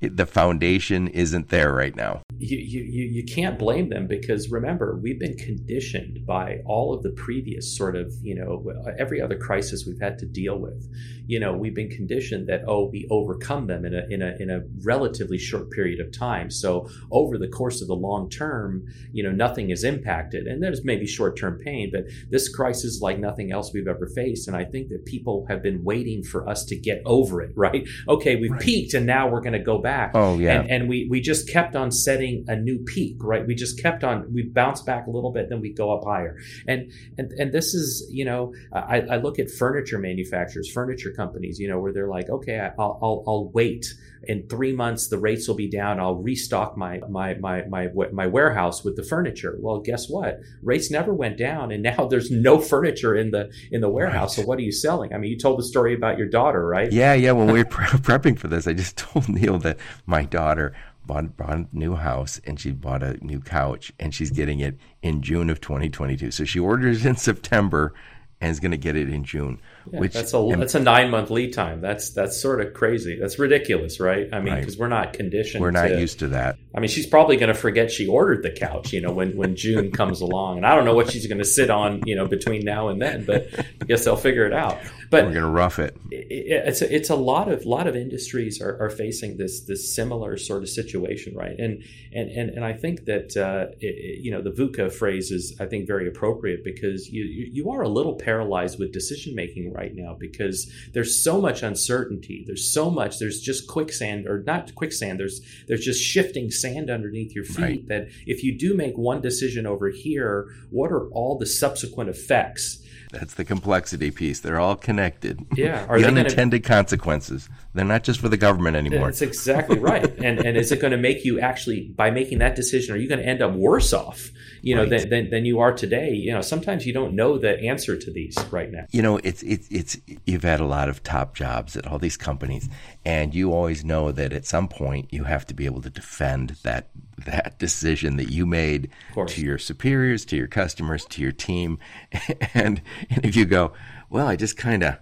the 0.00 0.26
foundation 0.26 1.06
isn't 1.08 1.50
there 1.50 1.72
right 1.72 1.94
now 1.94 2.22
you, 2.38 2.58
you, 2.58 3.04
you 3.04 3.24
can't 3.24 3.58
blame 3.58 3.88
them 3.90 4.06
because 4.06 4.50
remember, 4.50 4.98
we've 5.00 5.20
been 5.20 5.36
conditioned 5.36 6.26
by 6.26 6.58
all 6.66 6.92
of 6.92 7.02
the 7.02 7.10
previous 7.10 7.76
sort 7.76 7.96
of, 7.96 8.12
you 8.22 8.34
know, 8.34 8.64
uh, 8.84 8.90
every 8.98 9.20
other 9.20 9.36
crisis 9.36 9.84
we've 9.86 10.00
had 10.00 10.18
to 10.18 10.26
deal 10.26 10.58
with. 10.58 10.88
You 11.26 11.40
know, 11.40 11.54
we've 11.54 11.74
been 11.74 11.88
conditioned 11.88 12.48
that, 12.48 12.64
oh, 12.66 12.90
we 12.90 13.06
overcome 13.10 13.66
them 13.66 13.84
in 13.84 13.94
a, 13.94 14.02
in 14.10 14.20
a, 14.20 14.36
in 14.40 14.50
a 14.50 14.62
relatively 14.82 15.38
short 15.38 15.70
period 15.70 16.00
of 16.00 16.12
time. 16.12 16.50
So 16.50 16.88
over 17.10 17.38
the 17.38 17.48
course 17.48 17.80
of 17.80 17.88
the 17.88 17.94
long 17.94 18.28
term, 18.28 18.84
you 19.12 19.22
know, 19.22 19.30
nothing 19.30 19.70
is 19.70 19.84
impacted. 19.84 20.46
And 20.46 20.62
there's 20.62 20.84
maybe 20.84 21.06
short 21.06 21.38
term 21.38 21.58
pain, 21.58 21.90
but 21.92 22.04
this 22.30 22.48
crisis 22.48 22.84
is 22.84 23.00
like 23.00 23.18
nothing 23.18 23.52
else 23.52 23.72
we've 23.72 23.88
ever 23.88 24.08
faced. 24.08 24.48
And 24.48 24.56
I 24.56 24.64
think 24.64 24.88
that 24.88 25.06
people 25.06 25.46
have 25.48 25.62
been 25.62 25.84
waiting 25.84 26.24
for 26.24 26.48
us 26.48 26.64
to 26.66 26.76
get 26.76 27.00
over 27.06 27.40
it, 27.42 27.52
right? 27.56 27.86
Okay, 28.08 28.36
we've 28.36 28.50
right. 28.50 28.60
peaked 28.60 28.94
and 28.94 29.06
now 29.06 29.28
we're 29.28 29.40
going 29.40 29.52
to 29.52 29.58
go 29.60 29.78
back. 29.78 30.10
Oh, 30.14 30.36
yeah. 30.36 30.60
And, 30.60 30.70
and 30.70 30.88
we, 30.88 31.06
we 31.08 31.20
just 31.20 31.48
kept 31.48 31.76
on 31.76 31.90
setting 31.90 32.23
a 32.48 32.56
new 32.56 32.78
peak, 32.78 33.16
right? 33.20 33.46
We 33.46 33.54
just 33.54 33.80
kept 33.80 34.04
on, 34.04 34.32
we 34.32 34.42
bounced 34.42 34.86
back 34.86 35.06
a 35.06 35.10
little 35.10 35.32
bit, 35.32 35.48
then 35.48 35.60
we 35.60 35.72
go 35.72 35.96
up 35.96 36.04
higher. 36.04 36.38
And, 36.66 36.92
and, 37.18 37.32
and 37.32 37.52
this 37.52 37.74
is, 37.74 38.06
you 38.10 38.24
know, 38.24 38.52
I, 38.72 39.00
I 39.00 39.16
look 39.16 39.38
at 39.38 39.50
furniture 39.50 39.98
manufacturers, 39.98 40.70
furniture 40.70 41.12
companies, 41.12 41.58
you 41.58 41.68
know, 41.68 41.80
where 41.80 41.92
they're 41.92 42.08
like, 42.08 42.28
okay, 42.28 42.70
I'll, 42.78 42.98
I'll, 43.02 43.24
I'll 43.26 43.50
wait 43.50 43.86
in 44.28 44.46
three 44.48 44.72
months, 44.72 45.08
the 45.08 45.18
rates 45.18 45.48
will 45.48 45.54
be 45.54 45.68
down. 45.68 46.00
I'll 46.00 46.16
restock 46.16 46.76
my, 46.76 47.00
my, 47.08 47.34
my, 47.34 47.62
my, 47.66 47.88
my 48.12 48.26
warehouse 48.26 48.84
with 48.84 48.96
the 48.96 49.02
furniture. 49.02 49.56
Well, 49.60 49.80
guess 49.80 50.08
what? 50.08 50.40
Rates 50.62 50.90
never 50.90 51.12
went 51.12 51.38
down. 51.38 51.70
And 51.72 51.82
now 51.96 52.06
there's 52.06 52.30
no 52.30 52.58
furniture 52.58 53.14
in 53.14 53.30
the, 53.30 53.50
in 53.70 53.80
the 53.80 53.88
warehouse. 53.88 54.36
Right. 54.36 54.44
So 54.44 54.48
what 54.48 54.58
are 54.58 54.62
you 54.62 54.72
selling? 54.72 55.12
I 55.12 55.18
mean, 55.18 55.30
you 55.30 55.38
told 55.38 55.58
the 55.58 55.64
story 55.64 55.94
about 55.94 56.18
your 56.18 56.28
daughter, 56.28 56.66
right? 56.66 56.90
Yeah. 56.90 57.14
Yeah. 57.14 57.32
When 57.32 57.48
we 57.48 57.62
were 57.62 57.64
prepping 57.68 58.38
for 58.38 58.48
this, 58.48 58.66
I 58.66 58.72
just 58.72 58.96
told 58.96 59.28
Neel 59.28 59.58
that 59.58 59.78
my 60.06 60.24
daughter 60.24 60.74
bought, 61.06 61.36
bought 61.36 61.58
a 61.58 61.66
new 61.72 61.94
house 61.94 62.40
and 62.44 62.58
she 62.58 62.70
bought 62.70 63.02
a 63.02 63.24
new 63.24 63.40
couch 63.40 63.92
and 63.98 64.14
she's 64.14 64.30
getting 64.30 64.60
it 64.60 64.78
in 65.02 65.22
June 65.22 65.50
of 65.50 65.60
2022. 65.60 66.30
So 66.30 66.44
she 66.44 66.58
orders 66.58 67.04
in 67.04 67.16
September 67.16 67.94
and 68.40 68.50
is 68.50 68.60
going 68.60 68.70
to 68.72 68.76
get 68.76 68.96
it 68.96 69.08
in 69.08 69.24
June. 69.24 69.60
Yeah, 69.92 70.00
which 70.00 70.12
that's 70.14 70.32
a 70.32 70.54
that's 70.56 70.74
a 70.74 70.80
nine 70.80 71.10
month 71.10 71.30
lead 71.30 71.52
time. 71.52 71.80
That's 71.80 72.10
that's 72.10 72.40
sort 72.40 72.60
of 72.60 72.72
crazy. 72.72 73.18
That's 73.20 73.38
ridiculous, 73.38 74.00
right? 74.00 74.28
I 74.32 74.40
mean, 74.40 74.54
because 74.54 74.74
right. 74.74 74.80
we're 74.80 74.88
not 74.88 75.12
conditioned. 75.12 75.62
We're 75.62 75.70
not 75.70 75.88
to, 75.88 76.00
used 76.00 76.20
to 76.20 76.28
that. 76.28 76.56
I 76.74 76.80
mean, 76.80 76.88
she's 76.88 77.06
probably 77.06 77.36
going 77.36 77.48
to 77.48 77.54
forget 77.54 77.90
she 77.90 78.06
ordered 78.06 78.42
the 78.42 78.50
couch. 78.50 78.92
You 78.92 79.02
know, 79.02 79.12
when 79.12 79.36
when 79.36 79.56
June 79.56 79.90
comes 79.90 80.20
along, 80.20 80.58
and 80.58 80.66
I 80.66 80.74
don't 80.74 80.84
know 80.84 80.94
what 80.94 81.10
she's 81.10 81.26
going 81.26 81.38
to 81.38 81.44
sit 81.44 81.70
on. 81.70 82.02
You 82.06 82.16
know, 82.16 82.26
between 82.26 82.64
now 82.64 82.88
and 82.88 83.00
then, 83.00 83.24
but 83.24 83.46
I 83.58 83.84
guess 83.84 84.04
they'll 84.04 84.16
figure 84.16 84.46
it 84.46 84.54
out. 84.54 84.78
But 85.10 85.26
we're 85.26 85.32
going 85.32 85.44
to 85.44 85.50
rough 85.50 85.78
it. 85.78 85.96
it. 86.10 86.66
It's 86.66 86.82
a, 86.82 86.94
it's 86.94 87.10
a 87.10 87.14
lot 87.14 87.48
of 87.50 87.66
lot 87.66 87.86
of 87.86 87.94
industries 87.94 88.60
are, 88.60 88.80
are 88.82 88.90
facing 88.90 89.36
this 89.36 89.60
this 89.64 89.94
similar 89.94 90.36
sort 90.36 90.62
of 90.62 90.68
situation, 90.68 91.34
right? 91.36 91.58
And 91.58 91.84
and 92.12 92.30
and 92.30 92.50
and 92.50 92.64
I 92.64 92.72
think 92.72 93.04
that 93.04 93.36
uh, 93.36 93.74
it, 93.80 94.24
you 94.24 94.30
know 94.30 94.40
the 94.40 94.50
VUCA 94.50 94.92
phrase 94.92 95.30
is 95.30 95.54
I 95.60 95.66
think 95.66 95.86
very 95.86 96.08
appropriate 96.08 96.64
because 96.64 97.08
you 97.08 97.24
you 97.24 97.70
are 97.70 97.82
a 97.82 97.88
little 97.88 98.14
paralyzed 98.14 98.78
with 98.78 98.92
decision 98.92 99.34
making 99.34 99.72
right 99.74 99.94
now 99.94 100.16
because 100.18 100.70
there's 100.92 101.22
so 101.22 101.40
much 101.40 101.62
uncertainty. 101.62 102.44
There's 102.46 102.72
so 102.72 102.90
much. 102.90 103.18
There's 103.18 103.40
just 103.40 103.68
quicksand, 103.68 104.26
or 104.26 104.42
not 104.42 104.74
quicksand. 104.74 105.20
There's 105.20 105.40
there's 105.68 105.84
just 105.84 106.02
shifting 106.02 106.50
sand 106.50 106.90
underneath 106.90 107.34
your 107.34 107.44
feet. 107.44 107.62
Right. 107.62 107.88
That 107.88 108.08
if 108.26 108.42
you 108.42 108.56
do 108.56 108.74
make 108.74 108.96
one 108.96 109.20
decision 109.20 109.66
over 109.66 109.90
here, 109.90 110.48
what 110.70 110.90
are 110.90 111.08
all 111.10 111.38
the 111.38 111.46
subsequent 111.46 112.10
effects? 112.10 112.80
That's 113.14 113.34
the 113.34 113.44
complexity 113.44 114.10
piece. 114.10 114.40
They're 114.40 114.58
all 114.58 114.76
connected. 114.76 115.46
Yeah. 115.54 115.86
Are 115.88 116.00
the 116.00 116.08
unintended 116.08 116.62
gonna... 116.62 116.76
consequences. 116.76 117.48
They're 117.72 117.84
not 117.84 118.02
just 118.02 118.20
for 118.20 118.28
the 118.28 118.36
government 118.36 118.76
anymore. 118.76 119.06
That's 119.06 119.22
exactly 119.22 119.78
right. 119.78 120.04
and 120.18 120.40
and 120.40 120.56
is 120.56 120.72
it 120.72 120.80
going 120.80 120.90
to 120.90 120.96
make 120.96 121.24
you 121.24 121.40
actually 121.40 121.88
by 121.96 122.10
making 122.10 122.38
that 122.38 122.56
decision? 122.56 122.94
Are 122.94 122.98
you 122.98 123.08
going 123.08 123.20
to 123.20 123.26
end 123.26 123.42
up 123.42 123.52
worse 123.52 123.92
off? 123.92 124.30
You 124.64 124.74
know, 124.74 124.82
right. 124.82 124.90
than, 124.90 125.08
than, 125.10 125.30
than 125.30 125.44
you 125.44 125.60
are 125.60 125.72
today. 125.72 126.12
You 126.12 126.32
know, 126.32 126.40
sometimes 126.40 126.86
you 126.86 126.92
don't 126.92 127.14
know 127.14 127.36
the 127.36 127.60
answer 127.60 127.96
to 127.96 128.10
these 128.10 128.36
right 128.50 128.70
now. 128.70 128.86
You 128.90 129.02
know, 129.02 129.18
it's 129.18 129.42
it's 129.42 129.68
it's 129.70 129.98
you've 130.24 130.42
had 130.42 130.60
a 130.60 130.64
lot 130.64 130.88
of 130.88 131.02
top 131.02 131.34
jobs 131.34 131.76
at 131.76 131.86
all 131.86 131.98
these 131.98 132.16
companies, 132.16 132.68
and 133.04 133.34
you 133.34 133.52
always 133.52 133.84
know 133.84 134.10
that 134.12 134.32
at 134.32 134.46
some 134.46 134.68
point 134.68 135.12
you 135.12 135.24
have 135.24 135.46
to 135.46 135.54
be 135.54 135.66
able 135.66 135.82
to 135.82 135.90
defend 135.90 136.56
that 136.62 136.88
that 137.26 137.58
decision 137.58 138.16
that 138.16 138.30
you 138.30 138.46
made 138.46 138.90
to 139.26 139.40
your 139.40 139.58
superiors, 139.58 140.24
to 140.26 140.36
your 140.36 140.48
customers, 140.48 141.04
to 141.06 141.22
your 141.22 141.32
team, 141.32 141.78
and, 142.54 142.80
and 143.10 143.24
if 143.24 143.36
you 143.36 143.44
go, 143.44 143.72
well, 144.10 144.26
I 144.26 144.36
just 144.36 144.56
kind 144.56 144.82
of 144.82 144.96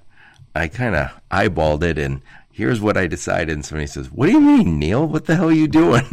I 0.54 0.68
kind 0.68 0.94
of 0.94 1.10
eyeballed 1.30 1.82
it 1.82 1.98
and 1.98 2.20
here's 2.52 2.80
what 2.80 2.96
I 2.96 3.06
decided. 3.06 3.54
And 3.54 3.64
somebody 3.64 3.86
says, 3.86 4.10
what 4.12 4.26
do 4.26 4.32
you 4.32 4.40
mean, 4.40 4.78
Neel? 4.78 5.06
What 5.06 5.24
the 5.24 5.34
hell 5.34 5.48
are 5.48 5.52
you 5.52 5.66
doing? 5.66 6.04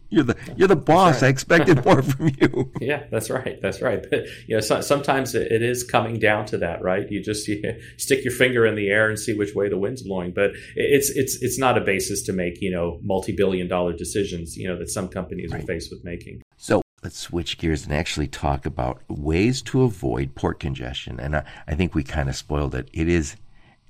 you're 0.08 0.24
the 0.24 0.36
you're 0.56 0.68
the 0.68 0.76
boss. 0.76 1.22
Right. 1.22 1.28
I 1.28 1.30
expected 1.30 1.84
more 1.84 2.02
from 2.10 2.30
you. 2.40 2.72
Yeah, 2.80 3.04
that's 3.10 3.30
right. 3.30 3.60
That's 3.60 3.82
right. 3.82 4.04
But 4.08 4.24
you 4.46 4.56
know, 4.56 4.60
so, 4.60 4.80
sometimes 4.80 5.34
it 5.34 5.62
is 5.62 5.84
coming 5.84 6.18
down 6.18 6.46
to 6.46 6.58
that, 6.58 6.82
right? 6.82 7.10
You 7.10 7.22
just 7.22 7.46
you 7.48 7.80
stick 7.98 8.24
your 8.24 8.32
finger 8.32 8.66
in 8.66 8.74
the 8.74 8.88
air 8.88 9.08
and 9.08 9.18
see 9.18 9.34
which 9.34 9.54
way 9.54 9.68
the 9.68 9.78
wind's 9.78 10.02
blowing. 10.02 10.32
But 10.32 10.52
it's 10.74 11.10
it's 11.10 11.42
it's 11.42 11.58
not 11.58 11.76
a 11.76 11.80
basis 11.80 12.22
to 12.22 12.32
make 12.32 12.60
you 12.60 12.70
know 12.70 12.98
multi-billion 13.02 13.68
dollar 13.68 13.92
decisions. 13.92 14.56
You 14.56 14.68
know 14.68 14.78
that 14.78 14.90
some 14.90 15.08
companies 15.08 15.52
right. 15.52 15.62
are 15.62 15.66
faced 15.66 15.90
with 15.90 16.04
making. 16.04 16.42
So 16.56 16.82
let's 17.02 17.18
switch 17.18 17.58
gears 17.58 17.84
and 17.84 17.92
actually 17.92 18.28
talk 18.28 18.64
about 18.64 19.02
ways 19.08 19.60
to 19.62 19.82
avoid 19.82 20.34
port 20.34 20.58
congestion. 20.58 21.20
And 21.20 21.36
I, 21.36 21.44
I 21.68 21.74
think 21.74 21.94
we 21.94 22.02
kind 22.02 22.28
of 22.28 22.36
spoiled 22.36 22.74
it. 22.74 22.88
It 22.92 23.08
is 23.08 23.36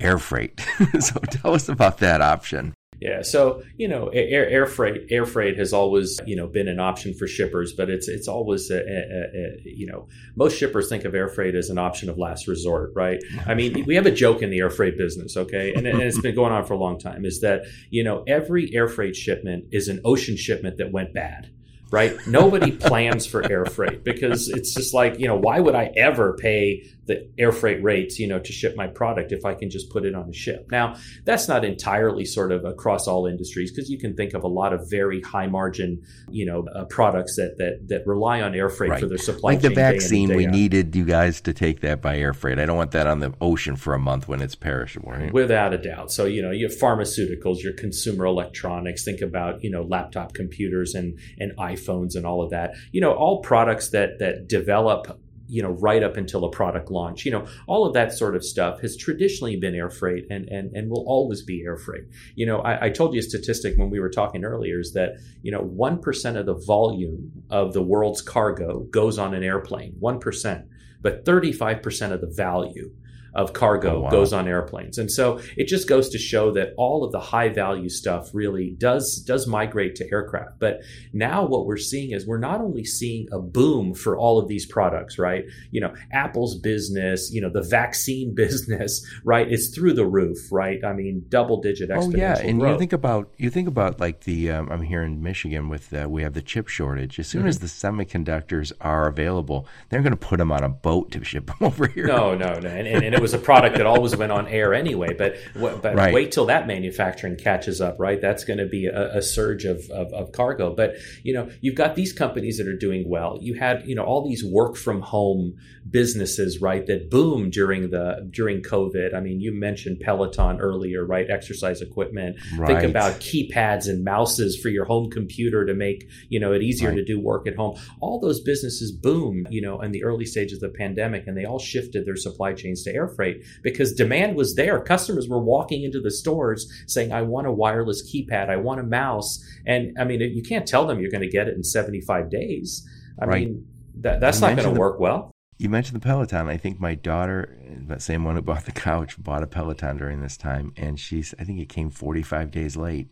air 0.01 0.19
freight. 0.19 0.61
so 1.01 1.21
tell 1.21 1.55
us 1.55 1.69
about 1.69 1.99
that 1.99 2.21
option. 2.21 2.75
Yeah, 3.01 3.23
so 3.23 3.63
you 3.77 3.89
know, 3.89 4.09
air, 4.09 4.49
air 4.49 4.67
freight, 4.67 5.09
air 5.11 5.27
freight 5.27 5.59
has 5.59 5.73
always 5.73 6.21
you 6.27 6.37
know 6.37 6.47
been 6.47 6.69
an 6.69 6.81
option 6.81 7.13
for 7.13 7.27
shippers, 7.27 7.73
but 7.73 7.91
it's 7.91 8.09
it's 8.09 8.29
always 8.29 8.71
a, 8.71 8.79
a, 8.79 8.79
a, 8.79 9.61
you 9.65 9.87
know 9.87 10.09
most 10.37 10.57
shippers 10.57 10.89
think 10.89 11.05
of 11.05 11.15
air 11.15 11.29
freight 11.29 11.55
as 11.55 11.71
an 11.71 11.77
option 11.77 12.09
of 12.09 12.17
last 12.19 12.47
resort, 12.47 12.93
right? 12.95 13.23
I 13.47 13.55
mean, 13.55 13.85
we 13.87 13.97
have 13.97 14.07
a 14.07 14.11
joke 14.11 14.43
in 14.43 14.51
the 14.51 14.61
air 14.61 14.71
freight 14.71 14.97
business, 14.97 15.37
okay, 15.37 15.75
and, 15.75 15.87
and 15.87 16.01
it's 16.01 16.21
been 16.21 16.35
going 16.35 16.53
on 16.53 16.65
for 16.65 16.75
a 16.75 16.79
long 16.79 16.99
time. 16.99 17.25
Is 17.25 17.41
that 17.41 17.65
you 17.91 18.05
know 18.05 18.25
every 18.27 18.75
air 18.75 18.89
freight 18.89 19.17
shipment 19.17 19.67
is 19.73 19.89
an 19.89 20.01
ocean 20.05 20.37
shipment 20.37 20.79
that 20.79 20.93
went 20.93 21.13
bad 21.13 21.51
right? 21.91 22.19
Nobody 22.27 22.73
plans 22.89 23.25
for 23.25 23.49
air 23.49 23.65
freight 23.65 24.03
because 24.03 24.49
it's 24.49 24.75
just 24.75 24.93
like, 24.95 25.21
you 25.21 25.29
know, 25.29 25.37
why 25.37 25.61
would 25.61 25.77
I 25.77 25.93
ever 25.97 26.35
pay 26.35 26.91
the 27.07 27.29
air 27.39 27.53
freight 27.53 27.83
rates, 27.83 28.19
you 28.19 28.27
know, 28.27 28.39
to 28.39 28.53
ship 28.53 28.75
my 28.77 28.87
product 28.87 29.33
if 29.33 29.45
I 29.45 29.55
can 29.55 29.71
just 29.71 29.91
put 29.91 30.05
it 30.05 30.15
on 30.15 30.29
a 30.29 30.33
ship. 30.33 30.67
Now, 30.71 30.97
that's 31.25 31.49
not 31.49 31.65
entirely 31.65 32.25
sort 32.25 32.53
of 32.53 32.65
across 32.65 33.07
all 33.07 33.27
industries 33.27 33.71
because 33.71 33.91
you 33.91 33.99
can 33.99 34.17
think 34.17 34.35
of 34.35 34.45
a 34.45 34.49
lot 34.49 34.73
of 34.73 34.89
very 34.91 35.21
high 35.21 35.47
margin, 35.47 36.03
you 36.31 36.47
know, 36.47 36.67
uh, 36.75 36.85
products 36.87 37.37
that 37.37 37.59
that 37.59 37.89
that 37.89 38.07
rely 38.07 38.41
on 38.41 38.55
air 38.55 38.69
freight 38.69 38.93
right. 38.93 39.01
for 39.01 39.07
their 39.07 39.19
supply 39.19 39.53
like 39.53 39.63
chain. 39.63 39.71
Like 39.71 39.75
the 39.75 39.81
vaccine, 39.81 40.35
we 40.35 40.47
out. 40.47 40.53
needed 40.53 40.97
you 40.97 41.05
guys 41.05 41.41
to 41.43 41.53
take 41.53 41.81
that 41.81 42.01
by 42.01 42.19
air 42.19 42.33
freight. 42.33 42.59
I 42.59 42.67
don't 42.67 42.77
want 42.77 42.93
that 42.93 43.07
on 43.07 43.21
the 43.21 43.33
ocean 43.41 43.77
for 43.77 43.95
a 43.95 43.99
month 43.99 44.29
when 44.29 44.41
it's 44.41 44.55
perishable. 44.55 45.11
Right? 45.11 45.33
Without 45.33 45.75
a 45.75 45.79
doubt. 45.79 46.11
So, 46.11 46.25
you 46.25 46.43
know, 46.43 46.51
your 46.51 46.71
pharmaceuticals, 46.71 47.63
your 47.63 47.75
consumer 47.75 48.25
electronics, 48.25 49.05
think 49.05 49.21
about, 49.21 49.63
you 49.63 49.71
know, 49.71 49.83
laptop 49.83 50.35
computers 50.35 50.95
and 50.95 51.19
and 51.39 51.53
iPhones 51.59 52.15
and 52.15 52.27
all 52.27 52.43
of 52.43 52.51
that. 52.51 52.75
You 52.93 53.01
know, 53.01 53.13
all 53.13 53.43
products 53.43 53.91
that 53.91 54.19
that 54.19 54.49
develop 54.49 55.21
you 55.47 55.63
know, 55.63 55.71
right 55.71 56.03
up 56.03 56.17
until 56.17 56.45
a 56.45 56.51
product 56.51 56.91
launch. 56.91 57.25
You 57.25 57.33
know, 57.33 57.47
all 57.67 57.87
of 57.87 57.95
that 57.95 58.13
sort 58.13 58.37
of 58.37 58.45
stuff 58.45 58.81
has 58.81 58.97
traditionally 58.97 59.57
been 59.57 59.75
air 59.75 59.91
freight 59.91 60.27
and, 60.31 60.49
and, 60.49 60.75
and 60.75 60.91
will 60.91 61.05
always 61.07 61.43
be 61.43 61.63
air 61.63 61.77
freight. 61.77 62.05
You 62.35 62.47
know, 62.47 62.61
I, 62.61 62.87
I 62.87 62.91
told 62.91 63.15
you 63.15 63.21
a 63.21 63.23
statistic 63.23 63.77
when 63.77 63.91
we 63.91 64.01
were 64.01 64.11
talking 64.11 64.45
earlier 64.45 64.81
is 64.81 64.93
that, 64.95 65.17
you 65.43 65.53
know, 65.53 65.61
1% 65.61 66.37
of 66.37 66.47
the 66.47 66.55
volume 66.67 67.33
of 67.51 67.73
the 67.73 67.83
world's 67.83 68.23
cargo 68.23 68.81
goes 68.91 69.19
on 69.19 69.35
an 69.35 69.43
airplane, 69.43 69.97
1%, 70.01 70.67
but 71.03 71.25
35% 71.25 72.13
of 72.13 72.21
the 72.21 72.33
value 72.35 72.91
of 73.35 73.53
cargo 73.53 73.97
oh, 73.97 74.01
wow. 74.01 74.11
goes 74.11 74.33
on 74.33 74.47
airplanes. 74.49 74.99
And 74.99 75.11
so 75.11 75.41
it 75.57 75.67
just 75.67 75.89
goes 75.89 76.09
to 76.11 76.19
show 76.19 76.53
that 76.53 76.75
all 76.77 77.05
of 77.05 77.13
the 77.13 77.21
high 77.21 77.49
value 77.49 77.89
stuff 77.89 78.31
really 78.33 78.71
does 78.79 79.23
does 79.27 79.47
migrate 79.47 79.97
to 79.97 80.11
aircraft. 80.13 80.59
But 80.59 80.81
now 81.13 81.45
what 81.45 81.67
we're 81.67 81.77
seeing 81.77 82.13
is 82.13 82.27
we're 82.27 82.39
not 82.39 82.61
only 82.61 82.85
seeing 82.85 83.27
a 83.33 83.39
boom 83.39 83.95
for 83.95 84.17
all 84.17 84.39
of 84.39 84.49
these 84.49 84.67
products, 84.67 85.19
right? 85.19 85.45
You 85.71 85.81
know, 85.81 85.95
Apple's 86.13 86.59
business, 86.59 87.31
you 87.33 87.41
know, 87.41 87.51
the 87.51 87.63
vaccine 87.63 88.35
business, 88.45 89.05
right? 89.25 89.51
It's 89.51 89.75
through 89.75 89.95
the 89.95 90.07
roof, 90.07 90.39
right? 90.53 90.85
I 90.85 90.93
mean, 90.93 91.25
double 91.29 91.61
digit 91.61 91.91
exponential. 91.91 92.15
Oh 92.15 92.19
yeah, 92.19 92.39
and 92.39 92.61
growth. 92.61 92.73
you 92.73 92.79
think 92.79 92.93
about 92.93 93.35
you 93.37 93.51
think 93.51 93.69
about 93.69 94.01
like 94.01 94.23
the 94.23 94.51
um, 94.51 94.69
I'm 94.71 94.83
here 94.83 95.03
in 95.03 95.23
Michigan 95.23 95.69
with 95.69 95.93
uh, 95.93 96.09
we 96.09 96.23
have 96.23 96.35
the 96.35 96.43
chip 96.43 96.69
shortage. 96.69 97.19
As 97.19 97.27
soon 97.27 97.43
mm-hmm. 97.43 97.49
as 97.49 97.59
the 97.59 97.67
semiconductors 97.67 98.73
are 98.81 99.09
available, 99.09 99.67
they're 99.89 100.03
going 100.03 100.13
to 100.13 100.17
put 100.17 100.39
them 100.39 100.53
on 100.53 100.63
a 100.63 100.69
boat 100.69 101.11
to 101.13 101.25
ship 101.25 101.47
them 101.47 101.57
over 101.61 101.87
here. 101.87 102.07
No, 102.07 102.35
no, 102.35 102.55
no, 102.55 102.69
and, 102.69 102.87
and, 102.87 103.03
and 103.03 103.15
was 103.25 103.33
a 103.33 103.39
product 103.39 103.79
that 103.79 103.87
always 103.87 104.15
went 104.15 104.31
on 104.31 104.47
air 104.49 104.75
anyway. 104.75 105.15
But 105.15 105.37
but 105.55 105.95
right. 105.95 106.13
wait 106.13 106.31
till 106.31 106.45
that 106.47 106.67
manufacturing 106.67 107.37
catches 107.37 107.81
up, 107.81 107.97
right? 107.99 108.21
That's 108.21 108.45
going 108.45 108.59
to 108.59 108.67
be 108.67 108.85
a, 108.85 109.17
a 109.17 109.23
surge 109.23 109.65
of, 109.65 109.79
of, 109.91 110.13
of 110.13 110.33
cargo. 110.33 110.75
But 110.75 110.97
you 111.23 111.33
know, 111.33 111.51
you've 111.63 111.75
got 111.75 111.95
these 111.95 112.13
companies 112.13 112.59
that 112.59 112.69
are 112.69 112.77
doing 112.77 113.09
well. 113.09 113.39
You 113.41 113.55
had 113.55 113.89
you 113.89 113.95
know 113.95 114.05
all 114.05 114.29
these 114.29 114.45
work 114.45 114.77
from 114.77 115.01
home 115.01 115.55
businesses, 115.89 116.61
right? 116.61 116.87
That 116.87 117.11
boomed 117.11 117.53
during 117.53 117.89
the 117.89 118.29
during 118.31 118.61
COVID. 118.61 119.15
I 119.15 119.21
mean, 119.21 119.41
you 119.41 119.59
mentioned 119.59 120.01
Peloton 120.01 120.61
earlier, 120.61 121.07
right? 121.07 121.27
Exercise 121.31 121.81
equipment. 121.81 122.37
Right. 122.59 122.69
Think 122.69 122.91
about 122.91 123.21
keypads 123.21 123.89
and 123.89 124.05
mouses 124.05 124.61
for 124.61 124.69
your 124.69 124.85
home 124.85 125.11
computer 125.11 125.65
to 125.65 125.73
make 125.73 126.11
you 126.29 126.41
know 126.41 126.53
it 126.53 126.61
easier 126.61 126.91
right. 126.91 126.97
to 126.97 127.05
do 127.05 127.19
work 127.19 127.47
at 127.47 127.57
home. 127.57 127.79
All 128.01 128.21
those 128.21 128.43
businesses 128.43 128.93
boomed, 128.93 129.47
you 129.51 129.63
know, 129.63 129.81
in 129.81 129.93
the 129.93 130.05
early 130.05 130.27
stages 130.27 130.63
of 130.63 130.73
the 130.73 130.79
pandemic, 130.79 131.27
and 131.27 131.35
they 131.35 131.47
all 131.47 131.59
shifted 131.59 132.05
their 132.05 132.17
supply 132.17 132.53
chains 132.53 132.83
to 132.83 132.93
air 132.93 133.09
freight 133.15 133.45
because 133.63 133.93
demand 133.93 134.37
was 134.37 134.55
there. 134.55 134.81
Customers 134.81 135.29
were 135.29 135.43
walking 135.43 135.85
into 135.85 136.01
the 136.01 136.11
stores 136.11 136.71
saying, 136.87 137.13
I 137.13 137.23
want 137.23 137.47
a 137.47 137.53
wireless 137.53 138.11
keypad, 138.11 138.51
I 138.51 138.57
want 138.57 138.81
a 138.81 138.85
mouse. 138.85 139.45
And 139.67 139.97
I 139.99 140.05
mean, 140.05 140.21
you 140.21 140.43
can't 140.43 140.67
tell 140.67 140.87
them 140.87 141.01
you're 141.01 141.11
going 141.11 141.23
to 141.23 141.31
get 141.31 141.49
it 141.49 141.55
in 141.55 141.63
75 141.63 142.31
days. 142.31 142.87
I 143.21 143.27
right. 143.27 143.47
mean, 143.47 143.67
that, 144.01 144.21
that's 144.21 144.41
you 144.41 144.49
not 144.49 144.57
going 144.57 144.75
to 144.75 144.81
work 144.81 144.99
well. 144.99 145.31
You 145.59 145.69
mentioned 145.69 146.01
the 146.01 146.05
Peloton. 146.05 146.49
I 146.49 146.57
think 146.57 146.81
my 146.81 146.97
daughter, 146.97 147.57
that 147.87 148.03
same 148.03 148.25
one 148.25 148.35
who 148.35 148.43
bought 148.43 148.65
the 148.65 148.73
couch, 148.73 149.23
bought 149.23 149.45
a 149.45 149.47
Peloton 149.47 149.97
during 149.97 150.21
this 150.21 150.37
time, 150.37 150.73
and 150.77 150.99
she's. 150.99 151.33
I 151.39 151.45
think 151.45 151.61
it 151.61 151.69
came 151.69 151.91
45 151.91 152.51
days 152.51 152.77
late, 152.77 153.09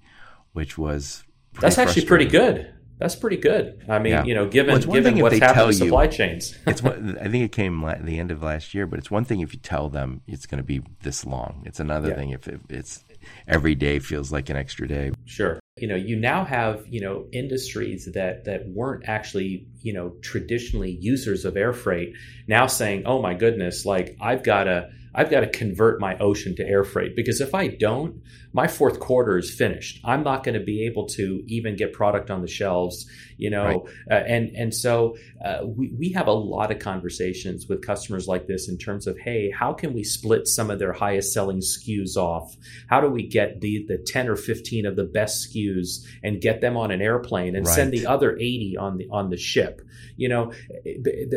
which 0.52 0.76
was. 0.76 1.22
That's 1.60 1.78
actually 1.78 2.06
pretty 2.06 2.24
good. 2.24 2.74
That's 2.98 3.16
pretty 3.16 3.36
good. 3.36 3.84
I 3.88 3.98
mean, 3.98 4.12
yeah. 4.12 4.24
you 4.24 4.34
know, 4.34 4.46
given 4.46 4.74
well, 4.74 4.94
given 4.94 5.18
what's 5.20 5.38
happened 5.38 5.72
to 5.72 5.74
supply 5.74 6.06
chains. 6.06 6.56
it's 6.66 6.82
one, 6.82 7.18
I 7.20 7.28
think 7.28 7.44
it 7.44 7.52
came 7.52 7.84
at 7.84 8.04
the 8.04 8.18
end 8.18 8.30
of 8.30 8.42
last 8.42 8.74
year, 8.74 8.86
but 8.86 8.98
it's 8.98 9.10
one 9.10 9.24
thing 9.24 9.40
if 9.40 9.52
you 9.52 9.58
tell 9.58 9.88
them 9.88 10.22
it's 10.26 10.46
going 10.46 10.58
to 10.58 10.64
be 10.64 10.82
this 11.02 11.26
long. 11.26 11.62
It's 11.66 11.80
another 11.80 12.10
yeah. 12.10 12.14
thing 12.14 12.30
if 12.30 12.46
it, 12.46 12.60
it's 12.68 13.04
every 13.48 13.74
day 13.74 13.98
feels 13.98 14.30
like 14.30 14.50
an 14.50 14.56
extra 14.56 14.86
day. 14.86 15.12
Sure. 15.24 15.58
You 15.78 15.88
know, 15.88 15.96
you 15.96 16.16
now 16.16 16.44
have, 16.44 16.86
you 16.86 17.00
know, 17.00 17.26
industries 17.32 18.08
that 18.12 18.44
that 18.44 18.68
weren't 18.68 19.04
actually, 19.08 19.66
you 19.80 19.92
know, 19.92 20.14
traditionally 20.22 20.96
users 21.00 21.44
of 21.44 21.56
air 21.56 21.72
freight 21.72 22.12
now 22.46 22.66
saying, 22.66 23.04
"Oh 23.06 23.22
my 23.22 23.34
goodness, 23.34 23.86
like 23.86 24.16
I've 24.20 24.42
got 24.42 24.64
to 24.64 24.90
I've 25.14 25.30
got 25.30 25.40
to 25.40 25.48
convert 25.48 26.00
my 26.00 26.16
ocean 26.18 26.56
to 26.56 26.66
air 26.66 26.84
freight 26.84 27.16
because 27.16 27.40
if 27.40 27.54
I 27.54 27.68
don't, 27.68 28.22
my 28.52 28.68
fourth 28.68 29.00
quarter 29.00 29.38
is 29.38 29.50
finished. 29.50 30.00
I'm 30.04 30.22
not 30.22 30.44
going 30.44 30.58
to 30.58 30.64
be 30.64 30.86
able 30.86 31.06
to 31.08 31.42
even 31.46 31.76
get 31.76 31.92
product 31.92 32.30
on 32.30 32.42
the 32.42 32.48
shelves, 32.48 33.06
you 33.36 33.50
know. 33.50 33.64
Right. 33.64 33.80
Uh, 34.10 34.24
and 34.26 34.50
and 34.54 34.74
so 34.74 35.16
uh, 35.44 35.60
we 35.64 35.92
we 35.98 36.12
have 36.12 36.26
a 36.26 36.32
lot 36.32 36.70
of 36.70 36.78
conversations 36.78 37.66
with 37.68 37.84
customers 37.84 38.28
like 38.28 38.46
this 38.46 38.68
in 38.68 38.78
terms 38.78 39.06
of, 39.06 39.18
hey, 39.18 39.50
how 39.50 39.72
can 39.72 39.94
we 39.94 40.04
split 40.04 40.46
some 40.46 40.70
of 40.70 40.78
their 40.78 40.92
highest 40.92 41.32
selling 41.32 41.58
SKUs 41.58 42.16
off? 42.16 42.56
How 42.88 43.00
do 43.00 43.08
we 43.08 43.26
get 43.26 43.60
the 43.60 43.84
the 43.88 43.98
10 43.98 44.28
or 44.28 44.36
15 44.36 44.86
of 44.86 44.96
the 44.96 45.04
best 45.04 45.48
SKUs 45.48 46.04
and 46.22 46.40
get 46.40 46.60
them 46.60 46.76
on 46.76 46.90
an 46.90 47.00
airplane 47.00 47.56
and 47.56 47.66
right. 47.66 47.74
send 47.74 47.92
the 47.92 48.06
other 48.06 48.36
80 48.36 48.76
on 48.78 48.98
the 48.98 49.08
on 49.10 49.30
the 49.30 49.38
ship? 49.38 49.80
You 50.16 50.28
know, 50.28 50.52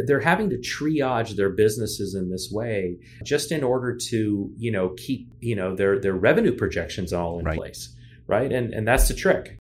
they're 0.06 0.20
having 0.20 0.50
to 0.50 0.58
triage 0.58 1.36
their 1.36 1.50
businesses 1.50 2.14
in 2.14 2.30
this 2.30 2.50
way 2.52 2.98
just 3.24 3.52
in 3.52 3.64
order 3.64 3.96
to, 4.10 4.52
you 4.58 4.72
know, 4.72 4.90
keep, 4.90 5.30
you 5.46 5.56
know, 5.56 5.76
their 5.76 6.00
their 6.00 6.14
revenue 6.14 6.56
projections 6.56 7.14
all 7.14 7.40
in 7.40 7.46
right. 7.46 7.58
place. 7.58 7.96
Right. 8.28 8.52
And 8.52 8.74
and 8.74 8.88
that's 8.88 9.08
the 9.08 9.14
trick. 9.14 9.58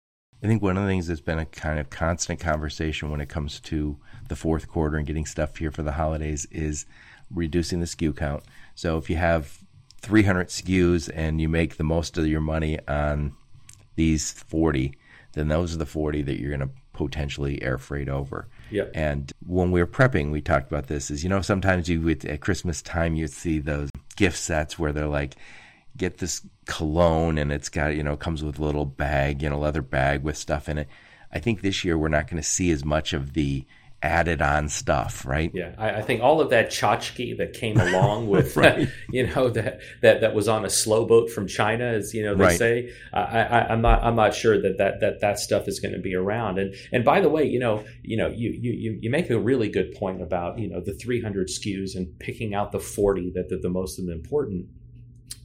I 0.44 0.48
think 0.48 0.62
one 0.62 0.78
of 0.78 0.84
the 0.84 0.90
things 0.90 1.08
that's 1.08 1.22
been 1.22 1.40
a 1.40 1.46
kind 1.46 1.80
of 1.80 1.90
constant 1.90 2.40
conversation 2.40 3.12
when 3.12 3.22
it 3.22 3.30
comes 3.30 3.60
to 3.62 3.98
the 4.28 4.36
fourth 4.36 4.68
quarter 4.68 4.98
and 4.98 5.06
getting 5.06 5.26
stuff 5.26 5.58
here 5.58 5.72
for 5.72 5.84
the 5.84 5.92
holidays 5.92 6.46
is 6.52 6.86
reducing 7.30 7.80
the 7.80 7.86
SKU 7.86 8.16
count. 8.16 8.44
So 8.74 8.98
if 8.98 9.10
you 9.10 9.18
have 9.18 9.60
300 10.02 10.48
SKUs 10.48 11.12
and 11.14 11.40
you 11.40 11.48
make 11.48 11.78
the 11.78 11.84
most 11.84 12.18
of 12.18 12.26
your 12.26 12.42
money 12.42 12.80
on 12.88 13.34
these 13.96 14.32
40, 14.32 14.94
then 15.34 15.48
those 15.48 15.76
are 15.76 15.78
the 15.78 15.86
40 15.86 16.24
that 16.24 16.40
you're 16.40 16.58
going 16.58 16.68
to 16.68 16.76
potentially 16.94 17.62
air 17.62 17.78
freight 17.78 18.10
over. 18.10 18.48
Yeah. 18.70 18.86
And 18.94 19.32
when 19.46 19.72
we 19.72 19.80
were 19.80 19.88
prepping, 19.88 20.32
we 20.32 20.42
talked 20.42 20.72
about 20.72 20.88
this. 20.88 21.12
Is 21.12 21.24
you 21.24 21.30
know 21.30 21.42
sometimes 21.42 21.88
you 21.88 22.02
would 22.02 22.26
at 22.26 22.42
Christmas 22.42 22.82
time 22.82 23.16
you'd 23.16 23.32
see 23.32 23.60
those 23.60 23.90
gift 24.16 24.38
sets 24.38 24.78
where 24.78 24.92
they're 24.92 25.08
like, 25.08 25.36
get 25.98 26.18
this 26.18 26.46
cologne 26.66 27.38
and 27.38 27.52
it's 27.52 27.70
got 27.70 27.96
you 27.96 28.04
know 28.04 28.16
comes 28.16 28.44
with 28.44 28.60
a 28.60 28.64
little 28.64 28.86
bag, 28.86 29.42
you 29.42 29.50
know, 29.50 29.60
leather 29.60 29.82
bag 29.82 30.24
with 30.24 30.38
stuff 30.38 30.70
in 30.70 30.78
it. 30.78 30.88
I 31.32 31.40
think 31.40 31.62
this 31.62 31.84
year 31.84 31.98
we're 31.98 32.10
not 32.10 32.28
going 32.28 32.42
to 32.42 32.48
see 32.48 32.72
as 32.72 32.84
much 32.84 33.14
of 33.14 33.34
the 33.34 33.66
added 34.04 34.42
on 34.42 34.68
stuff, 34.68 35.26
right? 35.26 35.52
Yeah, 35.54 35.76
I, 35.78 35.98
I, 35.98 36.02
think 36.02 36.22
all 36.24 36.42
of 36.42 36.50
that 36.50 36.70
tchotchke 36.70 37.38
that 37.38 37.54
came 37.54 37.80
along 37.80 38.30
with, 38.30 38.58
uh, 38.58 38.62
right. 38.62 38.90
you 39.10 39.28
know, 39.28 39.50
that, 39.50 39.80
that 40.02 40.22
that 40.22 40.34
was 40.34 40.48
on 40.48 40.66
a 40.66 40.70
slow 40.70 41.06
boat 41.06 41.30
from 41.30 41.48
China, 41.48 41.86
as 41.86 42.14
you 42.14 42.24
know 42.24 42.36
they 42.36 42.44
right. 42.44 42.58
say. 42.58 42.94
I, 43.14 43.72
am 43.72 43.82
not 43.82 44.04
I'm 44.04 44.16
not 44.16 44.34
sure 44.34 44.62
that 44.62 44.78
that 44.78 45.02
that 45.02 45.22
that 45.22 45.40
stuff 45.40 45.68
is 45.68 45.80
going 45.80 45.94
to 45.94 46.00
be 46.00 46.16
around. 46.16 46.58
And 46.58 46.74
and 46.92 47.06
by 47.06 47.22
the 47.22 47.30
way, 47.30 47.46
you 47.46 47.60
know, 47.60 47.84
you 48.02 48.18
know, 48.18 48.28
you 48.28 48.52
you 48.52 48.98
you 49.02 49.10
make 49.10 49.30
a 49.30 49.40
really 49.40 49.70
good 49.70 49.94
point 49.94 50.22
about 50.22 50.58
you 50.58 50.70
know 50.70 50.82
the 50.82 50.94
300 50.94 51.48
SKUs 51.48 51.96
and 51.96 52.18
picking 52.20 52.54
out 52.54 52.72
the 52.72 52.80
40 52.80 53.32
that 53.36 53.52
are 53.52 53.62
the 53.62 53.70
most 53.70 54.00
important 54.00 54.66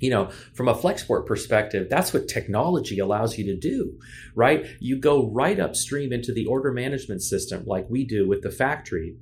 you 0.00 0.10
know, 0.10 0.30
from 0.54 0.68
a 0.68 0.74
Flexport 0.74 1.26
perspective, 1.26 1.88
that's 1.88 2.12
what 2.12 2.28
technology 2.28 2.98
allows 2.98 3.38
you 3.38 3.44
to 3.46 3.56
do, 3.56 3.98
right? 4.34 4.66
You 4.78 4.98
go 4.98 5.30
right 5.30 5.58
upstream 5.58 6.12
into 6.12 6.32
the 6.32 6.46
order 6.46 6.72
management 6.72 7.22
system 7.22 7.64
like 7.66 7.86
we 7.88 8.04
do 8.04 8.28
with 8.28 8.42
the 8.42 8.50
factory. 8.50 9.16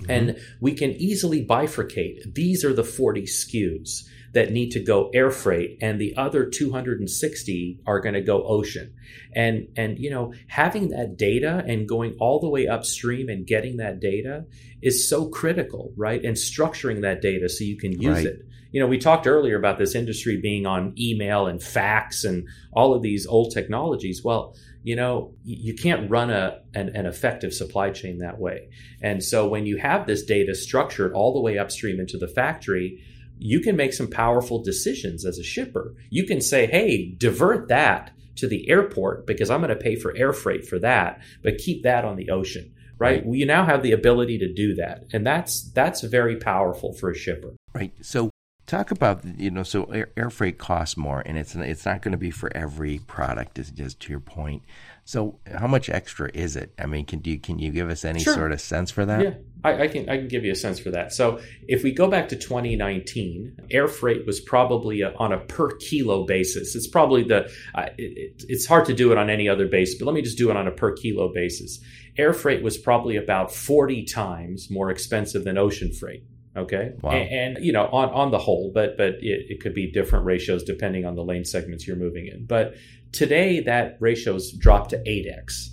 Mm-hmm. 0.00 0.10
And 0.10 0.38
we 0.60 0.74
can 0.74 0.90
easily 0.92 1.44
bifurcate. 1.44 2.34
These 2.34 2.64
are 2.64 2.74
the 2.74 2.84
40 2.84 3.22
SKUs 3.22 4.04
that 4.32 4.52
need 4.52 4.70
to 4.72 4.80
go 4.80 5.10
air 5.14 5.30
freight 5.30 5.78
and 5.80 5.98
the 5.98 6.14
other 6.16 6.44
260 6.44 7.80
are 7.86 8.00
going 8.00 8.14
to 8.14 8.20
go 8.20 8.44
ocean. 8.44 8.92
And 9.34 9.68
and 9.76 9.98
you 9.98 10.10
know, 10.10 10.34
having 10.48 10.90
that 10.90 11.16
data 11.16 11.64
and 11.66 11.88
going 11.88 12.16
all 12.20 12.38
the 12.38 12.48
way 12.48 12.66
upstream 12.66 13.30
and 13.30 13.46
getting 13.46 13.78
that 13.78 13.98
data 13.98 14.44
is 14.82 15.08
so 15.08 15.28
critical, 15.30 15.94
right? 15.96 16.22
And 16.22 16.36
structuring 16.36 17.00
that 17.00 17.22
data 17.22 17.48
so 17.48 17.64
you 17.64 17.78
can 17.78 17.92
use 17.92 18.16
right. 18.16 18.26
it 18.26 18.42
you 18.76 18.82
know, 18.82 18.86
we 18.86 18.98
talked 18.98 19.26
earlier 19.26 19.56
about 19.56 19.78
this 19.78 19.94
industry 19.94 20.36
being 20.36 20.66
on 20.66 20.92
email 20.98 21.46
and 21.46 21.62
fax 21.62 22.24
and 22.24 22.46
all 22.74 22.92
of 22.92 23.00
these 23.00 23.26
old 23.26 23.50
technologies. 23.50 24.20
Well, 24.22 24.54
you 24.82 24.94
know, 24.94 25.32
you 25.44 25.74
can't 25.74 26.10
run 26.10 26.28
a 26.28 26.60
an, 26.74 26.90
an, 26.90 27.06
effective 27.06 27.54
supply 27.54 27.88
chain 27.88 28.18
that 28.18 28.38
way. 28.38 28.68
And 29.00 29.24
so 29.24 29.48
when 29.48 29.64
you 29.64 29.78
have 29.78 30.06
this 30.06 30.24
data 30.24 30.54
structured 30.54 31.14
all 31.14 31.32
the 31.32 31.40
way 31.40 31.56
upstream 31.56 31.98
into 31.98 32.18
the 32.18 32.28
factory, 32.28 33.02
you 33.38 33.60
can 33.60 33.76
make 33.76 33.94
some 33.94 34.10
powerful 34.10 34.62
decisions 34.62 35.24
as 35.24 35.38
a 35.38 35.42
shipper. 35.42 35.94
You 36.10 36.26
can 36.26 36.42
say, 36.42 36.66
"Hey, 36.66 37.14
divert 37.16 37.68
that 37.68 38.10
to 38.34 38.46
the 38.46 38.68
airport 38.68 39.26
because 39.26 39.48
I'm 39.48 39.62
going 39.62 39.70
to 39.70 39.82
pay 39.82 39.96
for 39.96 40.14
air 40.14 40.34
freight 40.34 40.66
for 40.66 40.78
that, 40.80 41.22
but 41.42 41.56
keep 41.56 41.82
that 41.84 42.04
on 42.04 42.16
the 42.16 42.28
ocean." 42.28 42.74
Right? 42.98 43.16
right. 43.16 43.24
Well, 43.24 43.36
you 43.36 43.46
now 43.46 43.64
have 43.64 43.82
the 43.82 43.92
ability 43.92 44.36
to 44.40 44.52
do 44.52 44.74
that, 44.74 45.04
and 45.14 45.26
that's 45.26 45.62
that's 45.72 46.02
very 46.02 46.36
powerful 46.36 46.92
for 46.92 47.08
a 47.08 47.14
shipper. 47.14 47.56
Right. 47.74 47.94
So 48.02 48.30
Talk 48.66 48.90
about 48.90 49.24
you 49.38 49.50
know 49.50 49.62
so 49.62 49.84
air, 49.84 50.10
air 50.16 50.28
freight 50.28 50.58
costs 50.58 50.96
more, 50.96 51.22
and 51.24 51.38
it's 51.38 51.54
it's 51.54 51.86
not 51.86 52.02
going 52.02 52.12
to 52.12 52.18
be 52.18 52.32
for 52.32 52.54
every 52.56 52.98
product. 52.98 53.58
Is 53.58 53.70
just 53.70 54.00
to 54.00 54.10
your 54.10 54.20
point. 54.20 54.62
So 55.04 55.38
how 55.46 55.68
much 55.68 55.88
extra 55.88 56.28
is 56.34 56.56
it? 56.56 56.72
I 56.76 56.86
mean, 56.86 57.06
can 57.06 57.20
you 57.22 57.38
can 57.38 57.60
you 57.60 57.70
give 57.70 57.88
us 57.90 58.04
any 58.04 58.18
sure. 58.18 58.34
sort 58.34 58.50
of 58.50 58.60
sense 58.60 58.90
for 58.90 59.06
that? 59.06 59.22
Yeah, 59.22 59.34
I, 59.62 59.84
I, 59.84 59.86
can 59.86 60.08
I 60.08 60.16
can 60.16 60.26
give 60.26 60.44
you 60.44 60.50
a 60.50 60.56
sense 60.56 60.80
for 60.80 60.90
that. 60.90 61.12
So 61.12 61.38
if 61.68 61.84
we 61.84 61.92
go 61.92 62.08
back 62.08 62.28
to 62.30 62.36
2019, 62.36 63.68
air 63.70 63.86
freight 63.86 64.26
was 64.26 64.40
probably 64.40 65.02
a, 65.02 65.14
on 65.14 65.32
a 65.32 65.38
per 65.38 65.70
kilo 65.76 66.26
basis. 66.26 66.74
It's 66.74 66.88
probably 66.88 67.22
the 67.22 67.48
uh, 67.76 67.86
it, 67.96 68.42
it's 68.48 68.66
hard 68.66 68.86
to 68.86 68.94
do 68.94 69.12
it 69.12 69.18
on 69.18 69.30
any 69.30 69.48
other 69.48 69.68
base, 69.68 69.96
but 69.96 70.06
let 70.06 70.14
me 70.14 70.22
just 70.22 70.38
do 70.38 70.50
it 70.50 70.56
on 70.56 70.66
a 70.66 70.72
per 70.72 70.92
kilo 70.92 71.32
basis. 71.32 71.78
Air 72.18 72.32
freight 72.32 72.64
was 72.64 72.76
probably 72.76 73.16
about 73.16 73.54
40 73.54 74.06
times 74.06 74.68
more 74.72 74.90
expensive 74.90 75.44
than 75.44 75.56
ocean 75.56 75.92
freight. 75.92 76.24
Okay. 76.56 76.92
Wow. 77.02 77.10
And, 77.10 77.56
and, 77.56 77.64
you 77.64 77.72
know, 77.72 77.86
on, 77.86 78.08
on 78.10 78.30
the 78.30 78.38
whole, 78.38 78.70
but 78.72 78.96
but 78.96 79.14
it, 79.20 79.46
it, 79.50 79.60
could 79.60 79.74
be 79.74 79.90
different 79.90 80.24
ratios 80.24 80.62
depending 80.64 81.04
on 81.04 81.14
the 81.14 81.22
lane 81.22 81.44
segments 81.44 81.86
you're 81.86 81.96
moving 81.96 82.26
in. 82.26 82.46
But 82.46 82.74
today 83.12 83.60
that 83.60 83.98
ratio's 84.00 84.52
dropped 84.52 84.90
to 84.90 84.98
8x. 84.98 85.68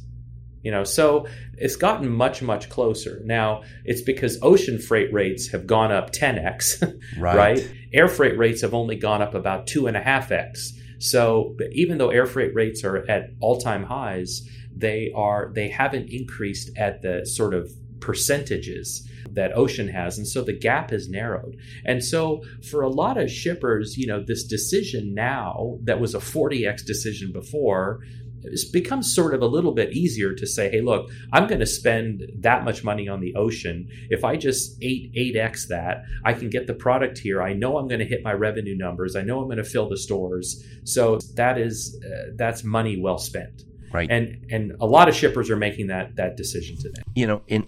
You 0.62 0.72
know, 0.72 0.86
so 0.86 1.28
it's 1.58 1.76
gotten 1.76 2.10
much, 2.10 2.42
much 2.42 2.70
closer. 2.70 3.22
Now, 3.26 3.64
it's 3.84 4.02
because 4.02 4.40
ocean 4.42 4.80
freight 4.80 5.12
rates 5.12 5.50
have 5.52 5.68
gone 5.68 5.92
up 5.92 6.12
10x, 6.14 6.82
right. 7.20 7.36
right? 7.36 7.72
Air 7.94 8.08
freight 8.08 8.38
rates 8.38 8.62
have 8.62 8.74
only 8.74 8.96
gone 8.96 9.22
up 9.22 9.34
about 9.34 9.68
two 9.68 9.88
and 9.88 9.98
a 9.98 10.02
half 10.02 10.32
x. 10.32 10.72
So 11.00 11.58
even 11.74 11.98
though 11.98 12.12
air 12.12 12.26
freight 12.26 12.56
rates 12.56 12.86
are 12.86 12.98
at 13.10 13.32
all-time 13.42 13.84
highs, 13.84 14.48
they 14.76 15.12
are 15.14 15.52
they 15.54 15.68
haven't 15.68 16.10
increased 16.10 16.72
at 16.78 17.02
the 17.02 17.26
sort 17.26 17.54
of 17.54 17.70
percentages 18.04 19.08
that 19.32 19.56
ocean 19.58 19.88
has 19.88 20.18
and 20.18 20.28
so 20.28 20.44
the 20.44 20.54
gap 20.54 20.92
has 20.92 21.08
narrowed 21.10 21.56
and 21.86 22.04
so 22.04 22.42
for 22.70 22.82
a 22.82 22.90
lot 22.90 23.18
of 23.18 23.32
shippers 23.32 23.98
you 23.98 24.06
know 24.06 24.24
this 24.24 24.44
decision 24.44 25.14
now 25.14 25.78
that 25.84 26.00
was 26.00 26.14
a 26.14 26.20
40x 26.20 26.86
decision 26.86 27.32
before 27.32 28.02
it's 28.44 28.66
become 28.66 29.02
sort 29.02 29.34
of 29.34 29.42
a 29.42 29.46
little 29.46 29.74
bit 29.74 29.94
easier 29.94 30.34
to 30.34 30.46
say, 30.46 30.70
hey, 30.70 30.82
look, 30.82 31.10
I'm 31.32 31.48
going 31.48 31.60
to 31.60 31.66
spend 31.66 32.24
that 32.40 32.64
much 32.64 32.84
money 32.84 33.08
on 33.08 33.20
the 33.20 33.36
ocean. 33.36 33.88
If 34.10 34.24
I 34.24 34.36
just 34.36 34.78
8, 34.82 35.14
8x 35.14 35.68
that, 35.70 36.04
I 36.26 36.34
can 36.34 36.50
get 36.50 36.68
the 36.68 36.74
product 36.74 37.18
here. 37.18 37.42
I 37.42 37.54
know 37.54 37.78
I'm 37.78 37.88
going 37.88 38.00
to 38.00 38.06
hit 38.06 38.24
my 38.24 38.34
revenue 38.34 38.76
numbers. 38.76 39.16
I 39.16 39.22
know 39.22 39.40
I'm 39.40 39.46
going 39.46 39.58
to 39.58 39.64
fill 39.64 39.90
the 39.90 39.98
stores. 39.98 40.64
So 40.84 41.20
that 41.36 41.58
is, 41.58 42.00
uh, 42.06 42.32
that's 42.36 42.64
money 42.64 43.00
well 43.00 43.18
spent. 43.18 43.64
Right. 43.92 44.10
And, 44.10 44.46
and 44.50 44.74
a 44.82 44.86
lot 44.86 45.08
of 45.08 45.16
shippers 45.16 45.50
are 45.50 45.56
making 45.56 45.88
that, 45.88 46.16
that 46.16 46.36
decision 46.36 46.78
today. 46.78 47.02
You 47.16 47.28
know, 47.28 47.42
in, 47.48 47.68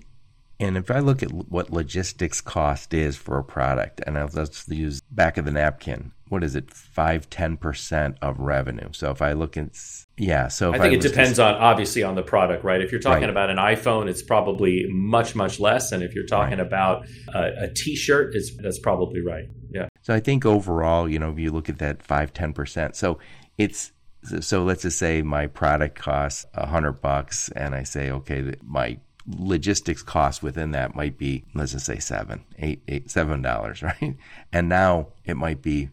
and 0.59 0.77
if 0.77 0.89
I 0.89 0.99
look 0.99 1.21
at 1.21 1.31
what 1.31 1.71
logistics 1.71 2.41
cost 2.41 2.93
is 2.93 3.17
for 3.17 3.37
a 3.37 3.43
product, 3.43 4.01
and 4.05 4.15
let's 4.33 4.67
use 4.69 5.01
back 5.11 5.37
of 5.37 5.45
the 5.45 5.51
napkin, 5.51 6.11
what 6.29 6.43
is 6.43 6.55
it, 6.55 6.71
five, 6.71 7.29
ten 7.29 7.57
percent 7.57 8.17
of 8.21 8.39
revenue? 8.39 8.89
So 8.93 9.11
if 9.11 9.21
I 9.21 9.33
look 9.33 9.57
at, 9.57 9.77
yeah, 10.17 10.47
so 10.47 10.73
I 10.73 10.79
think 10.79 10.93
I 10.93 10.95
it 10.95 11.01
depends 11.01 11.39
on 11.39 11.55
obviously 11.55 12.03
on 12.03 12.15
the 12.15 12.23
product, 12.23 12.63
right? 12.63 12.81
If 12.81 12.91
you're 12.91 13.01
talking 13.01 13.23
right. 13.23 13.29
about 13.29 13.49
an 13.49 13.57
iPhone, 13.57 14.09
it's 14.09 14.23
probably 14.23 14.87
much, 14.89 15.35
much 15.35 15.59
less, 15.59 15.91
and 15.91 16.01
if 16.01 16.15
you're 16.15 16.25
talking 16.25 16.57
right. 16.57 16.65
about 16.65 17.05
a 17.33 17.65
a 17.65 17.73
T-shirt, 17.73 18.33
it's 18.35 18.55
that's 18.57 18.79
probably 18.79 19.21
right. 19.21 19.49
Yeah. 19.71 19.89
So 20.01 20.13
I 20.13 20.19
think 20.19 20.45
overall, 20.45 21.09
you 21.09 21.19
know, 21.19 21.31
if 21.31 21.39
you 21.39 21.51
look 21.51 21.69
at 21.69 21.79
that 21.79 22.01
five, 22.01 22.33
ten 22.33 22.53
percent, 22.53 22.95
so 22.95 23.19
it's 23.57 23.91
so 24.39 24.63
let's 24.63 24.81
just 24.81 24.97
say 24.97 25.21
my 25.21 25.47
product 25.47 25.95
costs 25.99 26.45
a 26.53 26.65
hundred 26.65 27.01
bucks, 27.01 27.49
and 27.49 27.75
I 27.75 27.83
say, 27.83 28.09
okay, 28.09 28.55
my 28.63 28.97
logistics 29.27 30.03
cost 30.03 30.43
within 30.43 30.71
that 30.71 30.95
might 30.95 31.17
be 31.17 31.45
let's 31.53 31.71
just 31.71 31.85
say 31.85 31.99
seven, 31.99 32.43
eight, 32.59 32.81
eight, 32.87 33.09
seven 33.09 33.41
dollars, 33.41 33.81
right? 33.83 34.17
And 34.51 34.69
now 34.69 35.07
it 35.23 35.37
might 35.37 35.61
be 35.61 35.89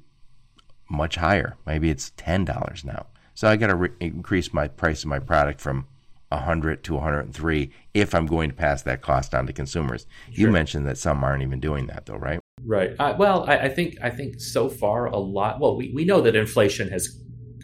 much 0.91 1.17
higher. 1.17 1.57
Maybe 1.67 1.91
it's 1.91 2.13
ten 2.17 2.45
dollars 2.45 2.85
now. 2.85 3.07
So 3.35 3.49
I 3.49 3.57
got 3.57 3.69
to 3.69 3.75
re- 3.75 3.91
increase 4.01 4.53
my 4.53 4.69
price 4.69 5.03
of 5.03 5.09
my 5.09 5.19
product 5.19 5.61
from 5.61 5.87
100 6.33 6.83
to 6.85 6.95
103 6.95 7.71
if 7.95 8.15
I'm 8.15 8.27
going 8.27 8.51
to 8.51 8.57
pass 8.57 8.83
that 8.83 9.03
cost 9.03 9.35
on 9.35 9.47
to 9.47 9.53
consumers. 9.53 10.07
Sure. 10.27 10.47
You 10.47 10.53
mentioned 10.53 10.87
that 10.87 10.99
some 10.99 11.23
aren't 11.23 11.43
even 11.43 11.61
doing 11.61 11.87
that 11.87 12.07
though, 12.07 12.17
right? 12.17 12.41
Right. 12.65 12.95
Uh, 12.99 13.15
well, 13.19 13.45
I, 13.49 13.59
I, 13.59 13.69
think 13.69 13.97
I 14.03 14.11
think 14.11 14.41
so 14.41 14.69
far 14.69 15.07
a 15.07 15.17
lot. 15.17 15.61
Well, 15.61 15.77
we, 15.77 15.93
we 15.95 16.05
know 16.05 16.21
that 16.23 16.37
inflation 16.37 16.89
has 16.91 17.19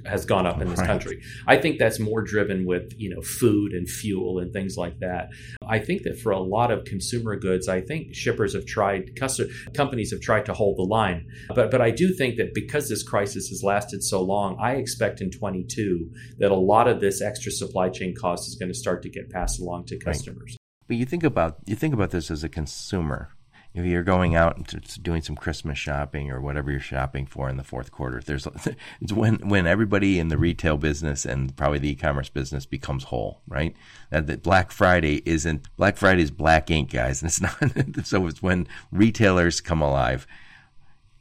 has 0.06 0.24
gone 0.24 0.46
up 0.46 0.60
in 0.60 0.68
this 0.68 0.78
right. 0.78 0.86
country. 0.86 1.22
I 1.46 1.56
think 1.56 1.78
that's 1.78 1.98
more 1.98 2.22
driven 2.22 2.66
with 2.66 2.92
you 2.96 3.10
know 3.10 3.20
food 3.22 3.72
and 3.72 3.88
fuel 3.88 4.38
and 4.38 4.52
things 4.52 4.76
like 4.76 4.98
that. 5.00 5.28
I 5.66 5.78
think 5.78 6.02
that 6.02 6.18
for 6.18 6.32
a 6.32 6.40
lot 6.40 6.70
of 6.70 6.84
consumer 6.84 7.36
goods, 7.36 7.68
I 7.68 7.80
think 7.80 8.14
shippers 8.14 8.54
have 8.54 8.66
tried, 8.66 9.18
companies 9.74 10.10
have 10.12 10.20
tried 10.20 10.46
to 10.46 10.54
hold 10.54 10.78
the 10.78 10.82
line. 10.82 11.26
But 11.54 11.70
but 11.70 11.80
I 11.80 11.90
do 11.90 12.14
think 12.14 12.36
that 12.36 12.54
because 12.54 12.88
this 12.88 13.02
crisis 13.02 13.48
has 13.48 13.62
lasted 13.62 14.02
so 14.02 14.22
long, 14.22 14.56
I 14.60 14.72
expect 14.74 15.20
in 15.20 15.30
22 15.30 16.10
that 16.38 16.50
a 16.50 16.56
lot 16.56 16.88
of 16.88 17.00
this 17.00 17.20
extra 17.20 17.52
supply 17.52 17.88
chain 17.88 18.14
cost 18.14 18.48
is 18.48 18.56
going 18.56 18.70
to 18.70 18.78
start 18.78 19.02
to 19.02 19.10
get 19.10 19.30
passed 19.30 19.60
along 19.60 19.86
to 19.86 19.98
customers. 19.98 20.52
Right. 20.52 20.86
But 20.88 20.96
you 20.96 21.04
think 21.04 21.22
about 21.24 21.58
you 21.66 21.76
think 21.76 21.94
about 21.94 22.10
this 22.10 22.30
as 22.30 22.42
a 22.42 22.48
consumer 22.48 23.30
if 23.78 23.84
you're 23.86 24.02
going 24.02 24.34
out 24.34 24.56
and 24.56 25.02
doing 25.02 25.22
some 25.22 25.36
Christmas 25.36 25.78
shopping 25.78 26.30
or 26.30 26.40
whatever 26.40 26.70
you're 26.70 26.80
shopping 26.80 27.26
for 27.26 27.48
in 27.48 27.56
the 27.56 27.64
fourth 27.64 27.92
quarter, 27.92 28.20
there's 28.20 28.46
it's 29.00 29.12
when 29.12 29.36
when 29.48 29.66
everybody 29.66 30.18
in 30.18 30.28
the 30.28 30.38
retail 30.38 30.76
business 30.76 31.24
and 31.24 31.56
probably 31.56 31.78
the 31.78 31.90
e-commerce 31.90 32.28
business 32.28 32.66
becomes 32.66 33.04
whole, 33.04 33.42
right? 33.46 33.74
That, 34.10 34.26
that 34.26 34.42
Black 34.42 34.70
Friday 34.70 35.22
isn't 35.24 35.68
Black 35.76 35.96
Friday 35.96 36.22
is 36.22 36.30
black 36.30 36.70
ink, 36.70 36.92
guys, 36.92 37.22
and 37.22 37.28
it's 37.30 37.40
not. 37.40 38.06
so 38.06 38.26
it's 38.26 38.42
when 38.42 38.66
retailers 38.90 39.60
come 39.60 39.82
alive. 39.82 40.26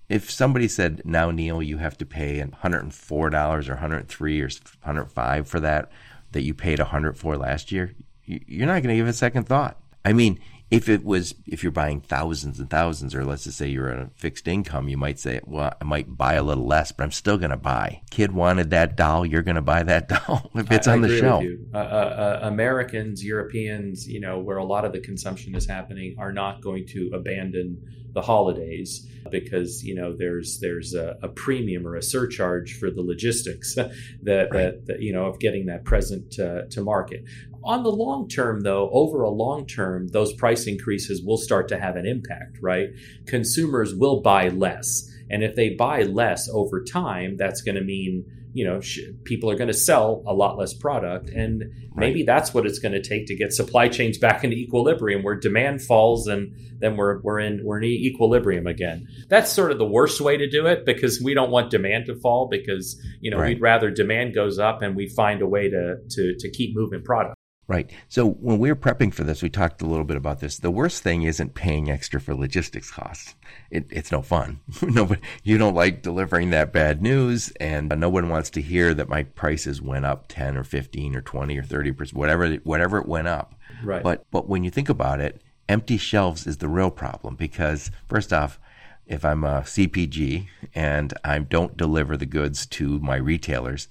If 0.09 0.31
somebody 0.31 0.67
said, 0.67 1.01
"Now, 1.03 1.31
Neel, 1.31 1.61
you 1.61 1.77
have 1.77 1.97
to 1.97 2.05
pay 2.05 2.39
104 2.39 3.29
dollars 3.29 3.69
or 3.69 3.73
103 3.73 4.41
or 4.41 4.49
105 4.83 5.47
for 5.47 5.59
that 5.59 5.91
that 6.31 6.43
you 6.43 6.53
paid 6.53 6.79
104 6.79 7.37
last 7.37 7.71
year," 7.71 7.93
you're 8.25 8.67
not 8.67 8.83
going 8.83 8.89
to 8.89 8.95
give 8.95 9.07
a 9.07 9.13
second 9.13 9.45
thought. 9.45 9.77
I 10.03 10.13
mean, 10.13 10.39
if 10.69 10.89
it 10.89 11.05
was, 11.05 11.33
if 11.45 11.63
you're 11.63 11.71
buying 11.71 12.01
thousands 12.01 12.59
and 12.59 12.69
thousands, 12.69 13.15
or 13.15 13.23
let's 13.23 13.45
just 13.45 13.57
say 13.57 13.69
you're 13.69 13.91
on 13.91 13.99
a 13.99 14.09
fixed 14.15 14.47
income, 14.47 14.89
you 14.89 14.97
might 14.97 15.17
say, 15.17 15.39
well, 15.45 15.73
I 15.79 15.83
might 15.85 16.17
buy 16.17 16.33
a 16.33 16.43
little 16.43 16.65
less, 16.65 16.91
but 16.91 17.05
I'm 17.05 17.11
still 17.11 17.37
going 17.37 17.51
to 17.51 17.57
buy. 17.57 18.01
Kid 18.09 18.33
wanted 18.33 18.71
that 18.71 18.97
doll, 18.97 19.25
you're 19.25 19.43
going 19.43 19.55
to 19.55 19.61
buy 19.61 19.83
that 19.83 20.09
doll 20.27 20.51
if 20.55 20.69
it's 20.71 20.87
I, 20.87 20.93
on 20.93 21.05
I 21.05 21.07
the 21.07 21.19
shelf. 21.19 21.43
Uh, 21.73 21.77
uh, 21.77 21.79
uh, 21.79 22.39
Americans, 22.47 23.23
Europeans, 23.23 24.07
you 24.07 24.19
know, 24.19 24.39
where 24.39 24.57
a 24.57 24.65
lot 24.65 24.83
of 24.83 24.91
the 24.91 24.99
consumption 24.99 25.55
is 25.55 25.65
happening, 25.65 26.15
are 26.19 26.33
not 26.33 26.61
going 26.61 26.85
to 26.87 27.11
abandon 27.13 27.81
the 28.13 28.21
holidays 28.21 29.07
because 29.29 29.83
you 29.83 29.93
know 29.93 30.15
there's 30.17 30.59
there's 30.59 30.95
a, 30.95 31.17
a 31.21 31.27
premium 31.27 31.85
or 31.85 31.95
a 31.95 32.01
surcharge 32.01 32.77
for 32.79 32.89
the 32.89 33.01
logistics 33.01 33.75
that, 33.75 33.89
right. 34.23 34.51
that, 34.53 34.85
that, 34.87 35.01
you 35.01 35.13
know 35.13 35.25
of 35.25 35.39
getting 35.39 35.67
that 35.67 35.83
present 35.83 36.31
to, 36.31 36.67
to 36.69 36.81
market. 36.81 37.23
On 37.67 37.83
the 37.83 37.91
long 37.91 38.29
term, 38.29 38.61
though, 38.61 38.89
over 38.91 39.23
a 39.23 39.29
long 39.29 39.65
term, 39.65 40.07
those 40.07 40.33
price 40.33 40.67
increases 40.67 41.21
will 41.21 41.37
start 41.37 41.67
to 41.67 41.77
have 41.77 41.97
an 41.97 42.05
impact, 42.05 42.59
right? 42.61 42.89
Consumers 43.25 43.93
will 43.93 44.21
buy 44.21 44.47
less. 44.47 45.13
And 45.29 45.43
if 45.43 45.55
they 45.55 45.71
buy 45.71 46.03
less 46.03 46.49
over 46.49 46.81
time, 46.81 47.35
that's 47.35 47.61
going 47.61 47.75
to 47.75 47.83
mean 47.83 48.25
you 48.53 48.65
know 48.65 48.81
sh- 48.81 49.01
people 49.23 49.51
are 49.51 49.55
going 49.55 49.67
to 49.67 49.73
sell 49.73 50.23
a 50.25 50.33
lot 50.33 50.57
less 50.57 50.73
product 50.73 51.29
and 51.29 51.63
maybe 51.95 52.21
right. 52.21 52.25
that's 52.25 52.55
what 52.55 52.65
it's 52.65 52.79
going 52.79 52.93
to 52.93 53.01
take 53.01 53.27
to 53.27 53.35
get 53.35 53.53
supply 53.53 53.87
chains 53.87 54.17
back 54.17 54.43
into 54.43 54.55
equilibrium 54.55 55.21
where 55.21 55.35
demand 55.35 55.79
falls 55.79 56.25
and 56.25 56.55
then 56.79 56.97
we're 56.97 57.21
we're 57.21 57.39
in 57.39 57.61
we're 57.63 57.77
in 57.77 57.83
equilibrium 57.83 58.65
again 58.65 59.07
that's 59.29 59.51
sort 59.51 59.71
of 59.71 59.77
the 59.77 59.85
worst 59.85 60.19
way 60.21 60.37
to 60.37 60.49
do 60.49 60.65
it 60.65 60.87
because 60.87 61.21
we 61.23 61.35
don't 61.35 61.51
want 61.51 61.69
demand 61.69 62.07
to 62.07 62.15
fall 62.15 62.47
because 62.49 62.99
you 63.21 63.29
know 63.29 63.37
right. 63.37 63.49
we'd 63.49 63.61
rather 63.61 63.91
demand 63.91 64.33
goes 64.33 64.57
up 64.57 64.81
and 64.81 64.95
we 64.95 65.07
find 65.07 65.43
a 65.43 65.47
way 65.47 65.69
to 65.69 65.97
to 66.09 66.35
to 66.39 66.49
keep 66.49 66.75
moving 66.75 67.03
product 67.03 67.36
Right. 67.67 67.91
So 68.07 68.25
when 68.29 68.59
we 68.59 68.69
were 68.69 68.77
prepping 68.77 69.13
for 69.13 69.25
this, 69.25 69.43
we 69.43 69.49
talked 69.49 69.81
a 69.81 69.85
little 69.85 70.05
bit 70.05 70.15
about 70.15 70.39
this. 70.39 70.57
The 70.57 70.71
worst 70.71 71.03
thing 71.03 71.23
isn't 71.23 71.53
paying 71.53 71.91
extra 71.91 72.21
for 72.21 72.33
logistics 72.33 72.89
costs. 72.89 73.35
It, 73.69 73.87
it's 73.89 74.11
no 74.11 74.21
fun. 74.21 74.61
Nobody, 74.81 75.21
you 75.43 75.57
don't 75.57 75.75
like 75.75 76.01
delivering 76.01 76.51
that 76.51 76.71
bad 76.71 77.01
news, 77.01 77.51
and 77.59 77.89
no 77.97 78.07
one 78.07 78.29
wants 78.29 78.49
to 78.51 78.61
hear 78.61 78.93
that 78.93 79.09
my 79.09 79.23
prices 79.23 79.81
went 79.81 80.05
up 80.05 80.29
ten 80.29 80.55
or 80.55 80.63
fifteen 80.63 81.13
or 81.13 81.21
twenty 81.21 81.57
or 81.57 81.63
thirty 81.63 81.91
percent, 81.91 82.17
whatever 82.17 82.53
whatever 82.63 82.99
it 82.99 83.07
went 83.07 83.27
up. 83.27 83.53
Right. 83.83 84.01
But 84.01 84.25
but 84.31 84.47
when 84.47 84.63
you 84.63 84.69
think 84.69 84.87
about 84.87 85.19
it, 85.19 85.41
empty 85.67 85.97
shelves 85.97 86.47
is 86.47 86.57
the 86.57 86.69
real 86.69 86.91
problem 86.91 87.35
because 87.35 87.91
first 88.07 88.31
off, 88.31 88.59
if 89.05 89.25
I'm 89.25 89.43
a 89.43 89.61
CPG 89.61 90.47
and 90.73 91.13
I 91.25 91.39
don't 91.39 91.75
deliver 91.75 92.15
the 92.15 92.25
goods 92.25 92.65
to 92.67 92.99
my 92.99 93.17
retailers, 93.17 93.89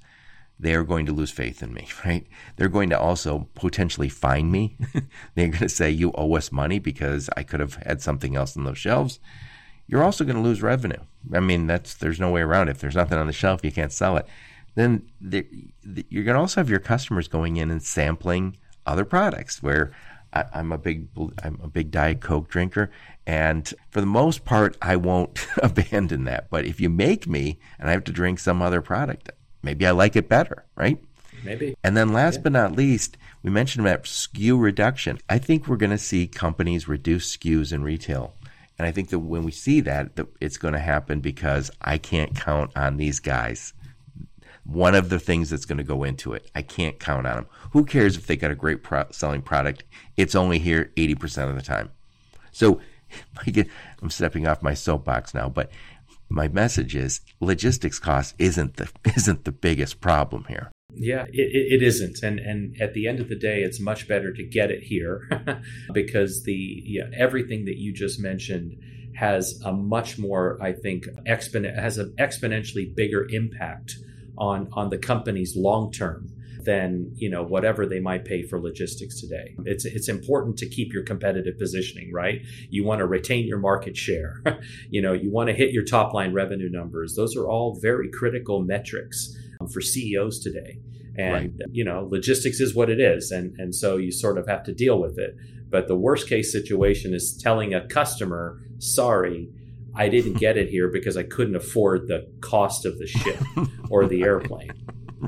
they 0.59 0.75
are 0.75 0.85
going 0.85 1.07
to 1.07 1.13
lose 1.13 1.31
faith 1.31 1.63
in 1.63 1.73
me, 1.75 1.89
right? 2.05 2.27
They're 2.57 2.69
going 2.69 2.91
to 2.91 2.99
also 2.99 3.49
potentially 3.55 4.09
fine 4.09 4.51
me. 4.51 4.77
They're 5.35 5.49
going 5.49 5.59
to 5.59 5.69
say, 5.69 5.91
you 5.91 6.13
owe 6.15 6.35
us 6.37 6.51
money 6.51 6.79
because 6.79 7.29
I 7.37 7.43
could 7.43 7.61
have 7.61 7.75
had 7.75 8.01
something 8.01 8.37
else 8.37 8.57
on 8.57 8.65
those 8.65 8.79
shelves. 8.79 9.21
You're 9.87 10.03
also 10.03 10.25
going 10.25 10.37
to 10.37 10.43
lose 10.43 10.63
revenue. 10.63 11.01
I 11.33 11.41
mean, 11.41 11.67
that's 11.67 11.95
there's 11.95 12.19
no 12.19 12.31
way 12.31 12.41
around 12.41 12.69
it. 12.69 12.73
If 12.73 12.81
there's 12.81 12.97
nothing 12.97 13.19
on 13.19 13.27
the 13.27 13.33
shelf, 13.33 13.65
you 13.65 13.71
can't 13.71 13.93
sell 13.93 14.17
it. 14.17 14.27
Then 14.75 15.09
the, 15.21 15.47
the, 15.83 16.05
you're 16.11 16.25
going 16.25 16.35
to 16.35 16.41
also 16.41 16.61
have 16.61 16.71
your 16.71 16.81
customers 16.81 17.29
going 17.29 17.57
in 17.57 17.71
and 17.71 17.83
sampling 17.83 18.57
other 18.85 19.05
products. 19.05 19.63
Where 19.63 19.93
I, 20.33 20.45
I'm 20.55 20.73
a 20.73 20.79
big 20.79 21.09
I'm 21.43 21.59
a 21.63 21.69
big 21.69 21.91
Diet 21.91 22.21
Coke 22.21 22.49
drinker, 22.49 22.91
and 23.27 23.73
for 23.91 24.01
the 24.01 24.07
most 24.07 24.45
part, 24.45 24.77
I 24.83 24.97
won't 24.97 25.47
abandon 25.63 26.25
that. 26.25 26.51
But 26.51 26.67
if 26.67 26.81
you 26.81 26.91
make 26.91 27.27
me 27.27 27.59
and 27.79 27.89
I 27.89 27.93
have 27.93 28.05
to 28.05 28.13
drink 28.13 28.39
some 28.39 28.61
other 28.61 28.81
product, 28.81 29.31
maybe 29.63 29.87
I 29.87 29.91
like 29.91 30.17
it 30.17 30.29
better, 30.29 30.65
right? 30.75 30.99
Maybe. 31.45 31.77
And 31.85 31.97
then 31.97 32.13
last 32.13 32.37
yeah. 32.37 32.43
but 32.43 32.53
not 32.53 32.77
least, 32.77 33.17
we 33.43 33.51
mentioned 33.51 33.87
about 33.87 34.05
SKU 34.05 34.61
reduction. 34.61 35.19
I 35.29 35.39
think 35.39 35.67
we're 35.67 35.77
going 35.77 35.91
to 35.91 35.99
see 35.99 36.27
companies 36.27 36.89
reduce 36.89 37.37
SKUs 37.37 37.73
in 37.73 37.83
retail. 37.83 38.35
And 38.79 38.87
I 38.87 38.93
think 38.93 39.11
that 39.11 39.21
when 39.21 39.45
we 39.45 39.53
see 39.53 39.81
that, 39.83 40.11
it's 40.41 40.59
going 40.59 40.75
to 40.75 40.81
happen 40.81 41.21
because 41.21 41.71
I 41.81 41.99
can't 41.99 42.37
count 42.37 42.73
on 42.77 42.97
these 42.97 43.21
guys. 43.21 43.73
One 44.65 44.95
of 44.95 45.09
the 45.09 45.21
things 45.21 45.49
that's 45.49 45.65
going 45.65 45.79
to 45.79 45.85
go 45.85 46.03
into 46.03 46.33
it, 46.35 46.51
I 46.55 46.63
can't 46.63 46.99
count 46.99 47.27
on 47.27 47.37
them. 47.37 47.47
Who 47.71 47.85
cares 47.85 48.17
if 48.17 48.27
they 48.27 48.37
got 48.37 48.51
a 48.51 48.57
great 48.57 48.83
pro- 48.83 49.11
selling 49.11 49.43
product? 49.43 49.85
It's 50.17 50.35
only 50.35 50.59
here 50.59 50.93
80% 50.97 51.49
of 51.49 51.55
the 51.55 51.63
time. 51.63 51.91
So 52.53 52.81
I'm 54.03 54.11
stepping 54.11 54.47
off 54.47 54.63
my 54.63 54.75
soapbox 54.75 55.33
now, 55.35 55.49
but 55.49 55.71
my 56.29 56.49
message 56.49 56.95
is 56.95 57.21
logistics 57.41 57.99
cost 57.99 58.35
isn't 58.39 58.77
the 58.77 58.91
isn't 59.17 59.45
the 59.45 59.53
biggest 59.53 60.01
problem 60.01 60.45
here. 60.49 60.71
Yeah, 60.99 61.27
it, 61.31 61.81
it 61.81 61.83
isn't, 61.83 62.23
and 62.23 62.39
and 62.39 62.81
at 62.81 62.95
the 62.95 63.07
end 63.07 63.21
of 63.21 63.29
the 63.29 63.39
day, 63.39 63.63
it's 63.63 63.81
much 63.81 64.09
better 64.09 64.33
to 64.33 64.43
get 64.43 64.71
it 64.71 64.85
here 64.85 65.29
because 65.93 66.45
the 66.45 67.01
everything 67.15 67.67
that 67.67 67.77
you 67.77 67.93
just 67.93 68.19
mentioned 68.19 68.77
has 69.17 69.61
a 69.65 69.73
much 69.73 70.19
more, 70.19 70.59
I 70.61 70.73
think, 70.73 71.07
exponent 71.27 71.79
has 71.79 71.99
an 71.99 72.15
exponentially 72.19 72.95
bigger 72.95 73.27
impact 73.31 73.97
on 74.39 74.69
on 74.73 74.91
the 74.91 74.99
company's 74.99 75.55
long 75.57 75.93
term 75.93 76.33
than 76.67 77.13
you 77.15 77.31
know 77.31 77.43
whatever 77.43 77.87
they 77.87 78.01
might 78.01 78.25
pay 78.25 78.43
for 78.43 78.61
logistics 78.61 79.21
today. 79.21 79.55
It's 79.65 79.87
it's 79.87 80.09
important 80.09 80.59
to 80.59 80.69
keep 80.69 80.93
your 80.93 81.05
competitive 81.05 81.59
positioning, 81.59 82.13
right? 82.13 82.43
You 82.69 82.85
want 82.85 82.99
to 82.99 83.07
retain 83.07 83.47
your 83.47 83.59
market 83.59 83.97
share. 83.97 84.43
you 84.91 85.01
know, 85.01 85.15
you 85.15 85.31
want 85.31 85.49
to 85.49 85.55
hit 85.55 85.71
your 85.71 85.85
top 85.85 86.13
line 86.13 86.35
revenue 86.35 86.69
numbers. 86.69 87.15
Those 87.15 87.37
are 87.37 87.49
all 87.49 87.79
very 87.81 88.11
critical 88.11 88.63
metrics 88.63 89.35
um, 89.61 89.69
for 89.69 89.81
CEOs 89.81 90.41
today. 90.41 90.81
And 91.17 91.33
right. 91.33 91.69
you 91.71 91.85
know, 91.85 92.07
logistics 92.11 92.61
is 92.61 92.75
what 92.75 92.91
it 92.91 93.01
is, 93.01 93.31
and 93.31 93.59
and 93.59 93.75
so 93.75 93.97
you 93.97 94.13
sort 94.13 94.37
of 94.37 94.47
have 94.49 94.65
to 94.65 94.75
deal 94.75 95.01
with 95.01 95.19
it. 95.19 95.35
But 95.71 95.89
the 95.89 95.97
worst 95.97 96.29
case 96.29 96.53
situation 96.53 97.15
is 97.15 97.41
telling 97.43 97.73
a 97.73 97.87
customer, 97.87 98.61
"Sorry, 98.79 99.49
I 99.95 100.09
didn't 100.11 100.35
get 100.35 100.59
it 100.59 100.69
here 100.69 100.89
because 100.89 101.17
I 101.17 101.23
couldn't 101.23 101.57
afford 101.57 102.09
the 102.09 102.29
cost 102.41 102.85
of 102.85 102.99
the 102.99 103.07
ship 103.07 103.41
or 103.91 104.07
the 104.07 104.25
airplane." 104.25 104.73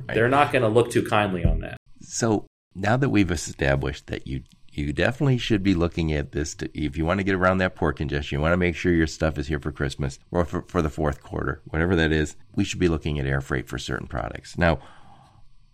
Right. 0.07 0.15
They're 0.15 0.29
not 0.29 0.53
going 0.53 0.63
to 0.63 0.69
look 0.69 0.91
too 0.91 1.05
kindly 1.05 1.45
on 1.45 1.61
that. 1.61 1.77
So 2.01 2.47
now 2.75 2.97
that 2.97 3.11
we've 3.11 3.31
established 3.31 4.07
that 4.07 4.27
you 4.27 4.43
you 4.71 4.93
definitely 4.93 5.39
should 5.39 5.63
be 5.63 5.75
looking 5.75 6.13
at 6.13 6.31
this 6.31 6.55
to, 6.55 6.71
if 6.79 6.97
you 6.97 7.05
want 7.05 7.19
to 7.19 7.25
get 7.25 7.35
around 7.35 7.59
that 7.59 7.75
port 7.75 7.97
congestion 7.97 8.37
you 8.37 8.43
want 8.43 8.53
to 8.53 8.57
make 8.57 8.77
sure 8.77 8.93
your 8.93 9.07
stuff 9.07 9.39
is 9.39 9.49
here 9.49 9.59
for 9.59 9.73
christmas 9.73 10.19
or 10.31 10.45
for, 10.45 10.63
for 10.63 10.83
the 10.83 10.91
fourth 10.91 11.23
quarter 11.23 11.61
whatever 11.67 11.97
that 11.97 12.13
is 12.13 12.37
we 12.55 12.65
should 12.65 12.79
be 12.79 12.89
looking 12.89 13.19
at 13.19 13.27
air 13.27 13.41
freight 13.41 13.69
for 13.69 13.79
certain 13.79 14.07
products 14.07 14.57
now 14.57 14.79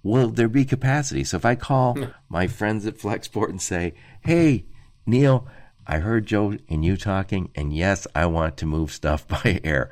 will 0.03 0.29
there 0.29 0.49
be 0.49 0.65
capacity 0.65 1.23
so 1.23 1.37
if 1.37 1.45
i 1.45 1.55
call 1.55 1.97
my 2.29 2.47
friends 2.47 2.87
at 2.87 2.99
flexport 2.99 3.51
and 3.51 3.61
say 3.61 3.93
hey 4.23 4.65
neel 5.07 5.47
i 5.87 5.99
heard 5.99 6.27
joe 6.27 6.57
and 6.69 6.85
you 6.85 6.97
talking 6.97 7.51
and 7.55 7.77
yes 7.77 8.07
i 8.15 8.25
want 8.25 8.57
to 8.57 8.67
move 8.67 8.91
stuff 8.91 9.29
by 9.45 9.61
air 9.63 9.91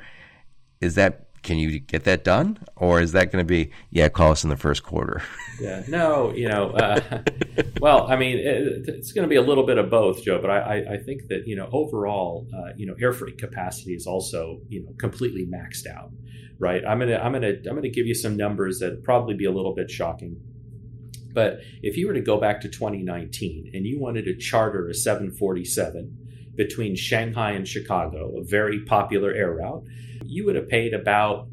is 0.81 0.95
that 0.95 1.27
can 1.43 1.57
you 1.57 1.79
get 1.79 2.05
that 2.05 2.23
done, 2.23 2.57
or 2.75 3.01
is 3.01 3.11
that 3.11 3.31
going 3.31 3.45
to 3.45 3.47
be 3.47 3.71
yeah? 3.91 4.09
Call 4.09 4.31
us 4.31 4.43
in 4.43 4.49
the 4.49 4.57
first 4.57 4.83
quarter. 4.83 5.21
yeah, 5.59 5.83
no, 5.87 6.33
you 6.33 6.47
know, 6.47 6.71
uh, 6.71 7.21
well, 7.81 8.07
I 8.07 8.15
mean, 8.15 8.37
it, 8.37 8.87
it's 8.87 9.11
going 9.11 9.23
to 9.23 9.29
be 9.29 9.35
a 9.35 9.41
little 9.41 9.65
bit 9.65 9.77
of 9.77 9.89
both, 9.89 10.23
Joe. 10.23 10.39
But 10.41 10.49
I, 10.49 10.93
I 10.93 10.97
think 10.97 11.27
that 11.27 11.43
you 11.45 11.55
know, 11.55 11.69
overall, 11.71 12.47
uh, 12.55 12.71
you 12.75 12.87
know, 12.87 12.95
air 12.99 13.13
freight 13.13 13.37
capacity 13.37 13.93
is 13.93 14.07
also 14.07 14.61
you 14.69 14.83
know 14.83 14.93
completely 14.97 15.45
maxed 15.45 15.85
out, 15.85 16.11
right? 16.57 16.83
I'm 16.87 16.99
gonna 16.99 17.17
I'm 17.17 17.33
gonna 17.33 17.53
I'm 17.67 17.75
gonna 17.75 17.89
give 17.89 18.07
you 18.07 18.15
some 18.15 18.37
numbers 18.37 18.79
that 18.79 19.03
probably 19.03 19.35
be 19.35 19.45
a 19.45 19.51
little 19.51 19.75
bit 19.75 19.91
shocking. 19.91 20.39
But 21.33 21.59
if 21.81 21.97
you 21.97 22.07
were 22.07 22.13
to 22.13 22.21
go 22.21 22.39
back 22.39 22.61
to 22.61 22.69
2019 22.69 23.71
and 23.73 23.85
you 23.85 23.99
wanted 23.99 24.25
to 24.25 24.35
charter 24.37 24.87
a 24.87 24.93
747 24.93 26.22
between 26.55 26.95
Shanghai 26.95 27.51
and 27.51 27.67
Chicago, 27.67 28.37
a 28.37 28.43
very 28.43 28.81
popular 28.85 29.31
air 29.31 29.53
route, 29.53 29.83
you 30.25 30.45
would 30.45 30.55
have 30.55 30.69
paid 30.69 30.93
about 30.93 31.47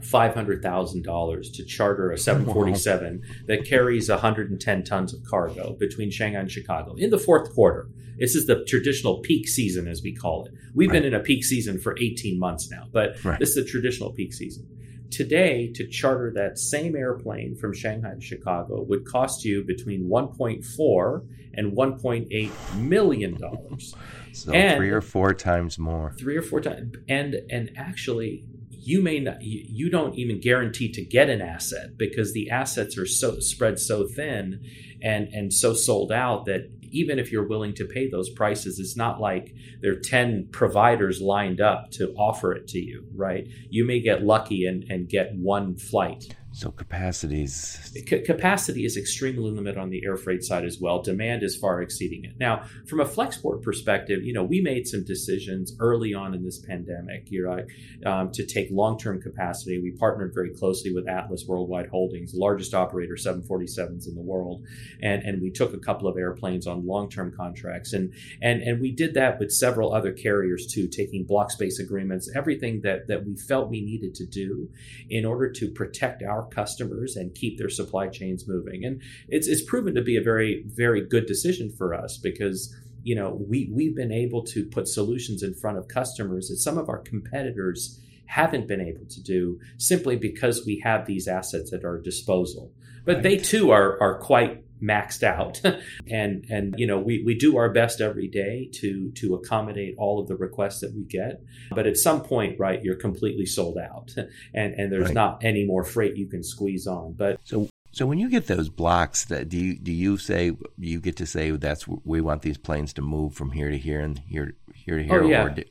$500,000 0.00 1.52
to 1.54 1.64
charter 1.64 2.10
a 2.12 2.18
747 2.18 3.22
wow. 3.28 3.34
that 3.46 3.64
carries 3.64 4.08
110 4.08 4.84
tons 4.84 5.14
of 5.14 5.24
cargo 5.24 5.74
between 5.78 6.10
Shanghai 6.10 6.40
and 6.40 6.50
Chicago 6.50 6.94
in 6.96 7.10
the 7.10 7.18
fourth 7.18 7.52
quarter. 7.54 7.88
This 8.18 8.34
is 8.34 8.46
the 8.46 8.64
traditional 8.64 9.20
peak 9.20 9.46
season, 9.46 9.86
as 9.86 10.02
we 10.02 10.14
call 10.14 10.46
it. 10.46 10.52
We've 10.74 10.88
right. 10.88 11.02
been 11.02 11.12
in 11.12 11.14
a 11.14 11.20
peak 11.20 11.44
season 11.44 11.78
for 11.78 11.96
18 12.00 12.38
months 12.38 12.70
now, 12.70 12.84
but 12.90 13.22
right. 13.24 13.38
this 13.38 13.50
is 13.50 13.56
the 13.56 13.64
traditional 13.64 14.12
peak 14.12 14.32
season. 14.32 14.66
Today, 15.10 15.70
to 15.74 15.86
charter 15.88 16.32
that 16.34 16.58
same 16.58 16.96
airplane 16.96 17.56
from 17.56 17.72
Shanghai 17.72 18.14
to 18.14 18.20
Chicago 18.20 18.82
would 18.82 19.06
cost 19.06 19.44
you 19.44 19.64
between 19.64 20.08
1.4 20.08 21.26
and 21.54 21.72
1.8 21.72 22.76
million 22.76 23.40
dollars. 23.40 23.94
So 24.32 24.52
and 24.52 24.76
three 24.76 24.90
or 24.90 25.00
four 25.00 25.32
times 25.32 25.78
more. 25.78 26.12
Three 26.18 26.36
or 26.36 26.42
four 26.42 26.60
times, 26.60 26.94
and 27.08 27.36
and 27.48 27.70
actually, 27.74 28.44
you 28.68 29.00
may 29.00 29.18
not. 29.18 29.40
You, 29.40 29.64
you 29.66 29.88
don't 29.88 30.14
even 30.16 30.42
guarantee 30.42 30.92
to 30.92 31.02
get 31.02 31.30
an 31.30 31.40
asset 31.40 31.96
because 31.96 32.34
the 32.34 32.50
assets 32.50 32.98
are 32.98 33.06
so 33.06 33.40
spread 33.40 33.78
so 33.78 34.06
thin, 34.06 34.62
and 35.02 35.28
and 35.28 35.54
so 35.54 35.72
sold 35.72 36.12
out 36.12 36.44
that 36.44 36.75
even 36.90 37.18
if 37.18 37.30
you're 37.30 37.48
willing 37.48 37.74
to 37.74 37.84
pay 37.84 38.08
those 38.08 38.30
prices, 38.30 38.78
it's 38.78 38.96
not 38.96 39.20
like 39.20 39.54
there 39.80 39.92
are 39.92 40.00
10 40.00 40.48
providers 40.52 41.20
lined 41.20 41.60
up 41.60 41.90
to 41.92 42.12
offer 42.14 42.52
it 42.52 42.68
to 42.68 42.78
you, 42.78 43.06
right? 43.14 43.46
You 43.70 43.86
may 43.86 44.00
get 44.00 44.22
lucky 44.22 44.66
and, 44.66 44.84
and 44.90 45.08
get 45.08 45.32
one 45.34 45.76
flight. 45.76 46.34
So 46.56 46.70
capacities 46.70 47.92
C- 47.92 48.22
capacity 48.22 48.86
is 48.86 48.96
extremely 48.96 49.50
limited 49.50 49.76
on 49.76 49.90
the 49.90 50.02
air 50.06 50.16
freight 50.16 50.42
side 50.42 50.64
as 50.64 50.80
well. 50.80 51.02
Demand 51.02 51.42
is 51.42 51.54
far 51.54 51.82
exceeding 51.82 52.24
it. 52.24 52.38
Now, 52.40 52.64
from 52.86 53.00
a 53.00 53.04
Flexport 53.04 53.60
perspective, 53.60 54.24
you 54.24 54.32
know 54.32 54.42
we 54.42 54.62
made 54.62 54.86
some 54.86 55.04
decisions 55.04 55.76
early 55.80 56.14
on 56.14 56.32
in 56.32 56.42
this 56.42 56.58
pandemic, 56.58 57.30
you 57.30 57.44
know, 57.44 58.10
um, 58.10 58.32
to 58.32 58.46
take 58.46 58.68
long-term 58.70 59.20
capacity. 59.20 59.82
We 59.82 59.90
partnered 59.90 60.32
very 60.32 60.48
closely 60.48 60.94
with 60.94 61.06
Atlas 61.06 61.44
Worldwide 61.46 61.88
Holdings, 61.88 62.32
largest 62.32 62.72
operator 62.72 63.16
747s 63.16 64.08
in 64.08 64.14
the 64.14 64.22
world, 64.22 64.64
and 65.02 65.22
and 65.24 65.42
we 65.42 65.50
took 65.50 65.74
a 65.74 65.78
couple 65.78 66.08
of 66.08 66.16
airplanes 66.16 66.66
on 66.66 66.86
long-term 66.86 67.34
contracts, 67.36 67.92
and 67.92 68.14
and 68.40 68.62
and 68.62 68.80
we 68.80 68.92
did 68.92 69.12
that 69.12 69.38
with 69.38 69.52
several 69.52 69.92
other 69.92 70.12
carriers 70.12 70.66
too, 70.66 70.88
taking 70.88 71.26
block 71.26 71.50
space 71.50 71.78
agreements, 71.78 72.30
everything 72.34 72.80
that 72.80 73.08
that 73.08 73.26
we 73.26 73.36
felt 73.36 73.68
we 73.68 73.82
needed 73.82 74.14
to 74.14 74.24
do 74.24 74.70
in 75.10 75.26
order 75.26 75.52
to 75.52 75.68
protect 75.68 76.22
our 76.22 76.45
customers 76.50 77.16
and 77.16 77.34
keep 77.34 77.58
their 77.58 77.68
supply 77.68 78.08
chains 78.08 78.46
moving. 78.46 78.84
And 78.84 79.02
it's 79.28 79.46
it's 79.46 79.64
proven 79.64 79.94
to 79.94 80.02
be 80.02 80.16
a 80.16 80.22
very 80.22 80.64
very 80.66 81.06
good 81.06 81.26
decision 81.26 81.72
for 81.76 81.94
us 81.94 82.16
because 82.16 82.74
you 83.02 83.14
know 83.14 83.38
we 83.48 83.70
we've 83.72 83.96
been 83.96 84.12
able 84.12 84.42
to 84.44 84.64
put 84.66 84.88
solutions 84.88 85.42
in 85.42 85.54
front 85.54 85.78
of 85.78 85.88
customers 85.88 86.48
that 86.48 86.56
some 86.56 86.78
of 86.78 86.88
our 86.88 86.98
competitors 86.98 88.00
haven't 88.26 88.66
been 88.66 88.80
able 88.80 89.06
to 89.06 89.22
do 89.22 89.58
simply 89.78 90.16
because 90.16 90.66
we 90.66 90.80
have 90.82 91.06
these 91.06 91.28
assets 91.28 91.72
at 91.72 91.84
our 91.84 91.98
disposal. 91.98 92.72
But 93.04 93.16
right. 93.16 93.22
they 93.22 93.36
too 93.36 93.70
are, 93.70 94.00
are 94.02 94.18
quite 94.18 94.64
maxed 94.82 95.22
out 95.22 95.60
and 96.10 96.44
and 96.50 96.74
you 96.78 96.86
know 96.86 96.98
we, 96.98 97.22
we 97.24 97.34
do 97.34 97.56
our 97.56 97.70
best 97.70 98.00
every 98.00 98.28
day 98.28 98.68
to 98.72 99.10
to 99.12 99.34
accommodate 99.34 99.94
all 99.98 100.20
of 100.20 100.28
the 100.28 100.36
requests 100.36 100.80
that 100.80 100.94
we 100.94 101.02
get 101.04 101.42
but 101.70 101.86
at 101.86 101.96
some 101.96 102.22
point 102.22 102.58
right 102.58 102.82
you're 102.82 102.96
completely 102.96 103.46
sold 103.46 103.78
out 103.78 104.14
and 104.54 104.74
and 104.74 104.92
there's 104.92 105.06
right. 105.06 105.14
not 105.14 105.42
any 105.42 105.64
more 105.64 105.84
freight 105.84 106.16
you 106.16 106.26
can 106.26 106.42
squeeze 106.42 106.86
on 106.86 107.12
but 107.12 107.38
so 107.44 107.68
so 107.96 108.04
when 108.04 108.18
you 108.18 108.28
get 108.28 108.46
those 108.46 108.68
blocks, 108.68 109.24
that 109.24 109.48
do 109.48 109.56
you 109.56 109.74
do 109.74 109.90
you 109.90 110.18
say 110.18 110.52
you 110.76 111.00
get 111.00 111.16
to 111.16 111.24
say 111.24 111.50
that's 111.52 111.88
we 111.88 112.20
want 112.20 112.42
these 112.42 112.58
planes 112.58 112.92
to 112.92 113.00
move 113.00 113.32
from 113.32 113.52
here 113.52 113.70
to 113.70 113.78
here 113.78 114.00
and 114.00 114.18
here 114.18 114.52
here 114.74 114.98
to 114.98 115.04
oh, 115.04 115.06
here? 115.06 115.22
Oh, 115.22 115.26
yeah. 115.26 115.48
Do, 115.48 115.62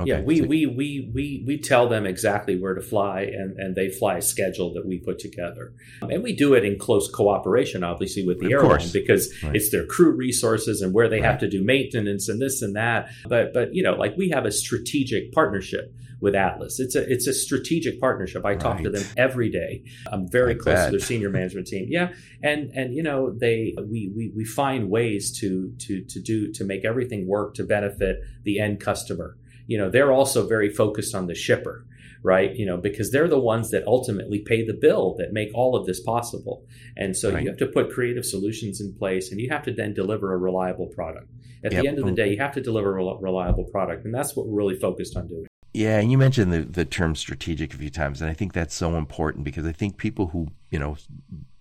okay. 0.00 0.10
Yeah, 0.10 0.20
we, 0.20 0.38
so, 0.38 0.46
we 0.46 0.66
we 0.66 1.10
we 1.14 1.44
we 1.46 1.58
tell 1.58 1.88
them 1.88 2.06
exactly 2.06 2.58
where 2.58 2.74
to 2.74 2.80
fly, 2.80 3.22
and 3.22 3.58
and 3.58 3.74
they 3.76 3.88
fly 3.88 4.18
a 4.18 4.22
schedule 4.22 4.72
that 4.74 4.86
we 4.86 4.98
put 4.98 5.18
together, 5.18 5.72
and 6.02 6.22
we 6.22 6.34
do 6.34 6.54
it 6.54 6.64
in 6.64 6.78
close 6.78 7.10
cooperation, 7.10 7.84
obviously, 7.84 8.26
with 8.26 8.40
the 8.40 8.52
airline 8.52 8.70
course. 8.70 8.92
because 8.92 9.32
right. 9.42 9.56
it's 9.56 9.70
their 9.70 9.86
crew 9.86 10.12
resources 10.12 10.82
and 10.82 10.94
where 10.94 11.08
they 11.08 11.20
right. 11.20 11.30
have 11.30 11.40
to 11.40 11.48
do 11.48 11.64
maintenance 11.64 12.28
and 12.28 12.40
this 12.40 12.62
and 12.62 12.76
that. 12.76 13.08
But 13.26 13.52
but 13.52 13.74
you 13.74 13.82
know, 13.82 13.94
like 13.94 14.16
we 14.16 14.30
have 14.30 14.44
a 14.44 14.52
strategic 14.52 15.32
partnership 15.32 15.94
with 16.20 16.34
Atlas. 16.34 16.80
It's 16.80 16.94
a 16.94 17.10
it's 17.10 17.26
a 17.26 17.32
strategic 17.32 18.00
partnership. 18.00 18.44
I 18.44 18.50
right. 18.50 18.60
talk 18.60 18.82
to 18.82 18.90
them 18.90 19.04
every 19.16 19.50
day. 19.50 19.84
I'm 20.10 20.28
very 20.28 20.54
I 20.54 20.58
close 20.58 20.76
bet. 20.76 20.86
to 20.86 20.90
their 20.92 21.06
senior 21.06 21.30
management 21.30 21.66
team. 21.66 21.86
Yeah, 21.88 22.12
and 22.42 22.70
and 22.74 22.94
you 22.94 23.02
know 23.02 23.32
they 23.32 23.74
we 23.78 24.12
we 24.14 24.32
we 24.34 24.44
find 24.44 24.90
ways 24.90 25.38
to 25.40 25.72
to 25.78 26.04
to 26.04 26.20
do 26.20 26.52
to 26.52 26.64
make 26.64 26.84
everything 26.84 27.26
work 27.28 27.54
to 27.54 27.64
benefit 27.64 28.20
the 28.44 28.60
end 28.60 28.80
customer. 28.80 29.36
You 29.68 29.78
know, 29.78 29.88
they're 29.88 30.10
also 30.10 30.48
very 30.48 30.68
focused 30.68 31.14
on 31.14 31.28
the 31.28 31.36
shipper 31.36 31.86
right? 32.22 32.54
You 32.56 32.66
know, 32.66 32.76
because 32.76 33.10
they're 33.10 33.28
the 33.28 33.38
ones 33.38 33.70
that 33.70 33.86
ultimately 33.86 34.40
pay 34.40 34.66
the 34.66 34.74
bill 34.74 35.14
that 35.18 35.32
make 35.32 35.50
all 35.54 35.76
of 35.76 35.86
this 35.86 36.00
possible. 36.00 36.66
And 36.96 37.16
so 37.16 37.32
right. 37.32 37.42
you 37.42 37.48
have 37.48 37.58
to 37.58 37.66
put 37.66 37.90
creative 37.90 38.24
solutions 38.24 38.80
in 38.80 38.94
place 38.94 39.30
and 39.30 39.40
you 39.40 39.48
have 39.50 39.64
to 39.64 39.72
then 39.72 39.94
deliver 39.94 40.32
a 40.32 40.36
reliable 40.36 40.86
product. 40.86 41.28
At 41.64 41.72
yep. 41.72 41.82
the 41.82 41.88
end 41.88 41.98
of 41.98 42.04
the 42.04 42.10
mm-hmm. 42.10 42.16
day, 42.16 42.30
you 42.32 42.38
have 42.38 42.54
to 42.54 42.60
deliver 42.60 42.98
a 42.98 43.16
reliable 43.20 43.64
product. 43.64 44.04
And 44.04 44.14
that's 44.14 44.36
what 44.36 44.46
we're 44.46 44.56
really 44.56 44.78
focused 44.78 45.16
on 45.16 45.26
doing. 45.26 45.46
Yeah, 45.74 45.98
and 45.98 46.10
you 46.10 46.18
mentioned 46.18 46.52
the, 46.52 46.60
the 46.60 46.84
term 46.84 47.14
strategic 47.14 47.74
a 47.74 47.76
few 47.76 47.90
times, 47.90 48.20
and 48.20 48.30
I 48.30 48.34
think 48.34 48.52
that's 48.52 48.74
so 48.74 48.96
important 48.96 49.44
because 49.44 49.66
I 49.66 49.72
think 49.72 49.96
people 49.96 50.28
who, 50.28 50.48
you 50.70 50.78
know, 50.78 50.96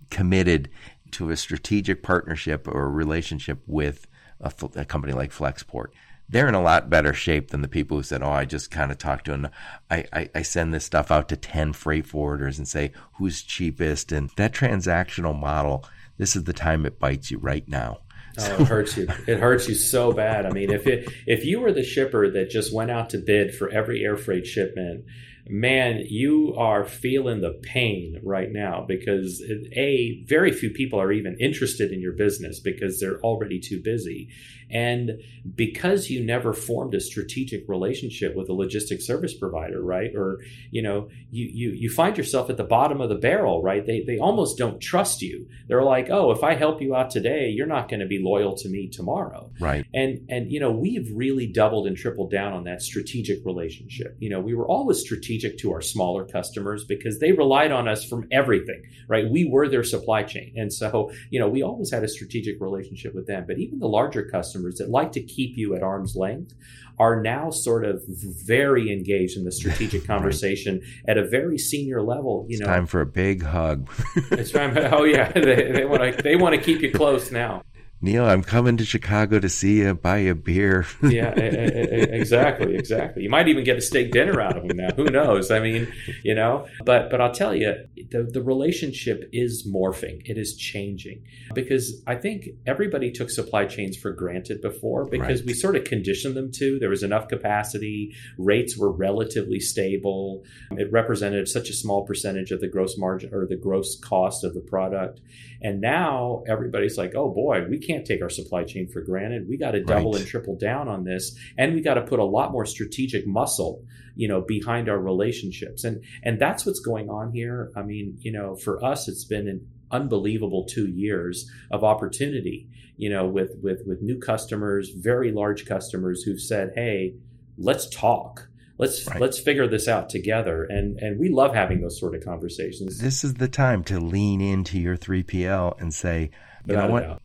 committed 0.10 0.70
to 1.12 1.30
a 1.30 1.38
strategic 1.38 2.04
partnership 2.04 2.68
or 2.68 2.90
relationship 2.90 3.60
with 3.68 4.08
a, 4.40 4.52
a 4.76 4.86
company 4.86 5.14
like 5.14 5.32
Flexport, 5.32 5.88
they're 6.30 6.48
in 6.48 6.56
a 6.56 6.62
lot 6.62 6.90
better 6.90 7.14
shape 7.14 7.50
than 7.50 7.62
the 7.62 7.68
people 7.68 7.98
who 7.98 8.04
said, 8.04 8.22
"Oh, 8.22 8.30
I 8.30 8.46
just 8.46 8.72
kind 8.72 8.92
of 8.92 8.98
talked 8.98 9.26
to 9.26 9.34
an 9.34 9.50
I, 9.90 10.06
I, 10.12 10.30
I 10.36 10.42
send 10.42 10.74
this 10.74 10.86
stuff 10.86 11.12
out 11.12 11.30
to 11.30 11.38
ten 11.38 11.74
freight 11.74 12.06
forwarders 12.06 12.58
and 12.58 12.68
say 12.68 12.92
who's 13.14 13.42
cheapest." 13.42 14.12
And 14.12 14.30
that 14.36 14.54
transactional 14.54 15.38
model, 15.38 15.86
this 16.18 16.36
is 16.36 16.44
the 16.44 16.54
time 16.54 16.86
it 16.86 17.00
bites 17.00 17.32
you 17.32 17.38
right 17.38 17.68
now. 17.68 18.00
Oh, 18.40 18.62
it 18.62 18.68
hurts 18.68 18.98
you. 18.98 19.08
It 19.28 19.40
hurts 19.40 19.68
you 19.68 19.76
so 19.76 20.12
bad. 20.12 20.46
I 20.46 20.52
mean, 20.52 20.70
if 20.70 20.86
it 20.86 21.10
if 21.26 21.46
you 21.46 21.60
were 21.60 21.72
the 21.72 21.84
shipper 21.84 22.30
that 22.32 22.50
just 22.50 22.74
went 22.74 22.92
out 22.92 23.10
to 23.12 23.18
bid 23.18 23.56
for 23.56 23.70
every 23.70 24.04
air 24.04 24.18
freight 24.18 24.46
shipment, 24.46 25.06
man, 25.50 26.04
you 26.08 26.54
are 26.58 26.86
feeling 26.86 27.42
the 27.42 27.60
pain 27.64 28.20
right 28.24 28.52
now 28.52 28.86
because 28.88 29.44
a 29.76 30.24
very 30.26 30.52
few 30.52 30.70
people 30.70 31.00
are 31.00 31.12
even 31.12 31.38
interested 31.40 31.92
in 31.92 32.02
your 32.02 32.14
business 32.14 32.60
because 32.60 33.00
they're 33.00 33.20
already 33.22 33.60
too 33.60 33.82
busy, 33.82 34.30
and 34.70 35.22
because 35.56 36.10
you 36.10 36.24
never 36.24 36.54
formed 36.54 36.94
a 36.94 37.00
strategic 37.00 37.68
relationship 37.70 38.36
with 38.36 38.50
a 38.50 38.54
logistics 38.54 39.08
service 39.08 39.34
provider, 39.34 39.82
right? 39.82 40.12
Or 40.16 40.40
you 40.72 40.82
know, 40.82 41.10
you 41.32 41.46
you 41.46 41.72
you 41.72 41.90
find 41.90 42.18
yourself 42.18 42.50
at 42.50 42.58
the 42.58 42.64
bottom 42.64 43.00
of 43.00 43.10
the 43.10 43.16
barrel, 43.16 43.62
right? 43.62 43.86
They 43.86 44.02
they 44.02 44.20
almost 44.20 44.58
don't 44.58 44.82
trust 44.82 45.22
you. 45.22 45.48
They're 45.68 45.84
like, 45.84 46.10
oh, 46.10 46.32
if 46.32 46.44
I 46.44 46.56
help 46.56 46.82
you 46.82 46.96
out 46.96 47.12
today, 47.12 47.50
you're 47.50 47.68
not 47.68 47.90
going 47.90 48.02
to 48.02 48.06
be 48.06 48.20
loyal 48.22 48.56
to 48.58 48.70
me 48.70 48.90
tomorrow, 48.90 49.52
right? 49.60 49.86
And 49.94 50.26
and 50.30 50.52
you 50.52 50.60
know, 50.60 50.72
we've 50.72 51.10
really 51.16 51.48
doubled 51.48 51.88
and 51.88 51.96
tripled 51.96 52.32
down 52.32 52.54
on 52.54 52.66
that 52.66 52.82
strategic 52.82 53.46
relationship. 53.46 54.18
You 54.20 54.30
know, 54.30 54.42
we 54.42 54.54
were 54.54 54.68
always 54.68 55.00
strategic 55.00 55.58
to 55.60 55.72
our 55.72 55.82
smaller 55.82 56.26
customers 56.26 56.84
because 56.84 57.20
they 57.20 57.32
relied 57.32 57.72
on 57.72 57.88
us 57.88 58.04
from 58.04 58.28
everything, 58.32 58.84
right? 59.08 59.30
We 59.30 59.50
were 59.50 59.70
their 59.70 59.84
supply 59.84 60.24
chain, 60.24 60.54
and 60.58 60.74
so 60.74 61.12
you 61.30 61.40
know, 61.40 61.48
we 61.48 61.64
always 61.64 61.92
had 61.92 62.04
a 62.04 62.10
strategic 62.10 62.60
relationship 62.60 63.16
with 63.16 63.28
them. 63.28 63.46
But 63.48 63.60
even 63.60 63.80
the 63.80 63.88
larger 63.88 64.24
customers 64.24 64.57
customers 64.58 64.78
that 64.78 64.90
like 64.90 65.12
to 65.14 65.22
keep 65.22 65.58
you 65.58 65.76
at 65.76 65.84
arm's 65.84 66.16
length 66.16 66.54
are 67.00 67.22
now 67.22 67.52
sort 67.52 67.86
of 67.86 68.02
very 68.08 68.92
engaged 68.92 69.38
in 69.38 69.44
the 69.44 69.52
strategic 69.52 70.06
conversation 70.08 70.80
right. 70.80 71.10
at 71.10 71.18
a 71.18 71.28
very 71.28 71.58
senior 71.58 72.02
level. 72.02 72.46
You 72.50 72.56
it's 72.56 72.62
know, 72.62 72.68
time 72.68 72.88
for 72.88 73.02
a 73.02 73.06
big 73.06 73.44
hug. 73.44 73.90
it's 74.32 74.52
time. 74.52 74.76
Oh 74.92 75.04
yeah, 75.04 75.32
they, 75.34 75.72
they 75.72 75.86
want 75.86 76.16
to 76.16 76.24
they 76.24 76.36
want 76.36 76.56
to 76.56 76.62
keep 76.62 76.82
you 76.82 76.92
close 76.92 77.32
now. 77.32 77.62
Neel, 78.00 78.26
I'm 78.26 78.44
coming 78.44 78.78
to 78.78 78.86
Chicago 78.86 79.40
to 79.40 79.50
see 79.50 79.80
you, 79.80 79.96
buy 79.96 80.20
you 80.20 80.32
a 80.32 80.36
beer. 80.36 80.86
yeah, 81.02 81.32
exactly, 81.32 82.76
exactly. 82.76 83.24
You 83.24 83.30
might 83.30 83.48
even 83.48 83.64
get 83.64 83.76
a 83.76 83.82
steak 83.82 84.12
dinner 84.12 84.40
out 84.40 84.56
of 84.56 84.68
them 84.68 84.78
now. 84.78 84.90
Who 84.96 85.06
knows? 85.06 85.50
I 85.50 85.60
mean, 85.60 85.92
you 86.24 86.36
know, 86.36 86.68
but 86.86 87.10
but 87.10 87.22
I'll 87.22 87.34
tell 87.34 87.56
you, 87.56 87.74
the, 88.12 88.24
the 88.24 88.44
relationship 88.44 89.28
is 89.34 89.68
morphing. 89.68 90.22
It 90.26 90.38
is 90.38 90.56
changing 90.56 91.24
because 91.56 92.04
I 92.06 92.16
think 92.16 92.50
everybody 92.68 93.12
took 93.12 93.32
supply 93.32 93.66
chains 93.66 93.98
for 93.98 94.12
granted 94.12 94.62
before 94.62 95.06
because 95.06 95.40
right. 95.40 95.48
we 95.48 95.54
sort 95.54 95.76
of 95.76 95.86
conditioned 95.86 96.36
them 96.36 96.52
to. 96.54 96.78
There 96.78 96.90
was 96.90 97.02
enough 97.02 97.28
capacity, 97.28 98.14
rates 98.38 98.78
were 98.78 98.92
relatively 98.92 99.60
stable. 99.60 100.44
It 100.72 100.92
represented 100.92 101.48
such 101.48 101.70
a 101.70 101.74
small 101.74 102.06
percentage 102.06 102.52
of 102.52 102.62
the 102.62 102.68
gross 102.68 102.96
margin 102.96 103.34
or 103.34 103.48
the 103.48 103.58
gross 103.58 104.00
cost 104.00 104.44
of 104.44 104.54
the 104.54 104.62
product. 104.62 105.20
And 105.64 105.82
now 105.82 106.44
everybody's 106.48 106.98
like, 107.00 107.16
oh 107.16 107.30
boy, 107.30 107.66
we 107.68 107.80
can't 107.88 108.06
take 108.06 108.22
our 108.22 108.30
supply 108.30 108.64
chain 108.64 108.88
for 108.88 109.02
granted. 109.02 109.48
We 109.48 109.58
got 109.58 109.72
to 109.72 109.84
double 109.84 110.12
right. 110.12 110.22
and 110.22 110.30
triple 110.30 110.58
down 110.58 110.88
on 110.88 111.04
this, 111.04 111.36
and 111.58 111.74
we 111.74 111.82
got 111.82 111.96
to 111.96 112.02
put 112.02 112.20
a 112.20 112.26
lot 112.26 112.52
more 112.52 112.66
strategic 112.66 113.26
muscle, 113.26 113.84
you 114.16 114.28
know, 114.28 114.42
behind 114.42 114.90
our 114.90 115.00
relationships. 115.00 115.84
And 115.84 116.04
and 116.24 116.40
that's 116.40 116.66
what's 116.66 116.80
going 116.80 117.10
on 117.10 117.32
here. 117.32 117.72
I 117.76 117.84
mean, 117.84 118.18
you 118.20 118.32
know, 118.32 118.56
for 118.56 118.84
us, 118.84 119.08
it's 119.08 119.26
been 119.26 119.48
an 119.48 119.68
unbelievable 119.90 120.66
two 120.66 120.88
years 120.88 121.50
of 121.72 121.84
opportunity. 121.84 122.68
You 122.98 123.10
know, 123.10 123.26
with 123.28 123.52
with 123.62 123.84
with 123.86 124.02
new 124.02 124.20
customers, 124.20 124.90
very 124.90 125.32
large 125.32 125.66
customers 125.66 126.24
who've 126.24 126.42
said, 126.42 126.72
hey, 126.76 127.16
let's 127.58 127.88
talk 127.90 128.50
let's 128.78 129.08
right. 129.08 129.20
let's 129.20 129.40
figure 129.40 129.68
this 129.68 129.88
out 129.88 130.10
together 130.10 130.64
and 130.66 130.98
and 131.00 131.20
we 131.20 131.30
love 131.30 131.54
having 131.54 131.82
those 131.82 132.00
sort 132.00 132.16
of 132.16 132.24
conversations 132.24 133.00
this 133.00 133.24
is 133.24 133.36
the 133.36 133.48
time 133.48 133.84
to 133.84 134.00
lean 134.00 134.42
into 134.42 134.80
your 134.80 134.98
3pl 134.98 135.80
and 135.80 135.94
say 135.94 136.22
you 136.66 136.76
Without 136.76 136.88
know 136.88 136.94
what 136.94 137.22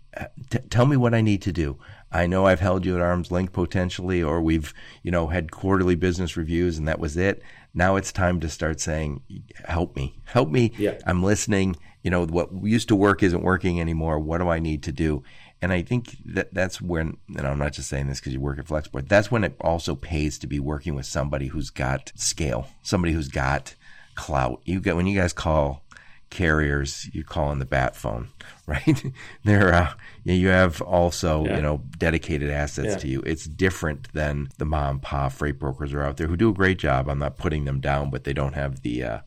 T- 0.51 0.59
tell 0.71 0.87
me 0.87 0.97
what 0.97 1.15
I 1.15 1.21
need 1.21 1.43
to 1.43 1.53
do. 1.53 1.79
I 2.11 2.27
know 2.27 2.47
I've 2.47 2.61
held 2.61 2.85
you 2.85 2.95
at 2.95 3.01
arm's 3.01 3.31
length 3.31 3.53
potentially, 3.53 4.23
or 4.23 4.43
we've, 4.43 4.75
you 5.03 5.11
know, 5.11 5.29
had 5.29 5.51
quarterly 5.51 5.95
business 5.95 6.37
reviews 6.37 6.77
and 6.77 6.87
that 6.87 6.99
was 6.99 7.17
it. 7.17 7.43
Now 7.75 7.97
it's 7.97 8.13
time 8.13 8.39
to 8.41 8.51
start 8.51 8.81
saying, 8.81 9.23
help 9.65 9.97
me, 9.97 10.21
help 10.25 10.51
me. 10.51 10.73
Yeah. 10.77 10.99
I'm 11.07 11.23
listening. 11.23 11.77
You 12.03 12.11
know, 12.11 12.27
what 12.27 12.51
used 12.63 12.89
to 12.89 12.97
work 12.97 13.23
isn't 13.23 13.43
working 13.43 13.81
anymore. 13.81 14.19
What 14.19 14.39
do 14.39 14.49
I 14.49 14.59
need 14.59 14.83
to 14.83 14.93
do? 14.93 15.23
And 15.63 15.73
I 15.73 15.83
think 15.83 16.17
that 16.27 16.53
that's 16.53 16.83
when, 16.83 17.17
and 17.29 17.47
I'm 17.47 17.59
not 17.59 17.73
just 17.73 17.89
saying 17.89 18.09
this 18.09 18.19
because 18.19 18.33
you 18.33 18.41
work 18.41 18.59
at 18.59 18.67
Flexport, 18.67 19.09
that's 19.09 19.31
when 19.31 19.45
it 19.45 19.57
also 19.61 19.95
pays 19.95 20.37
to 20.41 20.49
be 20.49 20.59
working 20.59 20.95
with 20.95 21.07
somebody 21.07 21.47
who's 21.47 21.71
got 21.71 22.13
scale, 22.17 22.67
somebody 22.83 23.13
who's 23.15 23.29
got 23.29 23.77
clout. 24.17 24.61
You 24.65 24.81
get, 24.81 24.97
when 24.97 25.07
you 25.07 25.19
guys 25.19 25.33
call 25.33 25.85
carriers, 26.33 27.09
you 27.13 27.23
call 27.23 27.49
on 27.49 27.59
the 27.59 27.67
bat 27.67 27.95
phone, 27.95 28.29
right? 28.67 29.05
There, 29.45 29.73
uh, 29.73 29.93
you 30.25 30.49
have 30.49 30.81
also 30.83 31.45
yeah. 31.45 31.57
you 31.57 31.63
know 31.63 31.83
dedicated 31.99 32.51
assets 32.51 32.89
yeah. 32.89 32.97
to 32.97 33.09
you. 33.09 33.23
It's 33.25 33.45
different 33.45 34.13
than 34.13 34.49
the 34.59 34.65
mom 34.65 34.83
and 34.93 35.03
pop 35.03 35.33
freight 35.33 35.59
brokers 35.59 35.93
are 35.93 36.03
out 36.03 36.17
there 36.17 36.27
who 36.27 36.37
do 36.37 36.51
a 36.51 36.55
great 36.55 36.79
job. 36.79 37.09
I'm 37.09 37.19
not 37.19 37.37
putting 37.37 37.65
them 37.65 37.81
down, 37.81 38.11
but 38.11 38.25
they 38.25 38.33
don't 38.33 38.55
have 38.55 38.83
the 38.83 39.05
uh, 39.05 39.19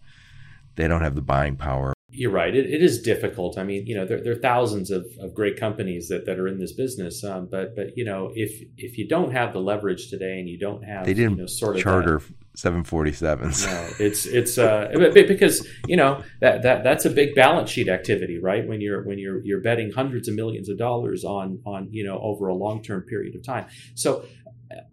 they 0.76 0.88
don't 0.88 1.02
have 1.02 1.16
the 1.16 1.22
buying 1.22 1.56
power. 1.56 1.94
You're 2.10 2.32
right. 2.32 2.56
It, 2.56 2.66
it 2.66 2.82
is 2.82 3.02
difficult. 3.02 3.58
I 3.58 3.64
mean, 3.64 3.86
you 3.88 3.96
know, 3.96 4.06
there, 4.06 4.22
there 4.22 4.32
are 4.34 4.40
thousands 4.40 4.90
of, 4.90 5.06
of 5.20 5.34
great 5.34 5.60
companies 5.60 6.08
that, 6.08 6.26
that 6.26 6.40
are 6.40 6.48
in 6.48 6.60
this 6.60 6.72
business. 6.72 7.24
Um, 7.24 7.48
but 7.50 7.76
but 7.76 7.98
you 7.98 8.06
know, 8.06 8.32
if 8.36 8.62
if 8.78 8.98
you 8.98 9.08
don't 9.08 9.32
have 9.32 9.54
the 9.54 9.60
leverage 9.60 10.10
today 10.10 10.40
and 10.40 10.48
you 10.48 10.58
don't 10.58 10.84
have 10.84 11.06
they 11.06 11.14
didn't 11.14 11.38
you 11.38 11.42
know, 11.42 11.48
sort 11.48 11.76
of 11.76 11.82
charter 11.82 12.20
that, 12.20 12.34
747s. 12.56 13.66
No, 13.66 14.06
it's 14.06 14.26
it's 14.26 14.58
uh 14.58 14.90
because 15.14 15.68
you 15.88 15.98
know 15.98 16.24
that 16.42 16.64
that 16.64 16.84
that's 16.84 17.06
a 17.06 17.10
big 17.10 17.36
balance 17.36 17.70
sheet 17.70 17.90
activity, 17.90 18.40
right? 18.40 18.68
When 18.68 18.82
you're 18.82 19.04
when 19.04 19.20
you're 19.20 19.44
you're 19.44 19.62
betting 19.62 19.92
hundreds 19.92 20.28
of 20.28 20.36
millions 20.36 20.70
of 20.70 20.78
dollars 20.78 21.24
on 21.24 21.60
on 21.66 21.90
you 21.92 22.04
know 22.04 22.20
over 22.20 22.48
a 22.48 22.56
long 22.56 22.82
term 22.82 23.02
period 23.02 23.36
of 23.36 23.44
time. 23.44 23.68
So 23.96 24.26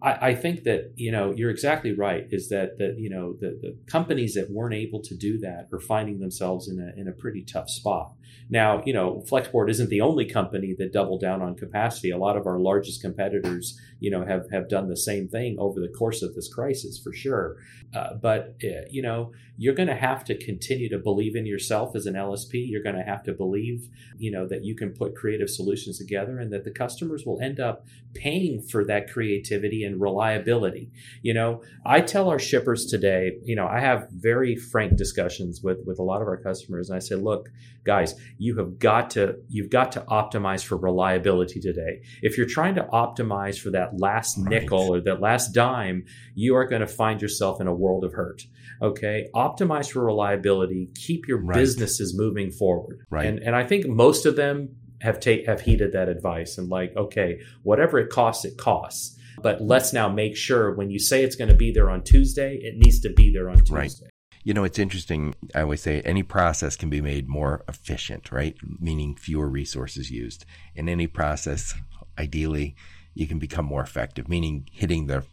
I, 0.01 0.29
I, 0.29 0.35
think 0.35 0.63
that 0.63 0.91
you 0.95 1.11
know 1.11 1.33
you're 1.35 1.49
exactly 1.49 1.93
right. 1.93 2.27
Is 2.29 2.49
that 2.49 2.77
that 2.77 2.99
you 2.99 3.09
know 3.09 3.33
the, 3.33 3.57
the 3.61 3.77
companies 3.87 4.35
that 4.35 4.51
weren't 4.51 4.75
able 4.75 5.01
to 5.01 5.15
do 5.15 5.39
that 5.39 5.67
are 5.71 5.79
finding 5.79 6.19
themselves 6.19 6.67
in 6.67 6.79
a 6.79 6.99
in 6.99 7.07
a 7.07 7.11
pretty 7.11 7.43
tough 7.43 7.69
spot. 7.69 8.13
Now 8.49 8.83
you 8.85 8.93
know 8.93 9.23
Flexport 9.29 9.69
isn't 9.69 9.89
the 9.89 10.01
only 10.01 10.25
company 10.25 10.75
that 10.77 10.93
doubled 10.93 11.21
down 11.21 11.41
on 11.41 11.55
capacity. 11.55 12.11
A 12.11 12.17
lot 12.17 12.37
of 12.37 12.45
our 12.45 12.59
largest 12.59 13.01
competitors 13.01 13.79
you 13.99 14.11
know 14.11 14.25
have 14.25 14.49
have 14.51 14.69
done 14.69 14.89
the 14.89 14.97
same 14.97 15.27
thing 15.27 15.55
over 15.59 15.79
the 15.79 15.93
course 15.97 16.21
of 16.21 16.35
this 16.35 16.53
crisis 16.53 16.99
for 17.03 17.13
sure. 17.13 17.57
Uh, 17.95 18.13
but 18.21 18.55
uh, 18.63 18.85
you 18.91 19.01
know 19.01 19.31
you're 19.57 19.75
going 19.75 19.87
to 19.87 19.95
have 19.95 20.23
to 20.25 20.37
continue 20.37 20.89
to 20.89 20.97
believe 20.97 21.35
in 21.35 21.45
yourself 21.45 21.95
as 21.95 22.05
an 22.05 22.15
LSP. 22.15 22.67
You're 22.67 22.83
going 22.83 22.95
to 22.95 23.03
have 23.03 23.23
to 23.23 23.33
believe 23.33 23.89
you 24.17 24.31
know 24.31 24.47
that 24.47 24.63
you 24.63 24.75
can 24.75 24.91
put 24.91 25.15
creative 25.15 25.49
solutions 25.49 25.97
together 25.97 26.39
and 26.39 26.51
that 26.51 26.63
the 26.63 26.71
customers 26.71 27.23
will 27.25 27.39
end 27.41 27.59
up 27.59 27.85
paying 28.13 28.61
for 28.61 28.83
that 28.85 29.11
creativity 29.11 29.83
and 29.83 30.01
reliability. 30.01 30.91
You 31.21 31.33
know, 31.33 31.61
I 31.85 32.01
tell 32.01 32.29
our 32.29 32.39
shippers 32.39 32.85
today, 32.85 33.37
you 33.43 33.55
know, 33.55 33.67
I 33.67 33.79
have 33.79 34.07
very 34.11 34.55
frank 34.55 34.97
discussions 34.97 35.61
with 35.61 35.79
with 35.85 35.99
a 35.99 36.03
lot 36.03 36.21
of 36.21 36.27
our 36.27 36.37
customers 36.37 36.89
and 36.89 36.95
I 36.95 36.99
say, 36.99 37.15
"Look, 37.15 37.49
guys, 37.83 38.15
you 38.37 38.57
have 38.57 38.79
got 38.79 39.11
to 39.11 39.35
you've 39.49 39.69
got 39.69 39.91
to 39.93 40.01
optimize 40.01 40.63
for 40.63 40.77
reliability 40.77 41.59
today. 41.59 42.01
If 42.21 42.37
you're 42.37 42.47
trying 42.47 42.75
to 42.75 42.83
optimize 42.83 43.59
for 43.59 43.69
that 43.71 43.99
last 43.99 44.37
right. 44.37 44.49
nickel 44.49 44.93
or 44.95 45.01
that 45.01 45.21
last 45.21 45.53
dime, 45.53 46.05
you 46.35 46.55
are 46.55 46.65
going 46.65 46.81
to 46.81 46.87
find 46.87 47.21
yourself 47.21 47.61
in 47.61 47.67
a 47.67 47.73
world 47.73 48.03
of 48.03 48.13
hurt. 48.13 48.45
Okay? 48.83 49.29
Optimize 49.33 49.91
for 49.91 50.03
reliability, 50.03 50.89
keep 50.93 51.27
your 51.27 51.41
right. 51.41 51.55
businesses 51.55 52.13
moving 52.15 52.51
forward. 52.51 53.05
Right. 53.09 53.25
And 53.25 53.39
and 53.39 53.55
I 53.55 53.65
think 53.65 53.87
most 53.87 54.25
of 54.25 54.35
them 54.35 54.75
have 55.01 55.19
take 55.19 55.45
have 55.45 55.61
heeded 55.61 55.93
that 55.93 56.09
advice 56.09 56.57
and 56.57 56.69
like, 56.69 56.95
okay, 56.95 57.39
whatever 57.63 57.97
it 57.99 58.09
costs, 58.09 58.45
it 58.45 58.57
costs. 58.57 59.17
But 59.41 59.61
let's 59.61 59.93
now 59.93 60.09
make 60.09 60.37
sure 60.37 60.73
when 60.75 60.89
you 60.91 60.99
say 60.99 61.23
it's 61.23 61.35
going 61.35 61.49
to 61.49 61.55
be 61.55 61.71
there 61.71 61.89
on 61.89 62.03
Tuesday, 62.03 62.55
it 62.61 62.77
needs 62.77 62.99
to 63.01 63.09
be 63.09 63.31
there 63.31 63.49
on 63.49 63.57
Tuesday. 63.57 63.75
Right. 63.75 63.93
You 64.43 64.53
know, 64.53 64.63
it's 64.63 64.77
interesting. 64.77 65.33
I 65.55 65.61
always 65.61 65.81
say 65.81 66.01
any 66.01 66.21
process 66.23 66.75
can 66.75 66.89
be 66.89 67.01
made 67.01 67.27
more 67.27 67.63
efficient, 67.67 68.31
right? 68.31 68.55
Meaning 68.79 69.15
fewer 69.15 69.49
resources 69.49 70.11
used. 70.11 70.45
In 70.75 70.89
any 70.89 71.07
process, 71.07 71.73
ideally, 72.17 72.75
you 73.13 73.25
can 73.25 73.39
become 73.39 73.65
more 73.65 73.81
effective, 73.81 74.27
meaning 74.27 74.67
hitting 74.71 75.07
the 75.07 75.23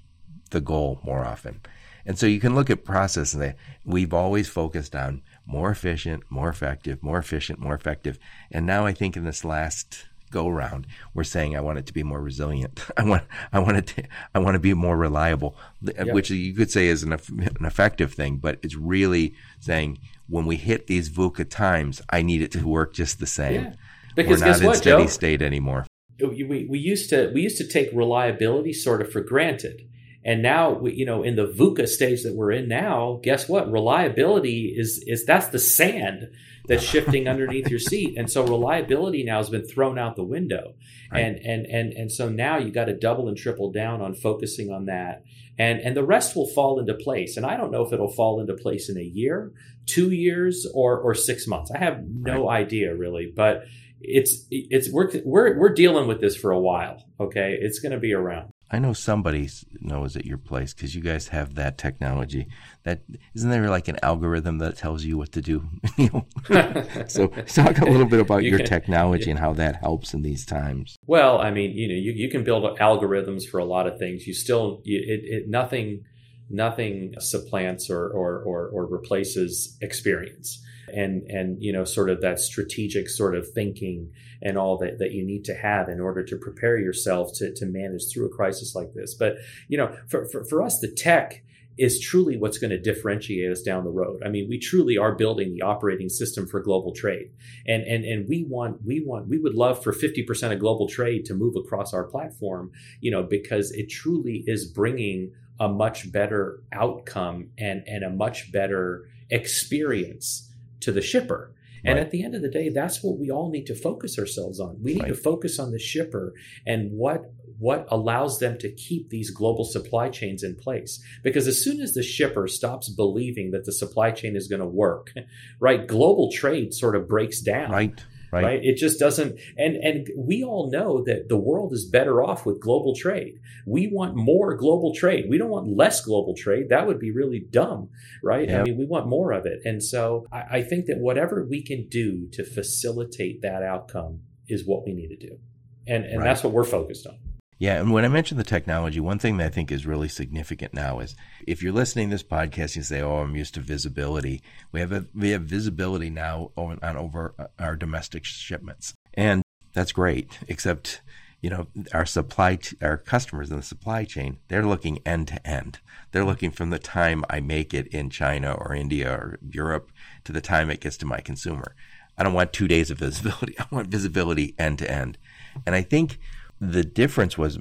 the 0.51 0.61
goal 0.61 1.01
more 1.05 1.25
often. 1.25 1.61
And 2.07 2.19
so 2.19 2.27
you 2.27 2.41
can 2.41 2.55
look 2.55 2.71
at 2.71 2.85
process 2.85 3.35
and 3.35 3.43
say, 3.43 3.55
we've 3.85 4.15
always 4.15 4.49
focused 4.49 4.95
on 4.95 5.23
more 5.47 5.71
efficient, 5.71 6.25
more 6.31 6.49
effective, 6.49 7.03
more 7.03 7.19
efficient, 7.19 7.59
more 7.59 7.75
effective. 7.75 8.19
And 8.51 8.67
now 8.67 8.87
I 8.87 8.93
think 8.93 9.17
in 9.17 9.25
this 9.25 9.45
last 9.45 10.07
go 10.31 10.49
around, 10.49 10.87
we're 11.13 11.25
saying 11.25 11.57
I 11.57 11.61
want 11.61 11.79
it 11.79 11.87
to 11.87 11.93
be 11.93 12.03
more 12.03 12.21
resilient. 12.21 12.81
I 12.97 13.05
want 13.05 13.25
I 13.53 13.59
want 13.59 13.77
it 13.77 13.87
to, 13.89 14.05
I 14.35 14.39
want 14.39 14.55
to 14.55 14.61
be 14.61 14.75
more 14.75 14.97
reliable, 14.97 15.57
which 15.83 16.31
you 16.31 16.55
could 16.55 16.71
say 16.71 16.87
is 16.87 17.03
an, 17.03 17.13
an 17.13 17.67
effective 17.67 18.15
thing, 18.15 18.37
but 18.37 18.59
it's 18.63 18.77
really 18.77 19.35
saying 19.59 19.99
when 20.29 20.47
we 20.47 20.57
hit 20.57 20.87
these 20.87 21.11
VUCA 21.11 21.51
times, 21.51 22.01
I 22.11 22.23
need 22.23 22.43
it 22.43 22.53
to 22.53 22.67
work 22.67 22.95
just 22.95 23.19
the 23.19 23.27
same. 23.27 23.65
Yeah. 23.65 23.75
Because 24.15 24.41
we're 24.41 24.49
not 24.49 24.61
in 24.61 24.67
what, 24.67 24.77
steady 24.77 25.05
Joe? 25.05 25.09
state 25.09 25.43
anymore. 25.43 25.87
We, 26.21 26.67
we 26.69 26.79
used 26.79 27.11
to 27.11 27.31
we 27.35 27.41
used 27.43 27.59
to 27.59 27.67
take 27.67 27.91
reliability 27.93 28.73
sort 28.73 29.01
of 29.01 29.11
for 29.11 29.21
granted 29.21 29.83
and 30.23 30.43
now, 30.43 30.73
we, 30.73 30.93
you 30.95 31.07
know, 31.07 31.23
in 31.23 31.37
the 31.37 31.47
VUCA 31.47 31.89
stage 31.89 32.25
that 32.25 32.35
we're 32.35 32.53
in 32.53 32.68
now, 32.68 33.21
guess 33.23 33.49
what? 33.49 33.73
Reliability 33.73 34.75
is 34.77 35.03
is 35.07 35.25
that's 35.25 35.49
the 35.49 35.59
sand 35.59 36.29
that's 36.66 36.83
shifting 36.83 37.27
underneath 37.29 37.68
your 37.68 37.79
seat, 37.79 38.18
and 38.18 38.31
so 38.31 38.45
reliability 38.45 39.25
now 39.25 39.39
has 39.39 39.49
been 39.49 39.66
thrown 39.66 39.99
out 39.99 40.16
the 40.16 40.23
window, 40.23 40.75
right. 41.11 41.21
and 41.21 41.39
and 41.39 41.66
and 41.66 41.93
and 41.95 42.12
so 42.12 42.29
now 42.29 42.59
you 42.59 42.71
got 42.71 42.85
to 42.87 42.95
double 42.95 43.29
and 43.29 43.37
triple 43.39 43.73
down 43.73 44.03
on 44.03 44.14
focusing 44.14 44.71
on 44.71 44.87
that, 44.87 45.25
and 45.59 45.81
and 45.81 45.97
the 45.97 46.05
rest 46.05 46.37
will 46.37 46.49
fall 46.49 46.79
into 46.79 46.93
place. 46.95 47.39
And 47.39 47.47
I 47.47 47.57
don't 47.57 47.71
know 47.71 47.87
if 47.87 47.93
it'll 47.93 48.12
fall 48.12 48.43
into 48.43 48.55
place 48.55 48.91
in 48.91 48.99
a 48.99 49.03
year, 49.03 49.53
two 49.87 50.11
years, 50.11 50.66
or 50.75 51.01
or 51.01 51.14
six 51.14 51.47
months. 51.47 51.71
I 51.71 51.79
have 51.79 52.05
no 52.07 52.49
right. 52.49 52.61
idea 52.61 52.95
really, 52.95 53.33
but 53.35 53.64
it's 54.03 54.45
it's 54.51 54.91
we're 54.93 55.11
we're 55.25 55.59
we're 55.59 55.73
dealing 55.73 56.09
with 56.09 56.21
this 56.21 56.37
for 56.37 56.51
a 56.51 56.61
while. 56.61 57.03
Okay, 57.18 57.57
it's 57.59 57.79
going 57.79 57.93
to 57.93 57.99
be 57.99 58.12
around. 58.12 58.50
I 58.73 58.79
know 58.79 58.93
somebody 58.93 59.49
knows 59.81 60.16
at 60.16 60.25
your 60.25 60.39
place 60.39 60.73
because 60.73 60.95
you 60.95 61.01
guys 61.01 61.29
have 61.29 61.57
that 61.57 61.77
technology. 61.77 62.47
That 62.85 63.03
isn't 63.35 63.51
there 63.51 63.68
like 63.68 63.89
an 63.89 63.99
algorithm 64.03 64.59
that 64.59 64.77
tells 64.77 65.05
you 65.05 65.18
what 65.18 65.33
to 65.33 65.43
do. 65.43 65.68
so 67.09 67.27
talk 67.27 67.79
a 67.79 67.85
little 67.85 68.07
bit 68.07 68.21
about 68.21 68.45
you 68.45 68.51
your 68.51 68.61
can, 68.61 68.68
technology 68.68 69.25
yeah. 69.25 69.31
and 69.31 69.39
how 69.41 69.55
that 69.55 69.77
helps 69.77 70.14
in 70.14 70.23
these 70.23 70.47
times. 70.47 70.97
Well, 71.07 71.41
I 71.41 71.51
mean, 71.51 71.77
you 71.77 71.89
know, 71.89 71.95
you, 71.95 72.12
you 72.12 72.31
can 72.31 72.45
build 72.45 72.79
algorithms 72.79 73.43
for 73.45 73.59
a 73.59 73.64
lot 73.64 73.89
of 73.89 73.99
things. 73.99 74.27
You 74.27 74.35
still 74.35 74.83
you, 74.85 74.99
it, 74.99 75.21
it 75.25 75.49
nothing 75.49 76.05
nothing 76.49 77.14
supplants 77.18 77.91
or, 77.91 78.09
or 78.09 78.43
or 78.43 78.68
or 78.68 78.87
replaces 78.87 79.77
experience 79.81 80.62
and 80.95 81.22
and 81.30 81.62
you 81.62 81.72
know 81.72 81.84
sort 81.84 82.11
of 82.11 82.20
that 82.20 82.38
strategic 82.38 83.09
sort 83.09 83.34
of 83.34 83.49
thinking 83.53 84.11
and 84.43 84.57
all 84.57 84.78
that 84.78 84.99
that 84.99 85.12
you 85.12 85.24
need 85.24 85.45
to 85.45 85.55
have 85.55 85.88
in 85.88 86.01
order 86.01 86.22
to 86.22 86.36
prepare 86.36 86.78
yourself 86.78 87.32
to 87.34 87.53
to 87.55 87.66
manage 87.66 88.03
through 88.12 88.26
a 88.26 88.34
crisis 88.34 88.74
like 88.74 88.93
this 88.95 89.14
but 89.14 89.34
you 89.68 89.76
know 89.76 89.95
for 90.09 90.28
for, 90.28 90.45
for 90.45 90.62
us 90.62 90.78
the 90.80 90.91
tech 90.91 91.43
is 91.80 91.99
truly 91.99 92.36
what's 92.36 92.59
going 92.59 92.70
to 92.70 92.78
differentiate 92.78 93.51
us 93.51 93.62
down 93.62 93.84
the 93.84 93.91
road. 93.91 94.22
I 94.24 94.28
mean, 94.28 94.51
we 94.51 94.59
truly 94.59 94.99
are 94.99 95.14
building 95.14 95.55
the 95.55 95.62
operating 95.62 96.11
system 96.11 96.47
for 96.47 96.61
global 96.61 96.93
trade. 96.93 97.30
And 97.66 97.82
and 97.84 98.05
and 98.05 98.28
we 98.28 98.45
want 98.45 98.84
we 98.84 99.03
want 99.03 99.28
we 99.28 99.38
would 99.38 99.55
love 99.55 99.82
for 99.82 99.93
50% 99.93 100.53
of 100.53 100.59
global 100.59 100.88
trade 100.88 101.24
to 101.24 101.34
move 101.34 101.57
across 101.57 101.95
our 101.95 102.05
platform, 102.05 102.70
you 103.01 103.11
know, 103.11 103.22
because 103.22 103.70
it 103.72 103.88
truly 103.88 104.45
is 104.47 104.66
bringing 104.66 105.32
a 105.59 105.68
much 105.68 106.12
better 106.12 106.62
outcome 106.72 107.49
and 107.57 107.82
and 107.86 108.05
a 108.05 108.11
much 108.11 108.53
better 108.53 109.09
experience 109.30 110.50
to 110.81 110.93
the 110.93 111.03
shipper. 111.03 111.55
And 111.85 111.97
right. 111.97 112.05
at 112.05 112.11
the 112.11 112.22
end 112.22 112.35
of 112.35 112.43
the 112.43 112.51
day, 112.51 112.68
that's 112.68 113.03
what 113.03 113.18
we 113.18 113.31
all 113.31 113.51
need 113.51 113.66
to 113.66 113.74
focus 113.74 114.18
ourselves 114.18 114.61
on. 114.61 114.83
We 114.83 114.95
need 114.95 115.03
right. 115.03 115.09
to 115.09 115.14
focus 115.14 115.59
on 115.59 115.70
the 115.70 115.78
shipper 115.78 116.35
and 116.66 116.93
what 116.93 117.33
what 117.59 117.87
allows 117.91 118.39
them 118.39 118.57
to 118.57 118.72
keep 118.72 119.11
these 119.11 119.31
global 119.31 119.64
supply 119.64 120.09
chains 120.09 120.43
in 120.43 120.57
place. 120.57 120.99
Because 121.22 121.47
as 121.47 121.62
soon 121.62 121.83
as 121.83 121.93
the 121.93 122.03
shipper 122.03 122.49
stops 122.49 122.89
believing 122.89 123.51
that 123.51 123.66
the 123.66 123.72
supply 123.72 124.12
chain 124.12 124.35
is 124.35 124.49
going 124.49 124.61
to 124.61 124.66
work, 124.66 125.12
right, 125.61 125.87
global 125.87 126.33
trade 126.33 126.72
sort 126.72 126.97
of 126.97 127.07
breaks 127.07 127.41
down. 127.41 127.70
Right. 127.70 128.05
Right. 128.33 128.45
right. 128.45 128.61
It 128.62 128.76
just 128.76 128.99
doesn't. 128.99 129.39
And 129.59 129.76
and 129.76 130.09
we 130.16 130.45
all 130.45 130.70
know 130.70 131.03
that 131.05 131.28
the 131.28 131.37
world 131.37 131.72
is 131.72 131.85
better 131.85 132.22
off 132.22 132.47
with 132.47 132.61
global 132.61 132.95
trade. 132.95 133.41
We 133.66 133.89
want 133.93 134.14
more 134.16 134.57
global 134.57 134.95
trade. 134.95 135.26
We 135.28 135.39
don't 135.39 135.51
want 135.51 135.76
less 135.76 136.01
global 136.01 136.35
trade. 136.37 136.68
That 136.68 136.87
would 136.87 137.01
be 137.01 137.11
really 137.11 137.41
dumb, 137.51 137.89
right? 138.22 138.49
Yep. 138.49 138.61
I 138.61 138.62
mean, 138.62 138.78
we 138.78 138.87
want 138.87 139.09
more 139.09 139.33
of 139.33 139.47
it. 139.47 139.61
And 139.64 139.83
so 139.83 140.26
I, 140.31 140.59
I 140.59 140.62
think 140.62 140.87
that 140.87 140.99
whatever 140.99 141.45
we 141.49 141.62
can 141.62 141.89
do 141.89 142.28
to 142.33 142.45
facilitate 142.45 143.43
that 143.43 143.62
outcome 143.62 144.20
is 144.49 144.66
what 144.66 144.85
we 144.85 144.93
need 144.93 145.09
to 145.09 145.16
do, 145.16 145.39
and 145.87 146.05
and 146.05 146.18
right. 146.18 146.24
that's 146.24 146.45
what 146.45 146.53
we're 146.53 146.64
focused 146.64 147.07
on. 147.07 147.16
Yeah, 147.61 147.79
and 147.79 147.93
when 147.93 148.07
I 148.07 148.09
mentioned 148.09 148.41
the 148.41 148.45
technology, 148.45 149.01
one 149.01 149.19
thing 149.19 149.37
that 149.37 149.45
I 149.45 149.51
think 149.51 149.71
is 149.71 149.85
really 149.85 150.09
significant 150.09 150.73
now 150.73 150.99
is 150.99 151.15
if 151.47 151.63
you're 151.63 151.75
listening 151.75 152.09
to 152.09 152.15
this 152.15 152.23
podcast, 152.23 152.75
you 152.75 152.83
say, 152.83 153.03
"Oh, 153.03 153.19
I'm 153.19 153.37
used 153.37 153.53
to 153.53 153.61
visibility." 153.61 154.43
We 154.73 154.81
have 154.81 154.93
a, 154.93 155.05
we 155.15 155.31
have 155.31 155.43
visibility 155.43 156.09
now 156.09 156.53
on, 156.57 156.79
on 156.83 156.97
over 156.97 157.35
uh, 157.39 157.49
our 157.59 157.77
domestic 157.77 158.25
shipments, 158.25 158.95
and 159.13 159.43
that's 159.75 159.93
great. 159.93 160.39
Except, 160.49 161.03
you 161.43 161.51
know, 161.51 161.67
our 161.93 162.07
supply, 162.07 162.59
our 162.81 162.97
customers 162.97 163.51
in 163.51 163.59
the 163.59 163.63
supply 163.63 164.07
chain, 164.07 164.39
they're 164.49 164.65
looking 164.65 165.03
end 165.05 165.29
to 165.29 165.47
end. 165.47 165.81
They're 166.13 166.23
mm-hmm. 166.23 166.31
looking 166.31 166.51
from 166.53 166.71
the 166.71 166.79
time 166.79 167.27
I 167.29 167.41
make 167.41 167.75
it 167.75 167.89
in 167.89 168.09
China 168.09 168.55
or 168.55 168.75
India 168.75 169.13
or 169.13 169.39
Europe 169.47 169.93
to 170.25 170.33
the 170.33 170.41
time 170.41 170.71
it 170.71 170.81
gets 170.81 170.97
to 170.97 171.07
my 171.07 171.21
consumer. 171.21 171.77
I 172.17 172.23
don't 172.23 172.33
want 172.33 172.55
two 172.55 172.69
days 172.69 172.91
of 172.91 173.01
visibility. 173.01 173.55
I 173.59 173.67
want 173.71 173.89
visibility 173.89 174.55
end 174.59 174.79
to 174.79 174.91
end, 174.91 175.19
and 175.67 175.75
I 175.75 175.83
think 175.83 176.19
the 176.61 176.85
difference 176.85 177.39
was 177.39 177.59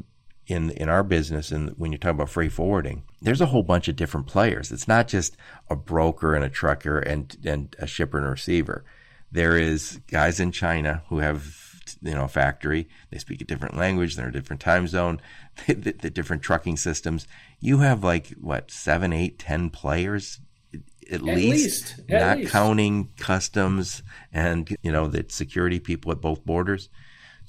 in 0.47 0.71
in 0.71 0.89
our 0.89 1.03
business 1.03 1.51
and 1.51 1.69
when 1.77 1.91
you 1.91 1.97
talk 1.97 2.11
about 2.11 2.29
freight 2.29 2.51
forwarding, 2.51 3.03
there's 3.21 3.41
a 3.41 3.47
whole 3.47 3.63
bunch 3.63 3.87
of 3.87 3.95
different 3.95 4.27
players. 4.27 4.71
It's 4.71 4.87
not 4.87 5.07
just 5.07 5.37
a 5.69 5.75
broker 5.75 6.35
and 6.35 6.43
a 6.43 6.49
trucker 6.49 6.99
and 6.99 7.35
and 7.45 7.75
a 7.79 7.87
shipper 7.87 8.17
and 8.17 8.27
a 8.27 8.31
receiver. 8.31 8.83
There 9.31 9.57
is 9.57 9.99
guys 10.07 10.39
in 10.39 10.51
China 10.51 11.03
who 11.09 11.19
have 11.19 11.69
you 12.01 12.15
know 12.15 12.25
a 12.25 12.29
factory. 12.29 12.89
They 13.11 13.19
speak 13.19 13.41
a 13.41 13.45
different 13.45 13.77
language. 13.77 14.15
They're 14.15 14.29
a 14.29 14.33
different 14.33 14.61
time 14.61 14.87
zone. 14.87 15.21
the, 15.67 15.91
the 15.91 16.09
different 16.09 16.41
trucking 16.41 16.77
systems. 16.77 17.27
You 17.59 17.79
have 17.79 18.03
like 18.03 18.29
what 18.39 18.71
seven, 18.71 19.13
eight, 19.13 19.39
ten 19.39 19.69
players 19.69 20.39
at, 20.73 20.81
at 21.13 21.21
least, 21.21 21.97
least. 21.97 21.99
At 22.09 22.21
not 22.21 22.37
least. 22.39 22.51
counting 22.51 23.09
customs 23.17 24.03
and 24.31 24.75
you 24.81 24.91
know 24.91 25.07
the 25.07 25.25
security 25.29 25.79
people 25.79 26.11
at 26.11 26.21
both 26.21 26.45
borders. 26.45 26.89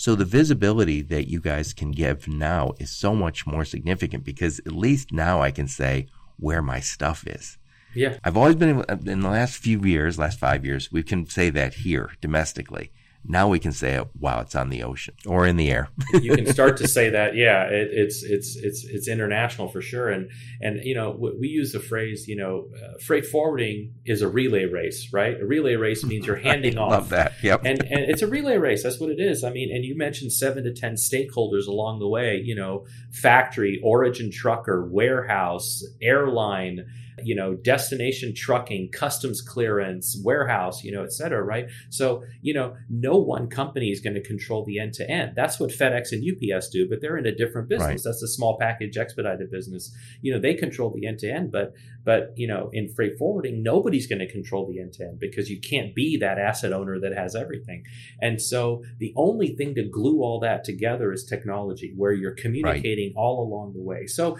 So 0.00 0.14
the 0.14 0.24
visibility 0.24 1.02
that 1.02 1.28
you 1.28 1.42
guys 1.42 1.74
can 1.74 1.90
give 1.90 2.26
now 2.26 2.72
is 2.78 2.90
so 2.90 3.14
much 3.14 3.46
more 3.46 3.66
significant 3.66 4.24
because 4.24 4.58
at 4.60 4.72
least 4.72 5.12
now 5.12 5.42
I 5.42 5.50
can 5.50 5.68
say 5.68 6.06
where 6.38 6.62
my 6.62 6.80
stuff 6.80 7.26
is. 7.26 7.58
Yeah. 7.94 8.16
I've 8.24 8.38
always 8.38 8.54
been 8.54 8.82
in 8.88 9.20
the 9.20 9.28
last 9.28 9.56
few 9.56 9.84
years, 9.84 10.18
last 10.18 10.38
five 10.38 10.64
years, 10.64 10.90
we 10.90 11.02
can 11.02 11.28
say 11.28 11.50
that 11.50 11.74
here 11.74 12.12
domestically. 12.22 12.92
Now 13.24 13.48
we 13.48 13.58
can 13.58 13.72
say, 13.72 14.02
"Wow, 14.18 14.40
it's 14.40 14.54
on 14.54 14.70
the 14.70 14.82
ocean 14.82 15.14
or 15.26 15.46
in 15.46 15.56
the 15.56 15.70
air." 15.70 15.88
you 16.20 16.34
can 16.34 16.46
start 16.46 16.78
to 16.78 16.88
say 16.88 17.10
that, 17.10 17.36
yeah, 17.36 17.64
it, 17.64 17.88
it's 17.92 18.22
it's 18.22 18.56
it's 18.56 18.84
it's 18.84 19.08
international 19.08 19.68
for 19.68 19.82
sure. 19.82 20.08
And 20.08 20.30
and 20.60 20.80
you 20.82 20.94
know, 20.94 21.10
we 21.10 21.48
use 21.48 21.72
the 21.72 21.80
phrase, 21.80 22.26
you 22.26 22.36
know, 22.36 22.68
uh, 22.82 22.98
freight 22.98 23.26
forwarding 23.26 23.94
is 24.06 24.22
a 24.22 24.28
relay 24.28 24.64
race, 24.64 25.12
right? 25.12 25.38
A 25.40 25.46
relay 25.46 25.76
race 25.76 26.02
means 26.04 26.26
you're 26.26 26.36
handing 26.50 26.78
off. 26.78 26.90
Love 26.90 27.08
that. 27.10 27.34
Yep. 27.42 27.62
And 27.64 27.82
and 27.82 28.00
it's 28.10 28.22
a 28.22 28.26
relay 28.26 28.56
race. 28.56 28.82
That's 28.82 28.98
what 28.98 29.10
it 29.10 29.20
is. 29.20 29.44
I 29.44 29.50
mean, 29.50 29.74
and 29.74 29.84
you 29.84 29.96
mentioned 29.96 30.32
seven 30.32 30.64
to 30.64 30.72
ten 30.72 30.94
stakeholders 30.94 31.66
along 31.66 31.98
the 31.98 32.08
way. 32.08 32.40
You 32.42 32.54
know, 32.54 32.86
factory, 33.12 33.80
origin 33.84 34.30
trucker, 34.30 34.86
warehouse, 34.86 35.84
airline 36.00 36.86
you 37.24 37.34
know, 37.34 37.54
destination 37.54 38.34
trucking, 38.34 38.90
customs 38.92 39.40
clearance, 39.40 40.20
warehouse, 40.24 40.82
you 40.84 40.92
know, 40.92 41.02
et 41.02 41.12
cetera, 41.12 41.42
right? 41.42 41.66
So, 41.90 42.22
you 42.42 42.54
know, 42.54 42.76
no 42.88 43.16
one 43.16 43.48
company 43.48 43.90
is 43.90 44.00
going 44.00 44.14
to 44.14 44.22
control 44.22 44.64
the 44.64 44.78
end 44.78 44.94
to 44.94 45.10
end. 45.10 45.32
That's 45.36 45.58
what 45.60 45.70
FedEx 45.70 46.12
and 46.12 46.24
UPS 46.24 46.68
do, 46.70 46.88
but 46.88 47.00
they're 47.00 47.16
in 47.16 47.26
a 47.26 47.34
different 47.34 47.68
business. 47.68 47.88
Right. 47.88 48.00
That's 48.04 48.22
a 48.22 48.28
small 48.28 48.58
package 48.58 48.96
expedited 48.96 49.50
business. 49.50 49.94
You 50.22 50.32
know, 50.32 50.40
they 50.40 50.54
control 50.54 50.92
the 50.94 51.06
end 51.06 51.18
to 51.20 51.30
end, 51.30 51.52
but, 51.52 51.74
but, 52.04 52.32
you 52.36 52.46
know, 52.46 52.70
in 52.72 52.88
freight 52.88 53.18
forwarding, 53.18 53.62
nobody's 53.62 54.06
going 54.06 54.20
to 54.20 54.30
control 54.30 54.66
the 54.66 54.80
end 54.80 54.94
to 54.94 55.04
end 55.04 55.18
because 55.18 55.50
you 55.50 55.60
can't 55.60 55.94
be 55.94 56.16
that 56.18 56.38
asset 56.38 56.72
owner 56.72 56.98
that 57.00 57.12
has 57.16 57.36
everything. 57.36 57.84
And 58.20 58.40
so 58.40 58.82
the 58.98 59.12
only 59.16 59.54
thing 59.54 59.74
to 59.74 59.82
glue 59.82 60.22
all 60.22 60.40
that 60.40 60.64
together 60.64 61.12
is 61.12 61.24
technology 61.24 61.92
where 61.96 62.12
you're 62.12 62.34
communicating 62.34 63.08
right. 63.08 63.20
all 63.20 63.46
along 63.46 63.74
the 63.74 63.82
way. 63.82 64.06
So 64.06 64.38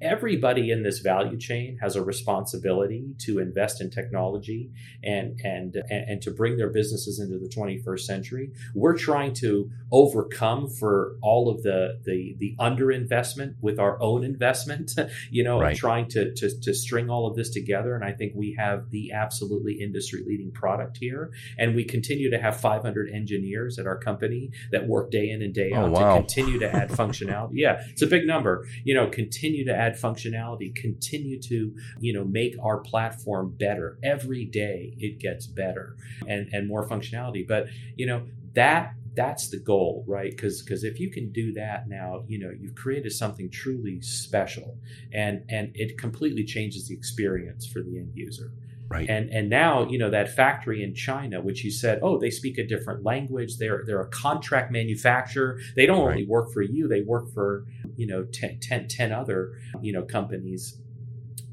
everybody 0.00 0.70
in 0.70 0.82
this 0.82 1.00
value 1.00 1.38
chain 1.38 1.78
has 1.80 1.96
a 1.96 2.02
responsibility 2.02 3.14
to 3.20 3.38
invest 3.38 3.80
in 3.80 3.90
technology 3.90 4.70
and 5.02 5.40
and 5.44 5.76
and 5.90 6.22
to 6.22 6.30
bring 6.30 6.56
their 6.56 6.70
businesses 6.70 7.18
into 7.18 7.38
the 7.38 7.48
21st 7.48 8.00
century. 8.00 8.52
We're 8.74 8.96
trying 8.96 9.34
to 9.34 9.70
overcome 9.90 10.68
for 10.68 11.16
all 11.22 11.48
of 11.48 11.62
the 11.62 12.00
the 12.04 12.36
the 12.38 12.56
underinvestment 12.58 13.54
with 13.60 13.78
our 13.78 14.00
own 14.00 14.24
investment. 14.24 14.92
You 15.30 15.44
know, 15.44 15.60
right. 15.60 15.76
trying 15.76 16.08
to, 16.08 16.32
to 16.34 16.60
to 16.60 16.74
string 17.00 17.10
all 17.10 17.26
of 17.26 17.36
this 17.36 17.50
together. 17.50 17.94
And 17.94 18.04
I 18.04 18.12
think 18.12 18.32
we 18.34 18.54
have 18.58 18.90
the 18.90 19.12
absolutely 19.12 19.74
industry 19.80 20.22
leading 20.26 20.52
product 20.52 20.98
here. 20.98 21.30
And 21.58 21.74
we 21.74 21.84
continue 21.84 22.30
to 22.30 22.38
have 22.38 22.60
500 22.60 23.10
engineers 23.10 23.78
at 23.78 23.86
our 23.86 23.98
company 23.98 24.50
that 24.72 24.86
work 24.86 25.10
day 25.10 25.30
in 25.30 25.42
and 25.42 25.54
day 25.54 25.72
oh, 25.74 25.86
out 25.86 25.90
wow. 25.90 26.14
to 26.14 26.20
continue 26.20 26.58
to 26.58 26.74
add 26.74 26.90
functionality. 27.00 27.52
Yeah, 27.54 27.82
it's 27.90 28.02
a 28.02 28.06
big 28.06 28.26
number. 28.26 28.66
You 28.84 28.94
know, 28.94 29.08
continue 29.08 29.64
to 29.66 29.74
add 29.74 29.94
functionality, 29.94 30.74
continue 30.74 31.40
to 31.42 31.74
you 32.00 32.12
know 32.12 32.24
make 32.24 32.54
our 32.62 32.78
platform 32.78 33.54
better 33.58 33.98
every 34.02 34.44
day 34.44 34.94
it 34.98 35.18
gets 35.18 35.46
better 35.46 35.96
and 36.26 36.48
and 36.52 36.66
more 36.66 36.88
functionality 36.88 37.46
but 37.46 37.66
you 37.96 38.06
know 38.06 38.22
that 38.54 38.94
that's 39.14 39.48
the 39.50 39.58
goal 39.58 40.04
right 40.06 40.30
because 40.30 40.62
because 40.62 40.84
if 40.84 41.00
you 41.00 41.10
can 41.10 41.32
do 41.32 41.52
that 41.52 41.88
now 41.88 42.22
you 42.28 42.38
know 42.38 42.50
you've 42.58 42.74
created 42.74 43.10
something 43.10 43.50
truly 43.50 44.00
special 44.00 44.78
and 45.12 45.42
and 45.48 45.72
it 45.74 45.98
completely 45.98 46.44
changes 46.44 46.88
the 46.88 46.94
experience 46.94 47.66
for 47.66 47.82
the 47.82 47.98
end 47.98 48.12
user 48.14 48.52
Right. 48.90 49.08
And 49.08 49.30
and 49.30 49.48
now 49.48 49.88
you 49.88 49.98
know 49.98 50.10
that 50.10 50.34
factory 50.34 50.82
in 50.82 50.96
China, 50.96 51.40
which 51.40 51.62
you 51.62 51.70
said, 51.70 52.00
oh, 52.02 52.18
they 52.18 52.30
speak 52.30 52.58
a 52.58 52.66
different 52.66 53.04
language. 53.04 53.56
They're 53.56 53.84
they're 53.86 54.00
a 54.00 54.08
contract 54.08 54.72
manufacturer. 54.72 55.60
They 55.76 55.86
don't 55.86 56.04
right. 56.04 56.14
only 56.14 56.26
work 56.26 56.52
for 56.52 56.62
you; 56.62 56.88
they 56.88 57.02
work 57.02 57.32
for 57.32 57.66
you 57.96 58.08
know 58.08 58.24
10, 58.24 58.58
10, 58.60 58.88
10 58.88 59.12
other 59.12 59.52
you 59.80 59.92
know 59.92 60.02
companies 60.02 60.76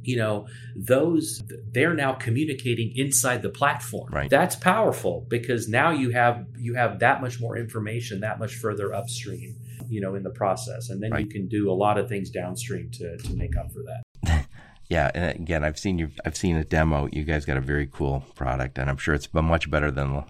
you 0.07 0.15
know 0.15 0.47
those 0.75 1.43
they're 1.73 1.93
now 1.93 2.13
communicating 2.13 2.93
inside 2.95 3.41
the 3.41 3.49
platform. 3.49 4.09
Right. 4.11 4.29
That's 4.29 4.55
powerful 4.55 5.25
because 5.27 5.67
now 5.67 5.91
you 5.91 6.11
have 6.11 6.45
you 6.57 6.75
have 6.75 6.99
that 6.99 7.21
much 7.21 7.41
more 7.41 7.57
information 7.57 8.21
that 8.21 8.39
much 8.39 8.55
further 8.55 8.93
upstream 8.93 9.57
you 9.89 9.99
know 9.99 10.15
in 10.15 10.23
the 10.23 10.31
process. 10.31 10.89
And 10.89 11.03
then 11.03 11.11
right. 11.11 11.25
you 11.25 11.27
can 11.27 11.49
do 11.49 11.69
a 11.69 11.75
lot 11.75 11.97
of 11.97 12.07
things 12.07 12.29
downstream 12.29 12.89
to 12.91 13.17
to 13.17 13.33
make 13.35 13.57
up 13.57 13.71
for 13.71 13.83
that. 13.83 14.47
Yeah 14.89 15.11
and 15.13 15.37
again 15.37 15.65
i've 15.65 15.77
seen 15.77 15.97
you 15.99 16.11
i've 16.25 16.37
seen 16.37 16.55
a 16.55 16.63
demo. 16.63 17.09
You 17.11 17.25
guys 17.25 17.43
got 17.43 17.57
a 17.57 17.61
very 17.61 17.87
cool 17.87 18.23
product 18.35 18.77
and 18.77 18.89
i'm 18.89 18.95
sure 18.95 19.13
it's 19.13 19.27
much 19.33 19.69
better 19.69 19.91
than 19.91 20.23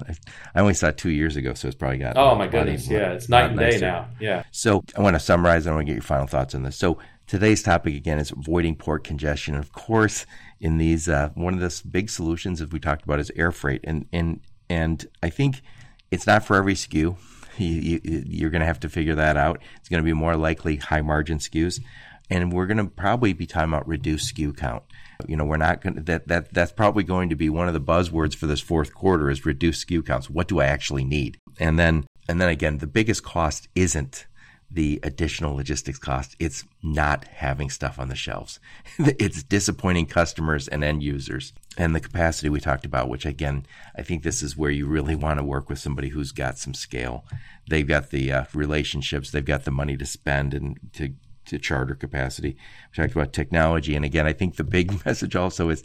i 0.56 0.60
only 0.60 0.74
saw 0.74 0.88
it 0.88 0.98
two 0.98 1.12
years 1.12 1.36
ago 1.36 1.54
so 1.54 1.68
it's 1.68 1.78
probably 1.78 2.00
got 2.00 2.18
oh 2.18 2.34
my 2.34 2.48
goodness 2.48 2.90
yeah 2.90 3.12
it's 3.12 3.30
night 3.30 3.52
and 3.52 3.60
day 3.60 3.78
now 3.80 4.08
yeah. 4.20 4.46
So 4.50 4.84
i 4.98 5.02
want 5.02 5.16
to 5.16 5.20
summarize 5.20 5.68
and 5.68 5.74
i 5.74 5.76
want 5.76 5.86
to 5.86 5.92
get 5.92 5.98
your 5.98 6.02
final 6.02 6.26
thoughts 6.26 6.56
on 6.56 6.64
this. 6.64 6.76
So 6.76 6.98
Today's 7.28 7.62
topic 7.62 7.94
again 7.94 8.20
is 8.20 8.32
avoiding 8.32 8.78
port 8.78 9.04
congestion. 9.04 9.54
And 9.54 9.62
Of 9.62 9.74
course, 9.74 10.26
in 10.62 10.78
these, 10.78 11.10
uh, 11.10 11.30
one 11.36 11.54
of 11.54 11.60
the 11.60 11.82
big 11.90 12.10
solutions, 12.10 12.62
as 12.62 12.72
we 12.72 12.80
talked 12.80 13.04
about, 13.04 13.20
is 13.20 13.32
air 13.36 13.52
freight, 13.52 13.82
and 13.84 14.08
and 14.14 14.40
and 14.70 15.06
I 15.22 15.30
think 15.30 15.62
it's 16.10 16.26
not 16.26 16.46
for 16.46 16.56
every 16.56 16.74
SKU. 16.74 17.18
You, 17.60 18.00
you, 18.04 18.46
are 18.46 18.52
going 18.52 18.60
to 18.60 18.68
have 18.68 18.82
to 18.82 18.90
figure 18.90 19.16
that 19.16 19.36
out. 19.36 19.64
It's 19.78 19.90
going 19.90 20.04
to 20.04 20.06
be 20.06 20.14
more 20.14 20.38
likely 20.38 20.76
high 20.76 21.02
margin 21.02 21.40
SKUs, 21.40 21.82
and 22.30 22.54
we're 22.54 22.68
going 22.68 22.78
to 22.78 22.86
probably 22.86 23.34
be 23.34 23.48
talking 23.48 23.74
about 23.74 23.88
reduced 23.88 24.36
SKU 24.36 24.56
count. 24.56 24.84
You 25.28 25.38
know, 25.38 25.44
we're 25.44 25.58
not 25.58 25.82
going 25.82 25.96
to, 25.96 26.02
that, 26.04 26.28
that, 26.28 26.54
that's 26.54 26.72
probably 26.72 27.04
going 27.04 27.30
to 27.30 27.36
be 27.36 27.50
one 27.50 27.68
of 27.68 27.74
the 27.74 27.82
buzzwords 27.82 28.36
for 28.36 28.46
this 28.46 28.62
fourth 28.62 28.94
quarter 28.94 29.32
is 29.32 29.44
reduced 29.44 29.88
SKU 29.88 30.06
counts. 30.06 30.30
What 30.30 30.48
do 30.48 30.60
I 30.60 30.66
actually 30.66 31.04
need? 31.04 31.40
And 31.60 31.80
then, 31.80 32.06
and 32.30 32.40
then 32.40 32.50
again, 32.50 32.78
the 32.78 32.86
biggest 32.86 33.24
cost 33.24 33.70
isn't 33.74 34.28
the 34.70 35.00
additional 35.04 35.56
logistics 35.56 35.98
cost. 35.98 36.36
It's 36.40 36.66
not 36.84 37.26
having 37.26 37.70
stuff 37.70 38.00
on 38.00 38.10
the 38.10 38.16
shelves. 38.16 38.60
it's 39.00 39.44
disappointing 39.44 40.08
customers 40.08 40.68
and 40.68 40.84
end 40.84 41.04
users. 41.04 41.54
And 41.78 41.96
the 41.96 42.02
capacity 42.02 42.50
we 42.50 42.60
talked 42.60 42.86
about, 42.86 43.08
which 43.08 43.26
again, 43.26 43.66
I 43.96 44.02
think 44.02 44.24
this 44.24 44.44
is 44.44 44.58
where 44.58 44.72
you 44.72 44.86
really 44.86 45.16
want 45.16 45.40
to 45.40 45.46
work 45.46 45.70
with 45.70 45.80
somebody 45.80 46.10
who's 46.10 46.32
got 46.32 46.58
some 46.58 46.74
scale. 46.74 47.24
They've 47.70 47.88
got 47.88 48.10
the 48.10 48.32
uh, 48.32 48.46
relationships, 48.54 49.32
they've 49.32 49.46
got 49.46 49.64
the 49.64 49.72
money 49.72 49.96
to 49.96 50.06
spend 50.06 50.54
and 50.54 50.78
to, 50.94 51.14
to 51.46 51.60
charter 51.60 51.96
capacity. 51.96 52.58
We 52.92 53.04
talked 53.04 53.16
about 53.16 53.32
technology. 53.32 53.96
And 53.96 54.04
again, 54.04 54.26
I 54.26 54.34
think 54.34 54.56
the 54.56 54.64
big 54.64 54.92
message 55.06 55.36
also 55.36 55.70
is 55.70 55.84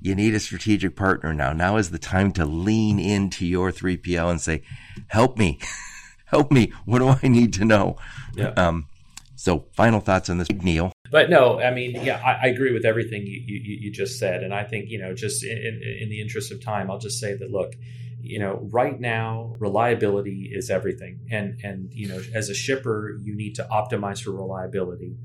you 0.00 0.14
need 0.14 0.34
a 0.34 0.40
strategic 0.40 0.96
partner 0.96 1.34
now. 1.34 1.52
Now 1.52 1.76
is 1.76 1.90
the 1.90 1.98
time 1.98 2.32
to 2.32 2.46
lean 2.46 2.98
into 2.98 3.44
your 3.44 3.70
3PL 3.70 4.30
and 4.30 4.40
say, 4.40 4.62
help 5.08 5.36
me. 5.36 5.58
help 6.26 6.50
me. 6.50 6.72
What 6.84 6.98
do 6.98 7.08
I 7.08 7.28
need 7.28 7.52
to 7.54 7.64
know? 7.64 7.96
Yeah. 8.34 8.48
Um, 8.50 8.86
so, 9.36 9.66
final 9.72 10.00
thoughts 10.00 10.30
on 10.30 10.38
this, 10.38 10.48
Neel. 10.50 10.92
But 11.10 11.28
no, 11.28 11.60
I 11.60 11.70
mean, 11.70 12.02
yeah, 12.02 12.20
I, 12.24 12.46
I 12.46 12.50
agree 12.50 12.72
with 12.72 12.84
everything 12.84 13.26
you, 13.26 13.42
you, 13.44 13.78
you, 13.82 13.92
just 13.92 14.18
said, 14.18 14.42
and 14.42 14.54
I 14.54 14.64
think 14.64 14.88
you 14.88 14.98
know, 14.98 15.14
just 15.14 15.44
in, 15.44 15.80
in 16.00 16.08
the 16.08 16.20
interest 16.20 16.50
of 16.50 16.62
time, 16.62 16.90
I'll 16.90 16.98
just 16.98 17.20
say 17.20 17.34
that 17.34 17.50
look, 17.50 17.74
you 18.20 18.38
know, 18.38 18.66
right 18.72 18.98
now, 18.98 19.54
reliability 19.58 20.50
is 20.52 20.70
everything, 20.70 21.20
and 21.30 21.60
and 21.62 21.92
you 21.92 22.08
know, 22.08 22.22
as 22.32 22.48
a 22.48 22.54
shipper, 22.54 23.18
you 23.22 23.36
need 23.36 23.54
to 23.56 23.68
optimize 23.70 24.22
for 24.22 24.30
reliability. 24.30 25.16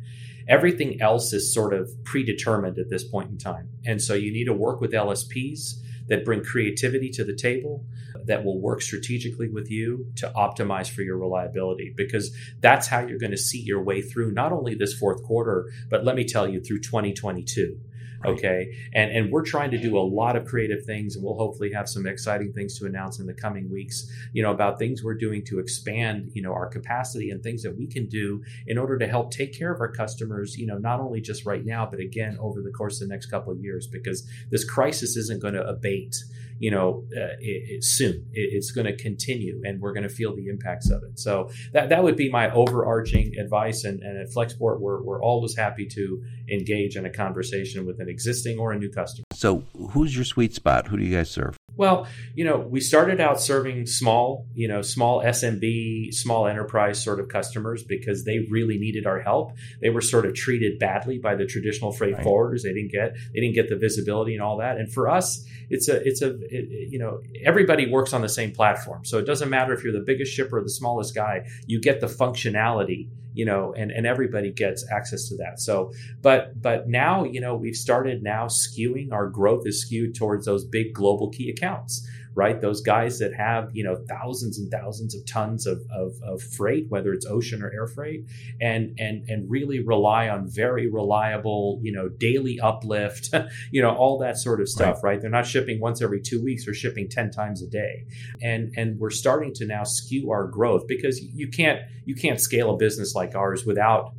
Everything 0.47 1.01
else 1.01 1.31
is 1.31 1.53
sort 1.53 1.73
of 1.73 1.89
predetermined 2.03 2.77
at 2.77 2.89
this 2.89 3.03
point 3.03 3.29
in 3.29 3.37
time, 3.37 3.69
and 3.85 4.01
so 4.01 4.15
you 4.15 4.33
need 4.33 4.45
to 4.45 4.53
work 4.53 4.81
with 4.81 4.91
LSPs 4.91 5.75
that 6.07 6.25
bring 6.25 6.43
creativity 6.43 7.09
to 7.11 7.23
the 7.23 7.35
table 7.35 7.85
that 8.29 8.45
will 8.45 8.61
work 8.61 8.81
strategically 8.81 9.49
with 9.49 9.69
you 9.69 10.05
to 10.15 10.31
optimize 10.35 10.89
for 10.89 11.01
your 11.01 11.17
reliability 11.17 11.93
because 11.95 12.33
that's 12.61 12.87
how 12.87 12.99
you're 12.99 13.19
going 13.19 13.31
to 13.31 13.37
see 13.37 13.61
your 13.61 13.83
way 13.83 14.01
through 14.01 14.31
not 14.31 14.51
only 14.51 14.75
this 14.75 14.93
fourth 14.93 15.21
quarter 15.23 15.69
but 15.89 16.05
let 16.05 16.15
me 16.15 16.23
tell 16.23 16.47
you 16.47 16.61
through 16.61 16.79
2022 16.79 17.79
Right. 18.23 18.33
Okay. 18.33 18.75
And 18.93 19.11
and 19.11 19.31
we're 19.31 19.45
trying 19.45 19.71
to 19.71 19.77
do 19.77 19.97
a 19.97 20.01
lot 20.01 20.35
of 20.35 20.45
creative 20.45 20.85
things 20.85 21.15
and 21.15 21.23
we'll 21.23 21.37
hopefully 21.37 21.71
have 21.71 21.87
some 21.87 22.05
exciting 22.05 22.51
things 22.51 22.77
to 22.79 22.85
announce 22.85 23.19
in 23.19 23.25
the 23.25 23.33
coming 23.33 23.71
weeks, 23.71 24.11
you 24.33 24.43
know, 24.43 24.51
about 24.51 24.77
things 24.77 25.03
we're 25.03 25.17
doing 25.17 25.43
to 25.45 25.59
expand, 25.59 26.31
you 26.33 26.41
know, 26.41 26.51
our 26.51 26.67
capacity 26.67 27.29
and 27.29 27.41
things 27.41 27.63
that 27.63 27.77
we 27.77 27.87
can 27.87 28.07
do 28.07 28.43
in 28.67 28.77
order 28.77 28.97
to 28.97 29.07
help 29.07 29.31
take 29.31 29.57
care 29.57 29.73
of 29.73 29.79
our 29.79 29.91
customers, 29.91 30.57
you 30.57 30.67
know, 30.67 30.77
not 30.77 30.99
only 30.99 31.21
just 31.21 31.45
right 31.45 31.65
now, 31.65 31.87
but 31.89 31.99
again 31.99 32.37
over 32.41 32.61
the 32.61 32.71
course 32.71 33.01
of 33.01 33.07
the 33.07 33.13
next 33.13 33.27
couple 33.27 33.53
of 33.53 33.59
years 33.61 33.87
because 33.87 34.27
this 34.49 34.69
crisis 34.69 35.15
isn't 35.15 35.41
going 35.41 35.53
to 35.53 35.65
abate 35.65 36.15
you 36.59 36.69
know, 36.71 37.05
uh, 37.15 37.35
it, 37.39 37.77
it 37.77 37.83
soon. 37.83 38.25
It, 38.33 38.49
it's 38.53 38.71
going 38.71 38.85
to 38.85 38.95
continue, 38.95 39.61
and 39.63 39.81
we're 39.81 39.93
going 39.93 40.03
to 40.03 40.09
feel 40.09 40.35
the 40.35 40.47
impacts 40.47 40.89
of 40.89 41.03
it. 41.03 41.19
So 41.19 41.49
that 41.73 41.89
that 41.89 42.03
would 42.03 42.15
be 42.15 42.29
my 42.29 42.51
overarching 42.51 43.35
advice. 43.37 43.83
And, 43.83 44.01
and 44.01 44.17
at 44.17 44.29
Flexport, 44.29 44.79
we're 44.79 45.01
we're 45.01 45.21
always 45.21 45.55
happy 45.55 45.87
to 45.87 46.23
engage 46.51 46.95
in 46.95 47.05
a 47.05 47.09
conversation 47.09 47.85
with 47.85 47.99
an 47.99 48.09
existing 48.09 48.59
or 48.59 48.71
a 48.71 48.77
new 48.77 48.89
customer. 48.89 49.25
So, 49.33 49.63
who's 49.91 50.15
your 50.15 50.25
sweet 50.25 50.53
spot? 50.53 50.87
Who 50.87 50.97
do 50.97 51.03
you 51.03 51.15
guys 51.15 51.31
serve? 51.31 51.57
Well, 51.79 52.07
you 52.35 52.43
know, 52.43 52.57
we 52.57 52.81
started 52.81 53.21
out 53.21 53.39
serving 53.39 53.85
small, 53.85 54.45
you 54.53 54.67
know, 54.67 54.81
small 54.81 55.23
SMB, 55.23 56.13
small 56.13 56.45
enterprise 56.45 57.01
sort 57.01 57.21
of 57.21 57.29
customers 57.29 57.83
because 57.83 58.25
they 58.25 58.39
really 58.49 58.77
needed 58.77 59.05
our 59.05 59.21
help. 59.21 59.53
They 59.81 59.89
were 59.89 60.01
sort 60.01 60.25
of 60.25 60.35
treated 60.35 60.77
badly 60.77 61.19
by 61.19 61.35
the 61.35 61.45
traditional 61.45 61.93
freight 61.93 62.15
right. 62.15 62.25
forwarders. 62.25 62.63
They 62.63 62.73
didn't 62.73 62.91
get 62.91 63.13
they 63.33 63.39
didn't 63.39 63.55
get 63.55 63.69
the 63.69 63.77
visibility 63.77 64.33
and 64.33 64.43
all 64.43 64.57
that. 64.57 64.75
And 64.75 64.91
for 64.91 65.07
us, 65.07 65.45
it's 65.69 65.87
a 65.87 66.05
it's 66.05 66.21
a 66.21 66.37
it, 66.51 66.91
you 66.91 66.99
know 66.99 67.21
everybody 67.43 67.89
works 67.89 68.13
on 68.13 68.21
the 68.21 68.29
same 68.29 68.51
platform, 68.51 69.05
so 69.05 69.17
it 69.17 69.25
doesn't 69.25 69.49
matter 69.49 69.73
if 69.73 69.83
you're 69.83 69.93
the 69.93 69.99
biggest 70.05 70.33
shipper 70.33 70.57
or 70.57 70.63
the 70.63 70.69
smallest 70.69 71.15
guy. 71.15 71.45
You 71.67 71.79
get 71.79 72.01
the 72.01 72.07
functionality 72.07 73.09
you 73.33 73.45
know 73.45 73.73
and 73.77 73.91
and 73.91 74.05
everybody 74.05 74.51
gets 74.51 74.85
access 74.91 75.29
to 75.29 75.37
that 75.37 75.59
so 75.59 75.91
but 76.21 76.59
but 76.61 76.87
now 76.87 77.23
you 77.23 77.39
know 77.39 77.55
we've 77.55 77.75
started 77.75 78.23
now 78.23 78.47
skewing 78.47 79.11
our 79.11 79.27
growth 79.27 79.65
is 79.65 79.81
skewed 79.81 80.15
towards 80.15 80.45
those 80.45 80.65
big 80.65 80.93
global 80.93 81.29
key 81.29 81.49
accounts 81.49 82.07
right? 82.39 82.61
Those 82.61 82.79
guys 82.79 83.19
that 83.19 83.33
have, 83.35 83.69
you 83.73 83.83
know, 83.83 83.97
thousands 84.07 84.57
and 84.57 84.71
thousands 84.71 85.13
of 85.13 85.25
tons 85.25 85.67
of, 85.67 85.81
of, 85.93 86.13
of 86.23 86.41
freight, 86.41 86.85
whether 86.87 87.11
it's 87.11 87.25
ocean 87.25 87.61
or 87.61 87.69
air 87.69 87.85
freight, 87.85 88.23
and 88.61 88.97
and 88.97 89.27
and 89.27 89.51
really 89.51 89.83
rely 89.83 90.29
on 90.29 90.47
very 90.47 90.87
reliable, 90.89 91.81
you 91.83 91.91
know, 91.91 92.07
daily 92.07 92.57
uplift, 92.61 93.35
you 93.71 93.81
know, 93.81 93.93
all 93.93 94.17
that 94.19 94.37
sort 94.37 94.61
of 94.61 94.69
stuff, 94.69 95.03
right. 95.03 95.11
right? 95.11 95.21
They're 95.21 95.29
not 95.29 95.45
shipping 95.45 95.81
once 95.81 96.01
every 96.01 96.21
two 96.21 96.41
weeks, 96.41 96.63
they're 96.63 96.73
shipping 96.73 97.09
10 97.09 97.29
times 97.31 97.61
a 97.61 97.67
day. 97.67 98.05
And 98.41 98.71
and 98.77 98.97
we're 98.97 99.09
starting 99.09 99.53
to 99.55 99.65
now 99.65 99.83
skew 99.83 100.31
our 100.31 100.47
growth 100.47 100.87
because 100.87 101.21
you 101.21 101.49
can't 101.49 101.81
you 102.05 102.15
can't 102.15 102.39
scale 102.39 102.73
a 102.73 102.77
business 102.77 103.15
like 103.15 103.35
ours 103.35 103.65
without 103.65 104.13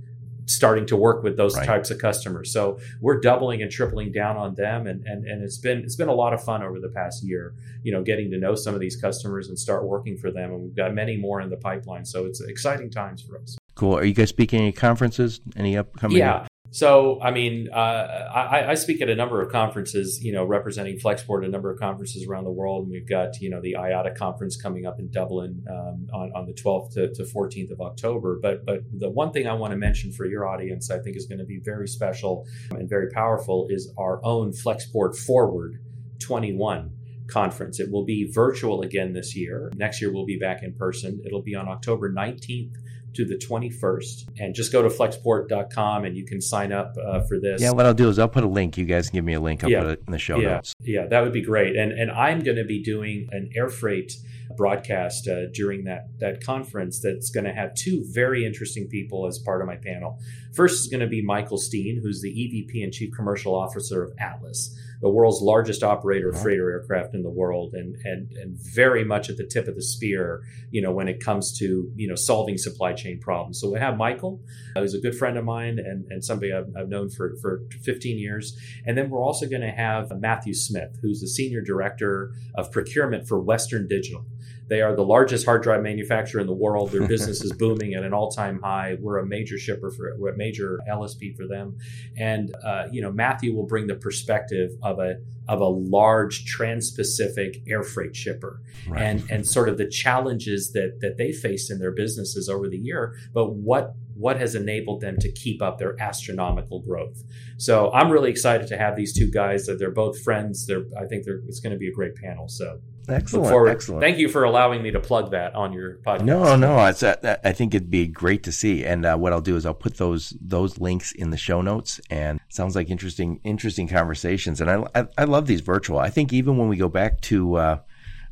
starting 0.50 0.86
to 0.86 0.96
work 0.96 1.22
with 1.22 1.36
those 1.36 1.56
right. 1.56 1.66
types 1.66 1.90
of 1.90 1.98
customers. 1.98 2.52
So 2.52 2.78
we're 3.00 3.20
doubling 3.20 3.62
and 3.62 3.70
tripling 3.70 4.12
down 4.12 4.36
on 4.36 4.54
them, 4.54 4.86
and, 4.86 5.04
and 5.04 5.24
and 5.24 5.42
it's 5.42 5.58
been 5.58 5.78
it's 5.78 5.96
been 5.96 6.08
a 6.08 6.14
lot 6.14 6.32
of 6.32 6.42
fun 6.42 6.62
over 6.62 6.80
the 6.80 6.88
past 6.88 7.22
year. 7.22 7.54
You 7.82 7.92
know, 7.92 8.02
getting 8.02 8.30
to 8.30 8.38
know 8.38 8.54
some 8.54 8.74
of 8.74 8.80
these 8.80 8.96
customers 8.96 9.48
and 9.48 9.58
start 9.58 9.84
working 9.84 10.16
for 10.16 10.30
them, 10.30 10.52
and 10.52 10.62
we've 10.62 10.76
got 10.76 10.94
many 10.94 11.16
more 11.16 11.40
in 11.40 11.50
the 11.50 11.56
pipeline. 11.56 12.04
So 12.04 12.26
it's 12.26 12.40
exciting 12.40 12.90
times 12.90 13.22
for 13.22 13.38
us. 13.38 13.56
Cool. 13.74 13.96
Are 13.96 14.04
you 14.04 14.14
guys 14.14 14.28
speaking 14.28 14.60
any 14.60 14.72
conferences? 14.72 15.40
Any 15.56 15.76
upcoming? 15.76 16.18
Yeah. 16.18 16.46
So, 16.72 17.20
I 17.20 17.32
mean, 17.32 17.68
uh, 17.72 17.76
I, 17.76 18.70
I, 18.70 18.74
speak 18.74 19.00
at 19.00 19.08
a 19.08 19.16
number 19.16 19.42
of 19.42 19.50
conferences, 19.50 20.22
you 20.22 20.32
know, 20.32 20.44
representing 20.44 20.98
Flexport, 21.00 21.44
a 21.44 21.48
number 21.48 21.68
of 21.68 21.80
conferences 21.80 22.28
around 22.28 22.44
the 22.44 22.52
world. 22.52 22.84
And 22.84 22.92
we've 22.92 23.08
got, 23.08 23.40
you 23.40 23.50
know, 23.50 23.60
the 23.60 23.74
IATA 23.76 24.14
conference 24.14 24.56
coming 24.56 24.86
up 24.86 25.00
in 25.00 25.10
Dublin 25.10 25.64
um, 25.68 26.06
on, 26.14 26.30
on 26.32 26.46
the 26.46 26.52
12th 26.52 26.92
to, 26.92 27.12
to 27.12 27.24
14th 27.24 27.72
of 27.72 27.80
October. 27.80 28.38
But, 28.40 28.64
but 28.64 28.82
the 28.96 29.10
one 29.10 29.32
thing 29.32 29.48
I 29.48 29.54
want 29.54 29.72
to 29.72 29.76
mention 29.76 30.12
for 30.12 30.26
your 30.26 30.46
audience, 30.46 30.92
I 30.92 31.00
think 31.00 31.16
is 31.16 31.26
going 31.26 31.40
to 31.40 31.44
be 31.44 31.58
very 31.58 31.88
special 31.88 32.46
and 32.70 32.88
very 32.88 33.10
powerful 33.10 33.66
is 33.68 33.92
our 33.98 34.24
own 34.24 34.52
Flexport 34.52 35.18
Forward 35.18 35.82
21 36.20 36.92
conference. 37.26 37.80
It 37.80 37.90
will 37.90 38.04
be 38.04 38.30
virtual 38.30 38.82
again 38.82 39.12
this 39.12 39.34
year. 39.34 39.72
Next 39.74 40.00
year, 40.00 40.12
we'll 40.12 40.26
be 40.26 40.38
back 40.38 40.62
in 40.62 40.74
person. 40.74 41.20
It'll 41.26 41.42
be 41.42 41.56
on 41.56 41.66
October 41.66 42.12
19th 42.12 42.76
to 43.14 43.24
the 43.24 43.36
21st. 43.36 44.40
And 44.40 44.54
just 44.54 44.72
go 44.72 44.82
to 44.82 44.88
flexport.com 44.88 46.04
and 46.04 46.16
you 46.16 46.24
can 46.24 46.40
sign 46.40 46.72
up 46.72 46.94
uh, 47.02 47.20
for 47.22 47.38
this. 47.38 47.60
Yeah, 47.60 47.72
what 47.72 47.86
I'll 47.86 47.94
do 47.94 48.08
is 48.08 48.18
I'll 48.18 48.28
put 48.28 48.44
a 48.44 48.48
link. 48.48 48.76
You 48.76 48.84
guys 48.84 49.08
can 49.08 49.18
give 49.18 49.24
me 49.24 49.34
a 49.34 49.40
link. 49.40 49.64
I'll 49.64 49.70
yeah. 49.70 49.80
put 49.80 49.90
it 49.90 50.02
in 50.06 50.12
the 50.12 50.18
show 50.18 50.38
yeah. 50.38 50.56
notes. 50.56 50.74
Yeah, 50.82 51.06
that 51.06 51.22
would 51.22 51.32
be 51.32 51.42
great. 51.42 51.76
And 51.76 51.92
and 51.92 52.10
I'm 52.10 52.40
going 52.40 52.56
to 52.56 52.64
be 52.64 52.82
doing 52.82 53.28
an 53.32 53.50
air 53.54 53.68
freight 53.68 54.12
broadcast 54.56 55.28
uh, 55.28 55.46
during 55.52 55.84
that 55.84 56.08
that 56.18 56.44
conference 56.44 57.00
that's 57.00 57.30
going 57.30 57.44
to 57.44 57.52
have 57.52 57.74
two 57.74 58.04
very 58.12 58.44
interesting 58.44 58.88
people 58.88 59.26
as 59.26 59.38
part 59.38 59.60
of 59.60 59.66
my 59.66 59.76
panel. 59.76 60.18
First 60.54 60.80
is 60.80 60.86
going 60.88 61.00
to 61.00 61.06
be 61.06 61.22
Michael 61.22 61.58
Steen, 61.58 62.00
who's 62.02 62.20
the 62.20 62.30
EVP 62.30 62.82
and 62.82 62.92
Chief 62.92 63.14
Commercial 63.14 63.54
Officer 63.54 64.02
of 64.02 64.12
Atlas 64.18 64.76
the 65.00 65.08
world's 65.08 65.40
largest 65.40 65.82
operator 65.82 66.28
of 66.28 66.40
freighter 66.40 66.70
aircraft 66.70 67.14
in 67.14 67.22
the 67.22 67.30
world 67.30 67.72
and, 67.74 67.96
and, 68.04 68.30
and 68.32 68.58
very 68.74 69.04
much 69.04 69.30
at 69.30 69.36
the 69.36 69.46
tip 69.46 69.66
of 69.66 69.74
the 69.74 69.82
spear, 69.82 70.42
you 70.70 70.82
know, 70.82 70.92
when 70.92 71.08
it 71.08 71.24
comes 71.24 71.56
to, 71.58 71.90
you 71.96 72.06
know, 72.06 72.14
solving 72.14 72.58
supply 72.58 72.92
chain 72.92 73.18
problems. 73.18 73.58
So 73.60 73.70
we 73.70 73.78
have 73.78 73.96
Michael, 73.96 74.40
uh, 74.76 74.80
who's 74.80 74.94
a 74.94 75.00
good 75.00 75.16
friend 75.16 75.38
of 75.38 75.44
mine 75.44 75.78
and, 75.78 76.04
and 76.10 76.22
somebody 76.22 76.52
I've, 76.52 76.68
I've 76.78 76.88
known 76.88 77.08
for, 77.08 77.36
for 77.40 77.62
15 77.82 78.18
years. 78.18 78.58
And 78.86 78.96
then 78.96 79.08
we're 79.08 79.22
also 79.22 79.48
going 79.48 79.62
to 79.62 79.70
have 79.70 80.10
Matthew 80.20 80.54
Smith, 80.54 80.98
who's 81.00 81.20
the 81.20 81.28
Senior 81.28 81.62
Director 81.62 82.34
of 82.54 82.70
Procurement 82.70 83.26
for 83.26 83.40
Western 83.40 83.88
Digital. 83.88 84.24
They 84.70 84.82
are 84.82 84.94
the 84.94 85.04
largest 85.04 85.44
hard 85.44 85.62
drive 85.62 85.82
manufacturer 85.82 86.40
in 86.40 86.46
the 86.46 86.54
world. 86.54 86.92
Their 86.92 87.06
business 87.14 87.42
is 87.42 87.52
booming 87.52 87.94
at 87.94 88.04
an 88.04 88.14
all-time 88.14 88.60
high. 88.62 88.96
We're 89.00 89.18
a 89.18 89.26
major 89.26 89.58
shipper 89.58 89.90
for 89.90 90.14
we're 90.16 90.32
a 90.32 90.36
major 90.36 90.78
LSP 90.88 91.36
for 91.36 91.46
them, 91.46 91.76
and 92.16 92.54
uh, 92.64 92.84
you 92.90 93.02
know 93.02 93.12
Matthew 93.12 93.54
will 93.54 93.66
bring 93.66 93.88
the 93.88 93.96
perspective 93.96 94.70
of 94.82 95.00
a 95.00 95.16
of 95.48 95.60
a 95.60 95.66
large 95.66 96.44
trans-Pacific 96.44 97.62
air 97.66 97.82
freight 97.82 98.14
shipper, 98.14 98.62
right. 98.88 99.02
and 99.02 99.30
and 99.30 99.46
sort 99.46 99.68
of 99.68 99.76
the 99.76 99.88
challenges 99.88 100.72
that 100.72 101.00
that 101.00 101.18
they 101.18 101.32
faced 101.32 101.70
in 101.70 101.80
their 101.80 101.92
businesses 101.92 102.48
over 102.48 102.68
the 102.68 102.78
year, 102.78 103.16
but 103.34 103.52
what 103.54 103.94
what 104.14 104.38
has 104.38 104.54
enabled 104.54 105.00
them 105.00 105.16
to 105.18 105.32
keep 105.32 105.62
up 105.62 105.78
their 105.78 106.00
astronomical 106.00 106.80
growth. 106.80 107.24
So 107.56 107.90
I'm 107.92 108.10
really 108.10 108.30
excited 108.30 108.68
to 108.68 108.76
have 108.76 108.94
these 108.94 109.14
two 109.16 109.30
guys. 109.30 109.66
That 109.66 109.78
they're 109.78 109.90
both 109.90 110.22
friends. 110.22 110.66
They're 110.66 110.84
I 110.96 111.06
think 111.06 111.24
they're, 111.24 111.40
it's 111.48 111.58
going 111.58 111.72
to 111.72 111.78
be 111.78 111.88
a 111.88 111.92
great 111.92 112.14
panel. 112.14 112.46
So 112.48 112.80
Excellent. 113.08 113.68
Excellent. 113.68 114.02
Thank 114.02 114.18
you 114.18 114.28
for 114.28 114.44
allowing 114.44 114.82
me 114.82 114.90
to 114.90 115.00
plug 115.00 115.30
that 115.32 115.54
on 115.54 115.72
your 115.72 115.96
podcast. 115.98 116.24
No, 116.24 116.56
no, 116.56 116.84
it's, 116.86 117.02
uh, 117.02 117.36
I 117.44 117.52
think 117.52 117.74
it'd 117.74 117.90
be 117.90 118.06
great 118.06 118.42
to 118.44 118.52
see. 118.52 118.84
And 118.84 119.04
uh, 119.04 119.16
what 119.16 119.32
I'll 119.32 119.40
do 119.40 119.56
is 119.56 119.66
I'll 119.66 119.74
put 119.74 119.96
those 119.96 120.36
those 120.40 120.78
links 120.78 121.12
in 121.12 121.30
the 121.30 121.36
show 121.36 121.60
notes. 121.62 122.00
And 122.10 122.40
sounds 122.48 122.74
like 122.76 122.90
interesting 122.90 123.40
interesting 123.44 123.88
conversations. 123.88 124.60
And 124.60 124.70
I, 124.70 124.84
I, 124.94 125.06
I 125.18 125.24
love 125.24 125.46
these 125.46 125.60
virtual. 125.60 125.98
I 125.98 126.10
think 126.10 126.32
even 126.32 126.56
when 126.56 126.68
we 126.68 126.76
go 126.76 126.88
back 126.88 127.20
to 127.22 127.54
uh, 127.56 127.78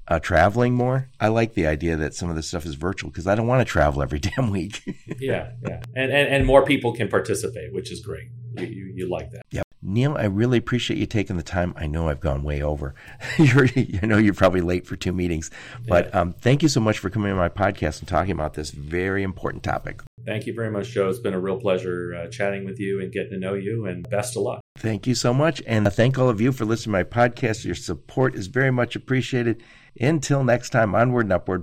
uh, 0.08 0.18
traveling 0.20 0.74
more, 0.74 1.10
I 1.20 1.28
like 1.28 1.54
the 1.54 1.66
idea 1.66 1.96
that 1.96 2.14
some 2.14 2.30
of 2.30 2.36
this 2.36 2.48
stuff 2.48 2.64
is 2.64 2.74
virtual 2.74 3.10
because 3.10 3.26
I 3.26 3.34
don't 3.34 3.46
want 3.46 3.60
to 3.60 3.70
travel 3.70 4.02
every 4.02 4.18
damn 4.36 4.50
week. 4.50 4.82
yeah, 5.18 5.52
yeah, 5.66 5.82
and, 5.94 6.12
and 6.12 6.28
and 6.28 6.46
more 6.46 6.64
people 6.64 6.92
can 6.92 7.08
participate, 7.08 7.72
which 7.72 7.92
is 7.92 8.00
great. 8.00 8.28
You 8.56 8.66
you, 8.66 8.92
you 8.94 9.08
like 9.10 9.30
that? 9.32 9.42
Yep. 9.50 9.67
Neel, 9.80 10.16
I 10.16 10.24
really 10.24 10.58
appreciate 10.58 10.98
you 10.98 11.06
taking 11.06 11.36
the 11.36 11.42
time. 11.42 11.72
I 11.76 11.86
know 11.86 12.08
I've 12.08 12.20
gone 12.20 12.42
way 12.42 12.62
over. 12.62 12.94
you're, 13.38 13.68
I 14.02 14.06
know 14.06 14.18
you're 14.18 14.34
probably 14.34 14.60
late 14.60 14.86
for 14.86 14.96
two 14.96 15.12
meetings, 15.12 15.50
but 15.86 16.08
yeah. 16.08 16.20
um, 16.20 16.32
thank 16.32 16.62
you 16.62 16.68
so 16.68 16.80
much 16.80 16.98
for 16.98 17.10
coming 17.10 17.30
on 17.30 17.38
my 17.38 17.48
podcast 17.48 18.00
and 18.00 18.08
talking 18.08 18.32
about 18.32 18.54
this 18.54 18.70
very 18.70 19.22
important 19.22 19.62
topic. 19.62 20.02
Thank 20.26 20.46
you 20.46 20.54
very 20.54 20.70
much, 20.70 20.90
Joe. 20.90 21.08
It's 21.08 21.20
been 21.20 21.34
a 21.34 21.40
real 21.40 21.60
pleasure 21.60 22.14
uh, 22.14 22.28
chatting 22.28 22.64
with 22.64 22.80
you 22.80 23.00
and 23.00 23.12
getting 23.12 23.30
to 23.30 23.38
know 23.38 23.54
you, 23.54 23.86
and 23.86 24.08
best 24.10 24.36
of 24.36 24.42
luck. 24.42 24.60
Thank 24.78 25.06
you 25.06 25.14
so 25.14 25.32
much. 25.32 25.62
And 25.66 25.90
thank 25.92 26.18
all 26.18 26.28
of 26.28 26.40
you 26.40 26.52
for 26.52 26.64
listening 26.64 26.92
to 26.92 26.98
my 26.98 27.04
podcast. 27.04 27.64
Your 27.64 27.74
support 27.74 28.34
is 28.34 28.48
very 28.48 28.70
much 28.70 28.96
appreciated. 28.96 29.62
Until 30.00 30.44
next 30.44 30.70
time, 30.70 30.94
onward 30.94 31.26
and 31.26 31.32
upward. 31.32 31.62